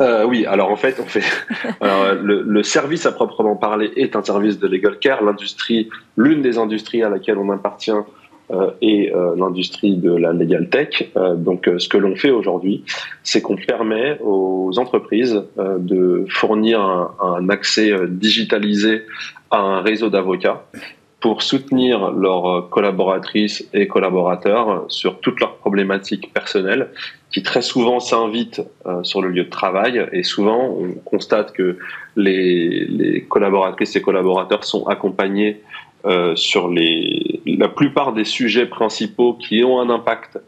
Euh, 0.00 0.24
oui, 0.24 0.46
alors 0.46 0.70
en 0.70 0.76
fait, 0.76 1.00
on 1.00 1.06
fait 1.06 1.22
alors, 1.80 2.14
le, 2.14 2.42
le, 2.42 2.62
service 2.62 3.06
à 3.06 3.12
proprement 3.12 3.56
parler 3.56 3.90
est 3.96 4.16
un 4.16 4.22
service 4.22 4.58
de 4.58 4.68
legal 4.68 4.98
care. 4.98 5.22
L'industrie, 5.22 5.88
l'une 6.16 6.42
des 6.42 6.58
industries 6.58 7.02
à 7.02 7.08
laquelle 7.08 7.38
on 7.38 7.50
appartient 7.50 7.90
euh, 8.50 8.70
est 8.80 9.12
euh, 9.14 9.34
l'industrie 9.36 9.96
de 9.96 10.14
la 10.14 10.32
legal 10.32 10.68
tech. 10.68 11.10
Donc, 11.36 11.70
ce 11.78 11.88
que 11.88 11.98
l'on 11.98 12.16
fait 12.16 12.30
aujourd'hui, 12.30 12.84
c'est 13.22 13.42
qu'on 13.42 13.56
permet 13.56 14.18
aux 14.22 14.72
entreprises 14.78 15.42
de 15.56 16.24
fournir 16.28 16.80
un, 16.80 17.14
un, 17.20 17.48
accès 17.48 17.92
digitalisé 18.08 19.02
à 19.50 19.58
un 19.58 19.80
réseau 19.80 20.08
d'avocats 20.10 20.64
pour 21.20 21.42
soutenir 21.42 22.12
leurs 22.12 22.68
collaboratrices 22.70 23.68
et 23.72 23.88
collaborateurs 23.88 24.84
sur 24.88 25.18
toutes 25.20 25.40
leurs 25.40 25.56
problématiques 25.56 26.32
personnelles 26.32 26.90
qui 27.30 27.42
très 27.42 27.62
souvent 27.62 28.00
s'invitent 28.00 28.62
euh, 28.86 29.02
sur 29.02 29.20
le 29.20 29.28
lieu 29.28 29.44
de 29.44 29.50
travail 29.50 30.06
et 30.12 30.22
souvent 30.22 30.64
on 30.64 30.92
constate 31.04 31.52
que 31.52 31.78
les, 32.16 32.84
les 32.86 33.22
collaboratrices 33.22 33.96
et 33.96 34.02
collaborateurs 34.02 34.64
sont 34.64 34.86
accompagnés 34.86 35.60
euh, 36.04 36.36
sur 36.36 36.68
les, 36.68 37.40
la 37.44 37.68
plupart 37.68 38.12
des 38.12 38.24
sujets 38.24 38.66
principaux 38.66 39.34
qui 39.34 39.64
ont 39.64 39.80
un 39.80 39.90
impact 39.90 40.38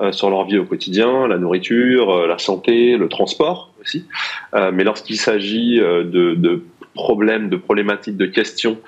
euh, 0.00 0.12
sur 0.12 0.30
leur 0.30 0.46
vie 0.46 0.56
au 0.56 0.64
quotidien, 0.64 1.28
la 1.28 1.36
nourriture, 1.36 2.10
euh, 2.10 2.26
la 2.26 2.38
santé, 2.38 2.96
le 2.96 3.08
transport 3.08 3.70
aussi. 3.82 4.06
Euh, 4.54 4.70
mais 4.72 4.82
lorsqu'il 4.82 5.16
s'agit 5.16 5.78
de, 5.78 6.34
de 6.34 6.62
problèmes, 6.94 7.48
de 7.48 7.56
problématiques, 7.56 8.16
de 8.16 8.26
questions 8.26 8.78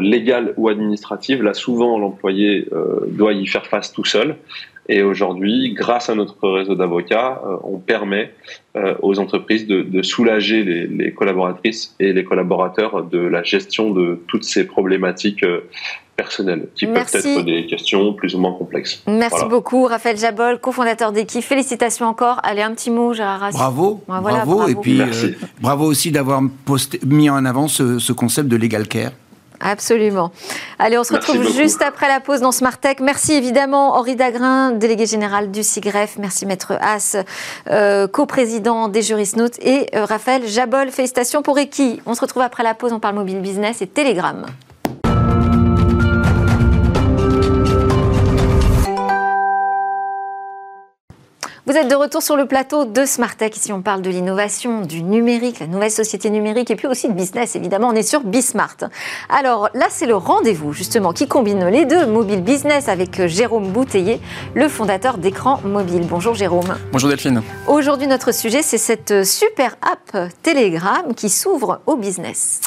légales 0.00 0.54
ou 0.56 0.68
administratives, 0.68 1.42
là 1.42 1.54
souvent 1.54 1.98
l'employé 1.98 2.68
doit 3.08 3.32
y 3.32 3.46
faire 3.46 3.66
face 3.66 3.92
tout 3.92 4.04
seul. 4.04 4.36
Et 4.88 5.02
aujourd'hui, 5.02 5.72
grâce 5.72 6.10
à 6.10 6.14
notre 6.14 6.48
réseau 6.48 6.74
d'avocats, 6.74 7.40
euh, 7.46 7.56
on 7.64 7.78
permet 7.78 8.34
euh, 8.76 8.94
aux 9.02 9.18
entreprises 9.18 9.66
de, 9.66 9.82
de 9.82 10.02
soulager 10.02 10.62
les, 10.62 10.86
les, 10.86 11.12
collaboratrices 11.12 11.94
et 12.00 12.12
les 12.12 12.24
collaborateurs 12.24 13.04
de 13.04 13.18
la 13.18 13.42
gestion 13.42 13.90
de 13.90 14.20
toutes 14.28 14.44
ces 14.44 14.66
problématiques 14.66 15.42
euh, 15.42 15.60
personnelles, 16.16 16.68
qui 16.74 16.86
peuvent 16.86 17.08
être 17.12 17.44
des 17.44 17.66
questions 17.66 18.12
plus 18.12 18.34
ou 18.34 18.38
moins 18.38 18.52
complexes. 18.52 19.02
Merci 19.06 19.44
beaucoup, 19.46 19.84
Raphaël 19.84 20.16
Jabol, 20.16 20.60
cofondateur 20.60 21.12
d'Equipe. 21.12 21.42
Félicitations 21.42 22.06
encore. 22.06 22.40
Allez, 22.44 22.62
un 22.62 22.72
petit 22.72 22.90
mot, 22.90 23.14
Gérard 23.14 23.40
Rassi. 23.40 23.58
Bravo, 23.58 24.00
bravo, 24.06 24.68
Et 24.68 24.74
puis, 24.76 25.00
bravo 25.60 25.86
aussi 25.86 26.12
d'avoir 26.12 26.42
mis 27.04 27.30
en 27.30 27.44
avant 27.44 27.68
ce, 27.68 27.98
ce 27.98 28.12
concept 28.12 28.48
de 28.48 28.56
legal 28.56 28.86
care. 28.86 29.10
Absolument. 29.64 30.30
Allez, 30.78 30.98
on 30.98 31.04
se 31.04 31.14
retrouve 31.14 31.42
juste 31.56 31.80
après 31.80 32.06
la 32.06 32.20
pause 32.20 32.40
dans 32.40 32.52
Smart 32.52 32.76
Tech. 32.76 32.96
Merci 33.00 33.32
évidemment 33.32 33.96
Henri 33.96 34.14
Dagrin, 34.14 34.72
délégué 34.72 35.06
général 35.06 35.50
du 35.50 35.62
CIGREF. 35.62 36.18
Merci 36.18 36.44
Maître 36.44 36.76
Haas, 36.82 37.16
euh, 37.70 38.06
coprésident 38.06 38.88
des 38.88 39.00
Jurisnotes. 39.00 39.58
Et 39.60 39.88
euh, 39.96 40.04
Raphaël 40.04 40.46
Jabol, 40.46 40.90
félicitations 40.90 41.40
pour 41.40 41.58
Eki. 41.58 42.02
On 42.04 42.14
se 42.14 42.20
retrouve 42.20 42.42
après 42.42 42.62
la 42.62 42.74
pause, 42.74 42.92
on 42.92 43.00
parle 43.00 43.14
mobile 43.14 43.40
business 43.40 43.80
et 43.80 43.86
Telegram. 43.86 44.44
Vous 51.66 51.72
êtes 51.72 51.88
de 51.88 51.94
retour 51.94 52.20
sur 52.20 52.36
le 52.36 52.44
plateau 52.44 52.84
de 52.84 53.06
Smartech. 53.06 53.56
Ici, 53.56 53.72
on 53.72 53.80
parle 53.80 54.02
de 54.02 54.10
l'innovation, 54.10 54.82
du 54.82 55.02
numérique, 55.02 55.60
la 55.60 55.66
nouvelle 55.66 55.90
société 55.90 56.28
numérique 56.28 56.70
et 56.70 56.76
puis 56.76 56.86
aussi 56.86 57.08
de 57.08 57.14
business. 57.14 57.56
Évidemment, 57.56 57.88
on 57.88 57.94
est 57.94 58.02
sur 58.02 58.20
Bismart. 58.20 58.76
Alors 59.30 59.70
là, 59.72 59.86
c'est 59.88 60.04
le 60.04 60.14
rendez-vous 60.14 60.74
justement 60.74 61.14
qui 61.14 61.26
combine 61.26 61.64
les 61.68 61.86
deux, 61.86 62.04
mobile 62.04 62.42
business, 62.42 62.90
avec 62.90 63.26
Jérôme 63.26 63.68
Bouteiller, 63.68 64.20
le 64.52 64.68
fondateur 64.68 65.16
d'écran 65.16 65.58
mobile. 65.64 66.06
Bonjour 66.06 66.34
Jérôme. 66.34 66.76
Bonjour 66.92 67.08
Delphine. 67.08 67.40
Aujourd'hui, 67.66 68.08
notre 68.08 68.34
sujet, 68.34 68.60
c'est 68.60 68.76
cette 68.76 69.24
super 69.24 69.76
app 69.80 70.34
Telegram 70.42 71.14
qui 71.16 71.30
s'ouvre 71.30 71.80
au 71.86 71.96
business. 71.96 72.60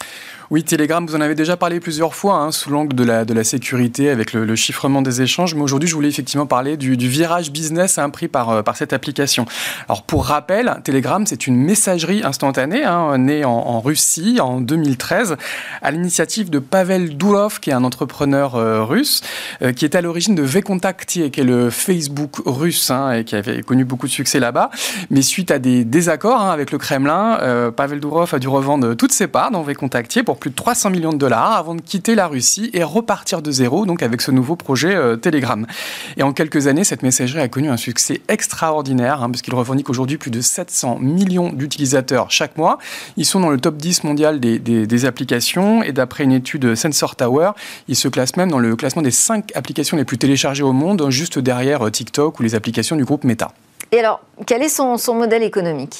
Oui, 0.50 0.64
Telegram, 0.64 1.06
vous 1.06 1.14
en 1.14 1.20
avez 1.20 1.36
déjà 1.36 1.58
parlé 1.58 1.82
plusieurs 1.82 2.16
fois, 2.16 2.36
hein, 2.36 2.54
sous 2.54 2.70
l'angle 2.70 2.95
de 2.95 3.04
la, 3.04 3.43
sécurité 3.43 4.10
avec 4.10 4.32
le, 4.32 4.56
chiffrement 4.56 5.02
des 5.02 5.22
échanges. 5.22 5.54
Mais 5.54 5.62
aujourd'hui, 5.62 5.89
je 5.89 5.93
voulais 5.93 6.08
effectivement 6.08 6.45
parler 6.45 6.78
du, 6.78 6.95
virage 6.95 7.52
business 7.52 7.98
hein, 7.98 8.10
pris 8.10 8.30
par, 8.30 8.50
euh, 8.50 8.62
par 8.62 8.78
cette 8.78 8.93
application. 8.93 9.45
Alors, 9.89 10.04
pour 10.04 10.26
rappel, 10.26 10.80
Telegram, 10.86 11.26
c'est 11.26 11.48
une 11.48 11.58
messagerie 11.58 12.24
instantanée, 12.24 12.86
hein, 12.86 13.18
née 13.18 13.43
en, 13.43 13.82
Russie 13.82 14.39
en 14.39 14.62
2013, 14.62 15.36
à 15.82 15.91
l'initiative 15.91 16.50
de 16.50 16.60
Pavel 16.60 17.18
Durov, 17.18 17.60
qui 17.60 17.72
est 17.72 17.74
un 17.74 17.84
entrepreneur 17.84 18.56
euh, 18.56 18.86
russe, 18.86 19.24
euh, 19.62 19.74
qui 19.74 19.84
est 19.84 19.95
à 19.95 20.02
l'origine 20.02 20.34
de 20.34 20.43
Vkontakte, 20.43 21.06
qui 21.06 21.24
est 21.41 21.43
le 21.43 21.70
Facebook 21.70 22.38
russe, 22.45 22.89
et 23.14 23.26
qui 23.26 23.36
avait 23.36 23.64
connu 23.64 23.84
beaucoup 23.84 24.08
de 24.08 24.12
succès 24.14 24.39
là-bas. 24.39 24.72
Mais 25.10 25.22
suite 25.22 25.52
à 25.52 25.60
des 25.60 25.84
désaccords 25.84 26.43
avec 26.43 26.72
le 26.72 26.78
Kremlin, 26.78 27.72
Pavel 27.76 28.00
Durov 28.00 28.34
a 28.34 28.39
dû 28.39 28.48
revendre 28.48 28.95
toutes 28.95 29.12
ses 29.12 29.28
parts 29.28 29.52
dans 29.52 29.62
Vkontakte 29.62 30.24
pour 30.24 30.37
plus 30.38 30.50
de 30.50 30.56
300 30.56 30.90
millions 30.90 31.14
de 31.14 31.18
dollars 31.18 31.54
avant 31.54 31.76
de 31.76 31.82
quitter 31.82 32.16
la 32.16 32.28
Russie 32.28 32.70
et 32.74 32.84
repartir 32.84 33.42
de 33.42 33.52
zéro, 33.52 33.86
donc 33.86 34.04
avec 34.04 34.22
ce 34.22 34.32
nouveau 34.32 34.56
projet 34.56 34.96
euh, 34.96 35.16
Telegram. 35.16 35.66
Et 36.18 36.24
en 36.24 36.34
quelques 36.34 36.68
années, 36.68 36.84
cette 36.84 37.04
messagerie 37.04 37.42
a 37.42 37.48
connu 37.48 37.70
un 37.70 37.78
succès 37.78 38.22
extraordinaire, 38.28 39.24
hein, 39.24 39.30
puisqu'il 39.30 39.54
revendique 39.54 39.90
aujourd'hui 39.90 40.18
plus 40.18 40.32
de 40.32 40.42
700 40.42 41.00
millions 41.00 41.52
d'utilisateurs 41.52 42.32
chaque 42.32 42.58
mois. 42.58 42.78
Ils 43.18 43.26
sont 43.26 43.40
dans 43.40 43.50
le 43.50 43.60
top 43.60 43.78
10 43.78 44.04
mondial 44.04 44.40
des, 44.40 44.60
des 44.60 45.06
applications, 45.06 45.84
et 45.84 45.92
d'après 45.92 46.24
une 46.24 46.32
étude 46.32 46.76
Sensor 46.76 47.16
Tower, 47.16 47.52
ils 47.88 47.96
se 47.96 48.08
classent 48.08 48.36
même 48.36 48.52
dans 48.52 48.60
le 48.60 48.76
classement 48.76 49.02
des 49.02 49.12
5 49.12 49.52
applications 49.56 49.98
les 49.98 50.06
plus 50.06 50.18
téléchargées 50.18 50.64
au 50.64 50.74
monde, 50.74 51.10
juste 51.10 51.40
derrière 51.40 51.86
euh, 51.86 51.92
TikTok 51.92 52.40
ou 52.40 52.44
les 52.44 52.56
applications 52.56 52.96
du 52.96 53.06
groupe 53.06 53.24
Meta. 53.24 53.52
Et 53.92 54.00
alors, 54.00 54.22
quel 54.46 54.64
est 54.64 54.70
son, 54.70 54.98
son 54.98 55.16
modèle 55.16 55.44
économique? 55.44 55.98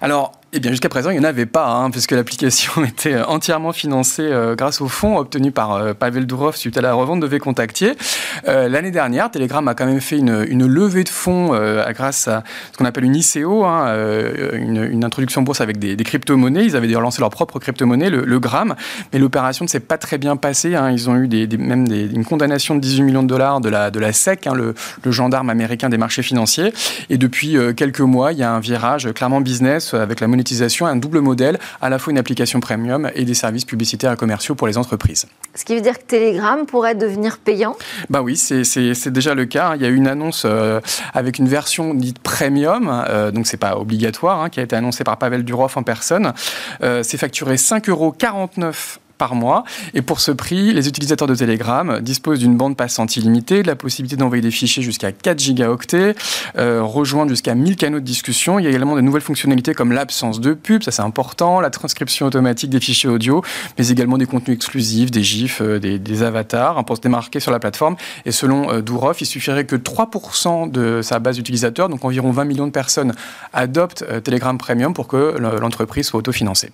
Alors, 0.00 0.32
eh 0.56 0.60
bien, 0.60 0.70
jusqu'à 0.70 0.88
présent, 0.88 1.10
il 1.10 1.14
n'y 1.14 1.18
en 1.18 1.28
avait 1.28 1.46
pas, 1.46 1.66
hein, 1.66 1.90
puisque 1.90 2.12
l'application 2.12 2.84
était 2.86 3.14
euh, 3.14 3.26
entièrement 3.26 3.72
financée 3.72 4.22
euh, 4.22 4.54
grâce 4.54 4.80
aux 4.80 4.86
fonds 4.86 5.18
obtenus 5.18 5.52
par 5.52 5.72
euh, 5.72 5.94
Pavel 5.94 6.26
Durov 6.26 6.54
suite 6.54 6.78
à 6.78 6.80
la 6.80 6.94
revente 6.94 7.18
de 7.18 7.26
V-Contactier. 7.26 7.94
L'année 8.46 8.90
dernière, 8.90 9.30
Telegram 9.30 9.66
a 9.68 9.74
quand 9.74 9.86
même 9.86 10.00
fait 10.00 10.18
une, 10.18 10.66
levée 10.66 11.02
de 11.02 11.08
fonds 11.08 11.58
grâce 11.90 12.28
à 12.28 12.44
ce 12.72 12.76
qu'on 12.76 12.84
appelle 12.84 13.04
une 13.04 13.16
ICO, 13.16 13.64
hein, 13.64 13.94
une, 14.52 15.04
introduction 15.04 15.42
bourse 15.42 15.60
avec 15.60 15.78
des, 15.78 15.96
des 15.96 16.04
crypto-monnaies. 16.04 16.64
Ils 16.64 16.76
avaient 16.76 16.86
d'ailleurs 16.86 17.00
lancé 17.00 17.20
leur 17.20 17.30
propre 17.30 17.58
crypto-monnaie, 17.58 18.10
le, 18.10 18.38
Gram, 18.38 18.74
mais 19.12 19.18
l'opération 19.18 19.64
ne 19.64 19.70
s'est 19.70 19.80
pas 19.80 19.98
très 19.98 20.18
bien 20.18 20.36
passée. 20.36 20.74
Hein. 20.74 20.90
Ils 20.90 21.08
ont 21.08 21.16
eu 21.16 21.28
même 21.58 21.86
une 21.90 22.24
condamnation 22.24 22.74
de 22.74 22.80
18 22.80 23.02
millions 23.02 23.22
de 23.22 23.28
dollars 23.28 23.60
de 23.60 23.68
la, 23.70 24.12
SEC, 24.12 24.46
le, 24.52 24.74
gendarme 25.10 25.48
américain 25.48 25.88
des 25.88 25.98
marchés 25.98 26.22
financiers. 26.22 26.72
Et 27.08 27.16
depuis 27.16 27.56
quelques 27.76 28.00
mois, 28.00 28.32
il 28.32 28.38
y 28.38 28.42
a 28.42 28.52
un 28.52 28.60
virage 28.60 29.10
clairement 29.14 29.40
business 29.40 29.94
avec 29.94 30.20
la 30.20 30.28
un 30.82 30.96
double 30.96 31.20
modèle, 31.20 31.58
à 31.80 31.88
la 31.88 31.98
fois 31.98 32.10
une 32.10 32.18
application 32.18 32.60
premium 32.60 33.10
et 33.14 33.24
des 33.24 33.34
services 33.34 33.64
publicitaires 33.64 34.12
et 34.12 34.16
commerciaux 34.16 34.54
pour 34.54 34.66
les 34.66 34.78
entreprises. 34.78 35.26
Ce 35.54 35.64
qui 35.64 35.74
veut 35.74 35.80
dire 35.80 35.98
que 35.98 36.04
Telegram 36.04 36.66
pourrait 36.66 36.94
devenir 36.94 37.38
payant? 37.38 37.76
Bah 38.10 38.22
oui, 38.22 38.36
c'est 38.36 39.08
déjà 39.08 39.34
le 39.34 39.44
cas. 39.44 39.76
Il 39.76 39.82
y 39.82 39.84
a 39.84 39.88
eu 39.88 39.94
une 39.94 40.08
annonce 40.08 40.44
euh, 40.44 40.80
avec 41.12 41.38
une 41.38 41.48
version 41.48 41.94
dite 41.94 42.18
premium, 42.18 43.04
euh, 43.08 43.30
donc 43.30 43.46
c'est 43.46 43.56
pas 43.56 43.76
obligatoire, 43.76 44.40
hein, 44.40 44.48
qui 44.48 44.60
a 44.60 44.62
été 44.62 44.74
annoncée 44.74 45.04
par 45.04 45.18
Pavel 45.18 45.44
Durov 45.44 45.72
en 45.76 45.82
personne. 45.82 46.32
Euh, 46.82 47.02
c'est 47.02 47.18
facturé 47.18 47.56
5,49 47.56 47.90
euros 47.90 48.14
mois. 49.32 49.64
Et 49.94 50.02
pour 50.02 50.20
ce 50.20 50.30
prix, 50.30 50.74
les 50.74 50.88
utilisateurs 50.88 51.26
de 51.26 51.34
Telegram 51.34 52.00
disposent 52.00 52.40
d'une 52.40 52.58
bande 52.58 52.76
passante 52.76 53.16
illimitée, 53.16 53.62
de 53.62 53.66
la 53.66 53.76
possibilité 53.76 54.16
d'envoyer 54.16 54.42
des 54.42 54.50
fichiers 54.50 54.82
jusqu'à 54.82 55.12
4 55.12 55.38
gigaoctets, 55.38 56.14
euh, 56.58 56.82
rejoindre 56.82 57.30
jusqu'à 57.30 57.54
1000 57.54 57.76
canaux 57.76 58.00
de 58.00 58.04
discussion. 58.04 58.58
Il 58.58 58.64
y 58.64 58.66
a 58.66 58.70
également 58.70 58.96
de 58.96 59.00
nouvelles 59.00 59.22
fonctionnalités 59.22 59.72
comme 59.72 59.92
l'absence 59.92 60.40
de 60.40 60.52
pub, 60.52 60.82
ça 60.82 60.90
c'est 60.90 61.02
important, 61.02 61.60
la 61.60 61.70
transcription 61.70 62.26
automatique 62.26 62.68
des 62.68 62.80
fichiers 62.80 63.08
audio, 63.08 63.42
mais 63.78 63.88
également 63.88 64.18
des 64.18 64.26
contenus 64.26 64.56
exclusifs, 64.56 65.10
des 65.10 65.22
gifs, 65.22 65.62
euh, 65.62 65.78
des, 65.78 66.22
avatars, 66.22 66.78
hein, 66.78 66.82
pour 66.82 66.96
se 66.96 67.00
démarquer 67.00 67.40
sur 67.40 67.52
la 67.52 67.58
plateforme. 67.58 67.96
Et 68.26 68.32
selon 68.32 68.70
euh, 68.70 68.82
Durov, 68.82 69.16
il 69.20 69.26
suffirait 69.26 69.64
que 69.64 69.76
3% 69.76 70.70
de 70.70 71.00
sa 71.02 71.18
base 71.18 71.36
d'utilisateurs, 71.36 71.88
donc 71.88 72.04
environ 72.04 72.30
20 72.30 72.44
millions 72.44 72.66
de 72.66 72.72
personnes, 72.72 73.14
adoptent 73.52 74.04
euh, 74.08 74.20
Telegram 74.20 74.56
Premium 74.58 74.94
pour 74.94 75.08
que 75.08 75.36
l'entreprise 75.38 76.06
soit 76.06 76.18
autofinancée. 76.18 76.70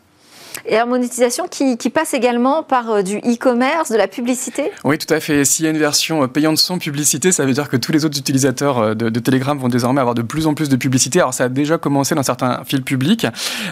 Et 0.66 0.74
la 0.74 0.86
monétisation 0.86 1.46
qui, 1.48 1.76
passe 1.90 2.14
également 2.14 2.62
par 2.62 2.90
euh, 2.90 3.02
du 3.02 3.18
e-commerce, 3.18 3.90
de 3.90 3.96
la 3.96 4.06
publicité? 4.06 4.70
Oui, 4.84 4.96
tout 4.96 5.12
à 5.12 5.18
fait. 5.18 5.44
S'il 5.44 5.64
y 5.64 5.68
a 5.68 5.72
une 5.72 5.78
version 5.78 6.22
euh, 6.22 6.26
payante 6.28 6.58
sans 6.58 6.78
publicité, 6.78 7.32
ça 7.32 7.44
veut 7.44 7.52
dire 7.52 7.68
que 7.68 7.76
tous 7.76 7.90
les 7.90 8.04
autres 8.04 8.18
utilisateurs 8.18 8.78
euh, 8.78 8.94
de, 8.94 9.18
Telegram 9.18 9.58
vont 9.58 9.68
désormais 9.68 10.00
avoir 10.00 10.14
de 10.14 10.22
plus 10.22 10.46
en 10.46 10.54
plus 10.54 10.68
de 10.68 10.76
publicité. 10.76 11.18
Alors 11.18 11.34
ça 11.34 11.44
a 11.44 11.48
déjà 11.48 11.78
commencé 11.78 12.14
dans 12.14 12.22
certains 12.22 12.62
fils 12.64 12.80
publics, 12.80 13.26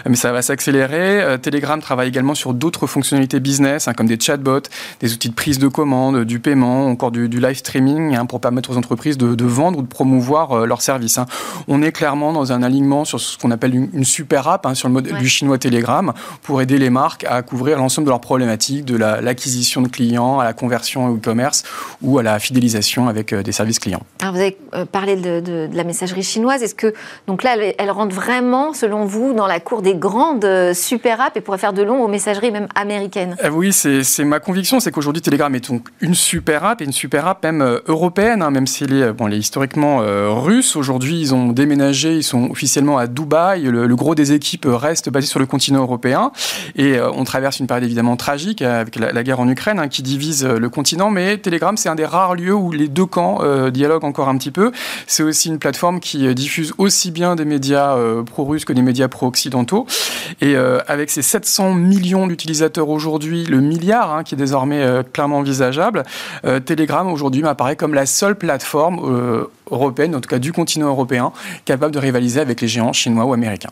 mais 0.05 0.15
ça 0.15 0.31
va 0.31 0.41
s'accélérer. 0.41 1.39
Telegram 1.41 1.81
travaille 1.81 2.09
également 2.09 2.35
sur 2.35 2.53
d'autres 2.53 2.87
fonctionnalités 2.87 3.39
business, 3.39 3.87
hein, 3.87 3.93
comme 3.93 4.07
des 4.07 4.19
chatbots, 4.19 4.69
des 4.99 5.13
outils 5.13 5.29
de 5.29 5.33
prise 5.33 5.59
de 5.59 5.67
commande, 5.67 6.23
du 6.25 6.39
paiement, 6.39 6.87
encore 6.87 7.11
du, 7.11 7.27
live 7.27 7.57
streaming, 7.57 8.15
hein, 8.15 8.25
pour 8.25 8.41
permettre 8.41 8.71
aux 8.71 8.77
entreprises 8.77 9.17
de, 9.17 9.45
vendre 9.45 9.79
ou 9.79 9.81
de 9.81 9.87
promouvoir 9.87 10.65
leurs 10.65 10.81
services. 10.81 11.17
Hein. 11.17 11.25
On 11.67 11.81
est 11.81 11.91
clairement 11.91 12.33
dans 12.33 12.51
un 12.51 12.61
alignement 12.61 13.05
sur 13.05 13.19
ce 13.19 13.37
qu'on 13.37 13.51
appelle 13.51 13.75
une, 13.75 14.03
super 14.03 14.47
app, 14.47 14.67
sur 14.73 14.87
le 14.87 14.93
modèle 14.93 15.17
du 15.17 15.29
chinois 15.29 15.57
Telegram, 15.57 16.13
pour 16.43 16.61
aider 16.61 16.78
les 16.79 16.89
marques 16.89 17.25
à 17.25 17.41
couvrir 17.41 17.77
l'ensemble 17.77 18.05
de 18.05 18.09
leurs 18.09 18.21
problématiques, 18.21 18.85
de 18.85 18.95
l'acquisition 18.95 19.81
de 19.81 19.87
clients, 19.87 20.39
à 20.39 20.43
la 20.43 20.53
conversion 20.53 21.07
au 21.07 21.15
e-commerce 21.15 21.63
ou 22.01 22.17
à 22.17 22.23
la 22.23 22.39
fidélisation 22.39 23.07
avec 23.07 23.33
euh, 23.33 23.43
des 23.43 23.51
services 23.51 23.79
clients. 23.79 24.01
Alors 24.21 24.33
vous 24.33 24.39
avez 24.39 24.57
euh, 24.73 24.85
parlé 24.85 25.15
de, 25.15 25.69
la 25.71 25.83
messagerie 25.83 26.23
chinoise. 26.23 26.63
Est-ce 26.63 26.75
que 26.75 26.93
donc 27.27 27.43
là, 27.43 27.55
elle, 27.77 27.91
rentre 27.91 28.15
vraiment, 28.15 28.73
selon 28.73 29.05
vous, 29.05 29.33
dans 29.33 29.47
la 29.47 29.59
cour 29.59 29.81
des 29.81 29.95
grandes 29.95 30.45
euh, 30.45 30.73
super 30.73 31.21
apps 31.21 31.35
et 31.35 31.41
pourrait 31.41 31.57
faire 31.57 31.73
de 31.73 31.83
long 31.83 32.03
aux 32.03 32.07
messageries 32.07 32.51
même 32.51 32.67
américaines? 32.75 33.35
Oui, 33.51 33.73
c'est 33.73 34.23
ma 34.23 34.39
conviction, 34.39 34.79
c'est 34.79 34.91
qu'aujourd'hui 34.91 35.21
Telegram 35.21 35.53
est 35.53 35.69
donc 35.69 35.87
une 36.01 36.15
super 36.15 36.63
app 36.63 36.81
et 36.81 36.85
une 36.85 36.91
super 36.91 37.27
app 37.27 37.43
même 37.43 37.79
européenne, 37.87 38.41
hein, 38.41 38.51
même 38.51 38.67
s'il 38.67 38.93
est, 38.93 39.11
bon, 39.11 39.29
est 39.29 39.37
historiquement 39.37 40.01
russe. 40.41 40.75
Aujourd'hui, 40.75 41.19
ils 41.19 41.33
ont 41.33 41.49
déménagé, 41.49 42.15
ils 42.15 42.23
sont 42.23 42.49
officiellement 42.49 42.97
à 42.97 43.07
Dubaï. 43.07 43.63
Le, 43.63 43.87
le 43.87 43.95
gros 43.95 44.15
des 44.15 44.31
équipes 44.31 44.65
reste 44.67 45.09
basé 45.09 45.27
sur 45.27 45.39
le 45.39 45.45
continent 45.45 45.81
européen. 45.81 46.31
Et 46.75 46.97
euh, 46.97 47.11
on 47.11 47.23
traverse 47.23 47.59
une 47.59 47.67
période 47.67 47.83
évidemment 47.83 48.15
tragique 48.15 48.61
avec 48.61 48.95
la, 48.95 49.23
guerre 49.23 49.39
en 49.39 49.47
Ukraine 49.47 49.79
hein, 49.79 49.87
qui 49.87 50.03
divise 50.03 50.45
euh, 50.45 50.59
le 50.59 50.69
continent, 50.69 51.09
mais 51.09 51.37
Telegram, 51.37 51.75
c'est 51.77 51.89
un 51.89 51.95
des 51.95 52.05
rares 52.05 52.35
lieux 52.35 52.53
où 52.53 52.71
les 52.71 52.87
deux 52.87 53.05
camps 53.05 53.39
euh, 53.41 53.71
dialoguent 53.71 54.05
encore 54.05 54.29
un 54.29 54.37
petit 54.37 54.51
peu. 54.51 54.71
C'est 55.07 55.23
aussi 55.23 55.49
une 55.49 55.59
plateforme 55.59 55.99
qui 55.99 56.33
diffuse 56.33 56.73
aussi 56.77 57.11
bien 57.11 57.35
des 57.35 57.45
médias 57.45 57.97
pro-russes 58.25 58.65
que 58.65 58.73
des 58.73 58.81
médias 58.81 59.07
pro-occidentaux. 59.07 59.85
Et 60.41 60.55
avec 60.55 61.09
ses 61.09 61.21
700 61.21 61.73
millions 61.73 62.27
d'utilisateurs 62.27 62.89
aujourd'hui, 62.89 63.45
le 63.45 63.61
milliard 63.61 64.13
hein, 64.13 64.23
qui 64.23 64.35
est 64.35 64.37
désormais 64.37 64.83
clairement 65.13 65.39
envisageable, 65.39 66.03
Telegram 66.65 67.11
aujourd'hui 67.11 67.41
m'apparaît 67.41 67.75
comme 67.75 67.93
la 67.93 68.05
seule 68.05 68.35
plateforme 68.35 69.47
européenne, 69.71 70.15
en 70.15 70.21
tout 70.21 70.29
cas 70.29 70.39
du 70.39 70.53
continent 70.53 70.87
européen, 70.87 71.31
capable 71.65 71.93
de 71.93 71.99
rivaliser 71.99 72.39
avec 72.39 72.61
les 72.61 72.67
géants 72.67 72.93
chinois 72.93 73.25
ou 73.25 73.33
américains. 73.33 73.71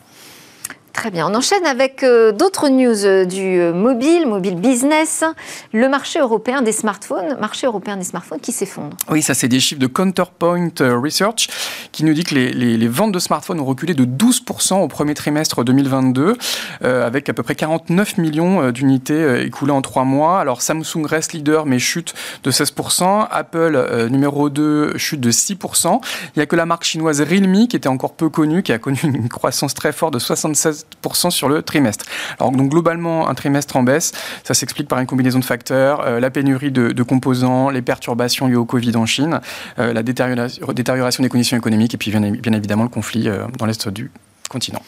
Très 0.98 1.12
bien. 1.12 1.30
On 1.30 1.34
enchaîne 1.36 1.64
avec 1.64 2.02
euh, 2.02 2.32
d'autres 2.32 2.68
news 2.68 3.06
euh, 3.06 3.24
du 3.24 3.60
euh, 3.60 3.72
mobile, 3.72 4.26
mobile 4.26 4.56
business. 4.56 5.22
Le 5.72 5.88
marché 5.88 6.18
européen 6.18 6.60
des 6.60 6.72
smartphones, 6.72 7.36
marché 7.38 7.68
européen 7.68 7.96
des 7.96 8.02
smartphones 8.02 8.40
qui 8.40 8.50
s'effondre. 8.50 8.96
Oui, 9.08 9.22
ça 9.22 9.34
c'est 9.34 9.46
des 9.46 9.60
chiffres 9.60 9.80
de 9.80 9.86
Counterpoint 9.86 10.72
Research 10.80 11.46
qui 11.92 12.04
nous 12.04 12.14
dit 12.14 12.24
que 12.24 12.34
les, 12.34 12.88
ventes 12.88 13.12
de 13.12 13.20
smartphones 13.20 13.60
ont 13.60 13.64
reculé 13.64 13.94
de 13.94 14.04
12% 14.04 14.82
au 14.82 14.88
premier 14.88 15.14
trimestre 15.14 15.62
2022, 15.62 16.36
avec 16.80 17.28
à 17.28 17.32
peu 17.32 17.44
près 17.44 17.54
49 17.54 18.18
millions 18.18 18.70
d'unités 18.72 19.44
écoulées 19.44 19.72
en 19.72 19.82
trois 19.82 20.04
mois. 20.04 20.40
Alors 20.40 20.62
Samsung 20.62 21.06
reste 21.06 21.32
leader 21.32 21.64
mais 21.64 21.78
chute 21.78 22.14
de 22.42 22.50
16%. 22.50 23.28
Apple 23.30 24.08
numéro 24.10 24.50
2 24.50 24.98
chute 24.98 25.20
de 25.20 25.30
6%. 25.30 26.00
Il 26.34 26.38
n'y 26.38 26.42
a 26.42 26.46
que 26.46 26.56
la 26.56 26.66
marque 26.66 26.84
chinoise 26.84 27.20
Realme 27.20 27.68
qui 27.68 27.76
était 27.76 27.88
encore 27.88 28.14
peu 28.14 28.28
connue, 28.28 28.64
qui 28.64 28.72
a 28.72 28.78
connu 28.78 28.98
une 29.04 29.28
croissance 29.28 29.74
très 29.74 29.92
forte 29.92 30.14
de 30.14 30.18
76 30.18 30.87
sur 31.30 31.48
le 31.48 31.62
trimestre. 31.62 32.04
Alors 32.38 32.52
donc 32.52 32.70
globalement 32.70 33.28
un 33.28 33.34
trimestre 33.34 33.76
en 33.76 33.82
baisse, 33.82 34.12
ça 34.44 34.54
s'explique 34.54 34.88
par 34.88 34.98
une 35.00 35.06
combinaison 35.06 35.38
de 35.38 35.44
facteurs, 35.44 36.02
euh, 36.02 36.20
la 36.20 36.30
pénurie 36.30 36.70
de, 36.70 37.02
composants, 37.02 37.70
les 37.70 37.82
perturbations 37.82 38.46
liées 38.46 38.56
au 38.56 38.66
Covid 38.66 38.94
en 38.96 39.06
Chine, 39.06 39.40
euh, 39.78 39.92
la 39.92 40.02
détérioration, 40.02 41.22
des 41.22 41.28
conditions 41.28 41.56
économiques 41.56 41.94
et 41.94 41.98
puis 41.98 42.10
bien, 42.10 42.22
évidemment 42.22 42.82
le 42.82 42.88
conflit 42.88 43.28
euh, 43.28 43.46
dans 43.58 43.66
l'est 43.66 43.88
du 43.88 44.10
continent. 44.50 44.82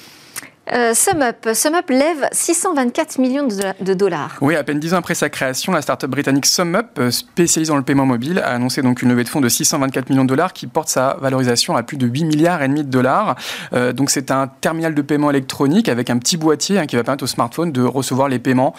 Euh, 0.73 0.95
SumUp. 0.95 1.49
SumUp 1.53 1.91
lève 1.91 2.29
624 2.31 3.19
millions 3.19 3.49
de 3.81 3.95
dollars. 3.95 4.37
Oui, 4.41 4.55
à 4.55 4.63
peine 4.63 4.79
dix 4.79 4.95
ans 4.95 4.99
après 4.99 5.17
sa 5.17 5.29
création, 5.29 5.73
la 5.73 5.83
start-up 5.83 6.09
britannique 6.09 6.47
SumUp, 6.47 6.87
euh, 6.99 7.11
spécialisée 7.11 7.71
dans 7.71 7.77
le 7.77 7.83
paiement 7.83 8.07
mobile, 8.07 8.39
a 8.39 8.51
annoncé 8.51 8.81
donc 8.81 9.03
une 9.03 9.09
levée 9.09 9.25
de 9.25 9.29
fonds 9.29 9.41
de 9.41 9.49
624 9.49 10.11
millions 10.11 10.23
de 10.23 10.29
dollars 10.29 10.53
qui 10.53 10.69
porte 10.69 10.89
sa 10.89 11.17
valorisation 11.21 11.77
à 11.77 11.83
plus 11.83 11.97
de 11.97 12.07
8 12.07 12.25
milliards 12.25 12.63
et 12.63 12.69
demi 12.69 12.85
de 12.85 12.91
dollars. 12.91 13.35
Euh, 13.73 13.93
donc 13.93 14.11
c'est 14.11 14.31
un 14.31 14.47
terminal 14.47 14.95
de 14.95 15.03
paiement 15.03 15.31
électronique 15.31 15.89
avec 15.89 16.09
un 16.09 16.19
petit 16.19 16.37
boîtier 16.37 16.79
hein, 16.79 16.87
qui 16.87 16.95
va 16.95 17.03
permettre 17.03 17.25
au 17.25 17.29
smartphone 17.29 17.73
de 17.73 17.83
recevoir 17.83 18.29
les 18.29 18.39
paiements 18.39 18.75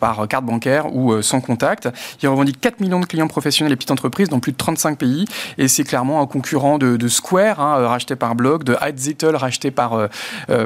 par 0.00 0.26
carte 0.28 0.44
bancaire 0.44 0.94
ou 0.94 1.22
sans 1.22 1.40
contact. 1.40 1.88
Il 2.22 2.28
revendique 2.28 2.60
4 2.60 2.80
millions 2.80 3.00
de 3.00 3.06
clients 3.06 3.28
professionnels 3.28 3.72
et 3.72 3.76
petites 3.76 3.90
entreprises 3.90 4.28
dans 4.28 4.40
plus 4.40 4.52
de 4.52 4.56
35 4.56 4.98
pays 4.98 5.26
et 5.58 5.68
c'est 5.68 5.84
clairement 5.84 6.20
un 6.20 6.26
concurrent 6.26 6.78
de, 6.78 7.08
Square, 7.08 7.60
hein, 7.60 7.86
racheté 7.86 8.16
par 8.16 8.34
Block, 8.34 8.64
de 8.64 8.76
Highzettle, 8.80 9.36
racheté 9.36 9.70
par 9.70 10.08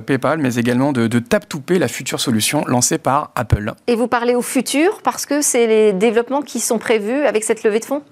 PayPal 0.06 0.37
Mais 0.40 0.56
également 0.56 0.92
de, 0.92 1.06
de 1.06 1.18
Tap2Pay, 1.18 1.78
la 1.78 1.88
future 1.88 2.20
solution 2.20 2.64
lancée 2.66 2.98
par 2.98 3.32
Apple. 3.34 3.72
Et 3.86 3.94
vous 3.94 4.08
parlez 4.08 4.34
au 4.34 4.42
futur 4.42 5.00
parce 5.02 5.26
que 5.26 5.40
c'est 5.42 5.66
les 5.66 5.92
développements 5.92 6.42
qui 6.42 6.60
sont 6.60 6.78
prévus 6.78 7.24
avec 7.24 7.44
cette 7.44 7.62
levée 7.62 7.80
de 7.80 7.84
fonds? 7.84 8.02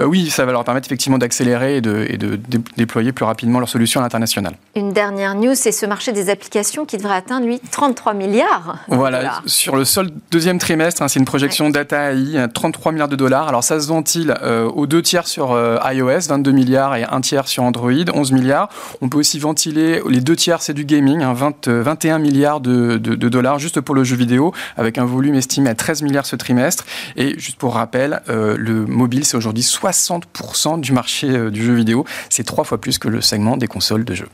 Euh, 0.00 0.04
oui, 0.04 0.30
ça 0.30 0.44
va 0.44 0.52
leur 0.52 0.64
permettre 0.64 0.88
effectivement 0.88 1.18
d'accélérer 1.18 1.76
et 1.76 1.80
de, 1.80 2.06
et 2.08 2.16
de 2.16 2.38
déployer 2.76 3.12
plus 3.12 3.24
rapidement 3.24 3.58
leurs 3.58 3.68
solutions 3.68 4.00
à 4.00 4.02
l'international. 4.02 4.54
Une 4.74 4.92
dernière 4.92 5.34
news, 5.34 5.54
c'est 5.54 5.72
ce 5.72 5.86
marché 5.86 6.12
des 6.12 6.30
applications 6.30 6.84
qui 6.84 6.96
devrait 6.96 7.16
atteindre, 7.16 7.46
lui, 7.46 7.60
33 7.70 8.14
milliards. 8.14 8.78
Voilà, 8.88 9.40
sur 9.46 9.76
le 9.76 9.84
seul 9.84 10.10
deuxième 10.30 10.58
trimestre, 10.58 11.02
hein, 11.02 11.08
c'est 11.08 11.18
une 11.18 11.24
projection 11.24 11.70
data 11.70 12.12
AI, 12.12 12.48
33 12.52 12.92
milliards 12.92 13.08
de 13.08 13.16
dollars. 13.16 13.48
Alors 13.48 13.64
ça 13.64 13.80
se 13.80 13.88
ventile 13.88 14.34
euh, 14.42 14.64
aux 14.64 14.86
deux 14.86 15.02
tiers 15.02 15.26
sur 15.26 15.52
euh, 15.52 15.78
iOS, 15.84 16.28
22 16.28 16.52
milliards, 16.52 16.96
et 16.96 17.04
un 17.04 17.20
tiers 17.20 17.48
sur 17.48 17.62
Android, 17.62 17.92
11 18.14 18.32
milliards. 18.32 18.68
On 19.00 19.08
peut 19.08 19.18
aussi 19.18 19.38
ventiler, 19.38 20.00
les 20.08 20.20
deux 20.20 20.36
tiers, 20.36 20.62
c'est 20.62 20.74
du 20.74 20.84
gaming, 20.84 21.22
20, 21.22 21.68
hein, 21.68 21.82
21 21.82 22.18
milliards 22.18 22.60
de, 22.60 22.98
de, 22.98 23.14
de, 23.14 23.28
dollars 23.28 23.58
juste 23.58 23.80
pour 23.80 23.94
le 23.94 24.04
jeu 24.04 24.16
vidéo, 24.16 24.52
avec 24.76 24.98
un 24.98 25.04
volume 25.04 25.34
estimé 25.34 25.70
à 25.70 25.74
13 25.74 26.02
milliards 26.02 26.26
ce 26.26 26.36
trimestre. 26.36 26.84
Et 27.16 27.38
juste 27.38 27.56
pour 27.56 27.74
rappel, 27.74 28.22
le 28.28 28.86
mobile, 28.86 29.24
c'est 29.24 29.36
aujourd'hui 29.36 29.62
60% 29.78 30.80
du 30.80 30.92
marché 30.92 31.30
euh, 31.30 31.50
du 31.50 31.64
jeu 31.64 31.74
vidéo. 31.74 32.04
C'est 32.30 32.44
trois 32.44 32.64
fois 32.64 32.78
plus 32.78 32.98
que 32.98 33.08
le 33.08 33.20
segment 33.20 33.56
des 33.56 33.66
consoles 33.66 34.04
de 34.04 34.14
jeux. 34.14 34.28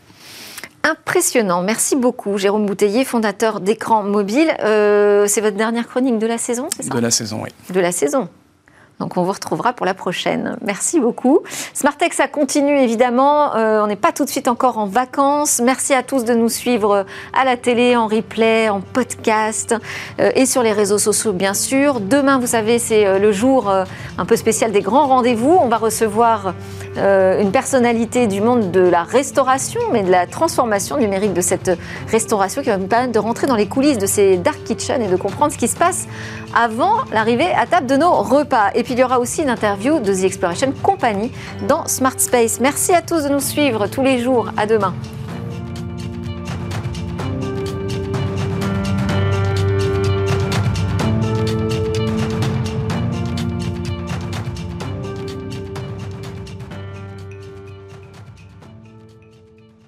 Impressionnant, 0.84 1.62
merci 1.62 1.96
beaucoup 1.96 2.38
Jérôme 2.38 2.64
Bouteiller, 2.64 3.04
fondateur 3.04 3.60
d'écran 3.60 4.02
mobile. 4.02 4.54
Euh, 4.60 5.26
c'est 5.26 5.40
votre 5.40 5.56
dernière 5.56 5.88
chronique 5.88 6.18
de 6.18 6.26
la 6.26 6.38
saison, 6.38 6.68
c'est 6.74 6.84
ça? 6.84 6.94
De 6.94 7.00
la 7.00 7.10
saison, 7.10 7.40
oui. 7.42 7.50
De 7.74 7.80
la 7.80 7.92
saison. 7.92 8.28
Donc 9.00 9.16
on 9.16 9.22
vous 9.22 9.32
retrouvera 9.32 9.72
pour 9.72 9.86
la 9.86 9.94
prochaine. 9.94 10.56
Merci 10.60 10.98
beaucoup. 10.98 11.40
Smartex, 11.72 12.16
ça 12.16 12.26
continue 12.26 12.76
évidemment. 12.76 13.54
Euh, 13.54 13.80
on 13.82 13.86
n'est 13.86 13.96
pas 13.96 14.10
tout 14.10 14.24
de 14.24 14.30
suite 14.30 14.48
encore 14.48 14.78
en 14.78 14.86
vacances. 14.86 15.60
Merci 15.62 15.94
à 15.94 16.02
tous 16.02 16.24
de 16.24 16.34
nous 16.34 16.48
suivre 16.48 17.06
à 17.32 17.44
la 17.44 17.56
télé, 17.56 17.96
en 17.96 18.08
replay, 18.08 18.68
en 18.68 18.80
podcast 18.80 19.74
euh, 20.20 20.32
et 20.34 20.46
sur 20.46 20.64
les 20.64 20.72
réseaux 20.72 20.98
sociaux 20.98 21.32
bien 21.32 21.54
sûr. 21.54 22.00
Demain, 22.00 22.40
vous 22.40 22.48
savez, 22.48 22.80
c'est 22.80 23.06
euh, 23.06 23.18
le 23.18 23.30
jour 23.30 23.70
un 23.70 24.24
peu 24.24 24.36
spécial 24.36 24.72
des 24.72 24.80
grands 24.80 25.06
rendez-vous. 25.06 25.56
On 25.60 25.68
va 25.68 25.76
recevoir 25.76 26.54
une 26.96 27.52
personnalité 27.52 28.26
du 28.26 28.40
monde 28.40 28.72
de 28.72 28.80
la 28.80 29.04
restauration, 29.04 29.80
mais 29.92 30.02
de 30.02 30.10
la 30.10 30.26
transformation 30.26 30.96
numérique 30.96 31.32
de 31.32 31.40
cette 31.40 31.70
restauration 32.10 32.60
qui 32.60 32.70
va 32.70 32.76
nous 32.76 32.88
permettre 32.88 33.12
de 33.12 33.18
rentrer 33.20 33.46
dans 33.46 33.54
les 33.54 33.68
coulisses 33.68 33.98
de 33.98 34.06
ces 34.06 34.36
dark 34.36 34.64
kitchens 34.64 35.00
et 35.00 35.06
de 35.06 35.14
comprendre 35.14 35.52
ce 35.52 35.58
qui 35.58 35.68
se 35.68 35.76
passe 35.76 36.08
avant 36.56 37.04
l'arrivée 37.12 37.52
à 37.52 37.66
table 37.66 37.86
de 37.86 37.96
nos 37.96 38.10
repas. 38.10 38.70
Il 38.90 38.98
y 38.98 39.04
aura 39.04 39.18
aussi 39.18 39.42
une 39.42 39.50
interview 39.50 40.00
de 40.00 40.12
The 40.12 40.24
Exploration 40.24 40.72
Company 40.82 41.30
dans 41.66 41.86
Smart 41.86 42.18
Space. 42.18 42.60
Merci 42.60 42.92
à 42.92 43.02
tous 43.02 43.24
de 43.24 43.28
nous 43.28 43.40
suivre 43.40 43.86
tous 43.86 44.02
les 44.02 44.20
jours. 44.20 44.50
À 44.56 44.66
demain. 44.66 44.94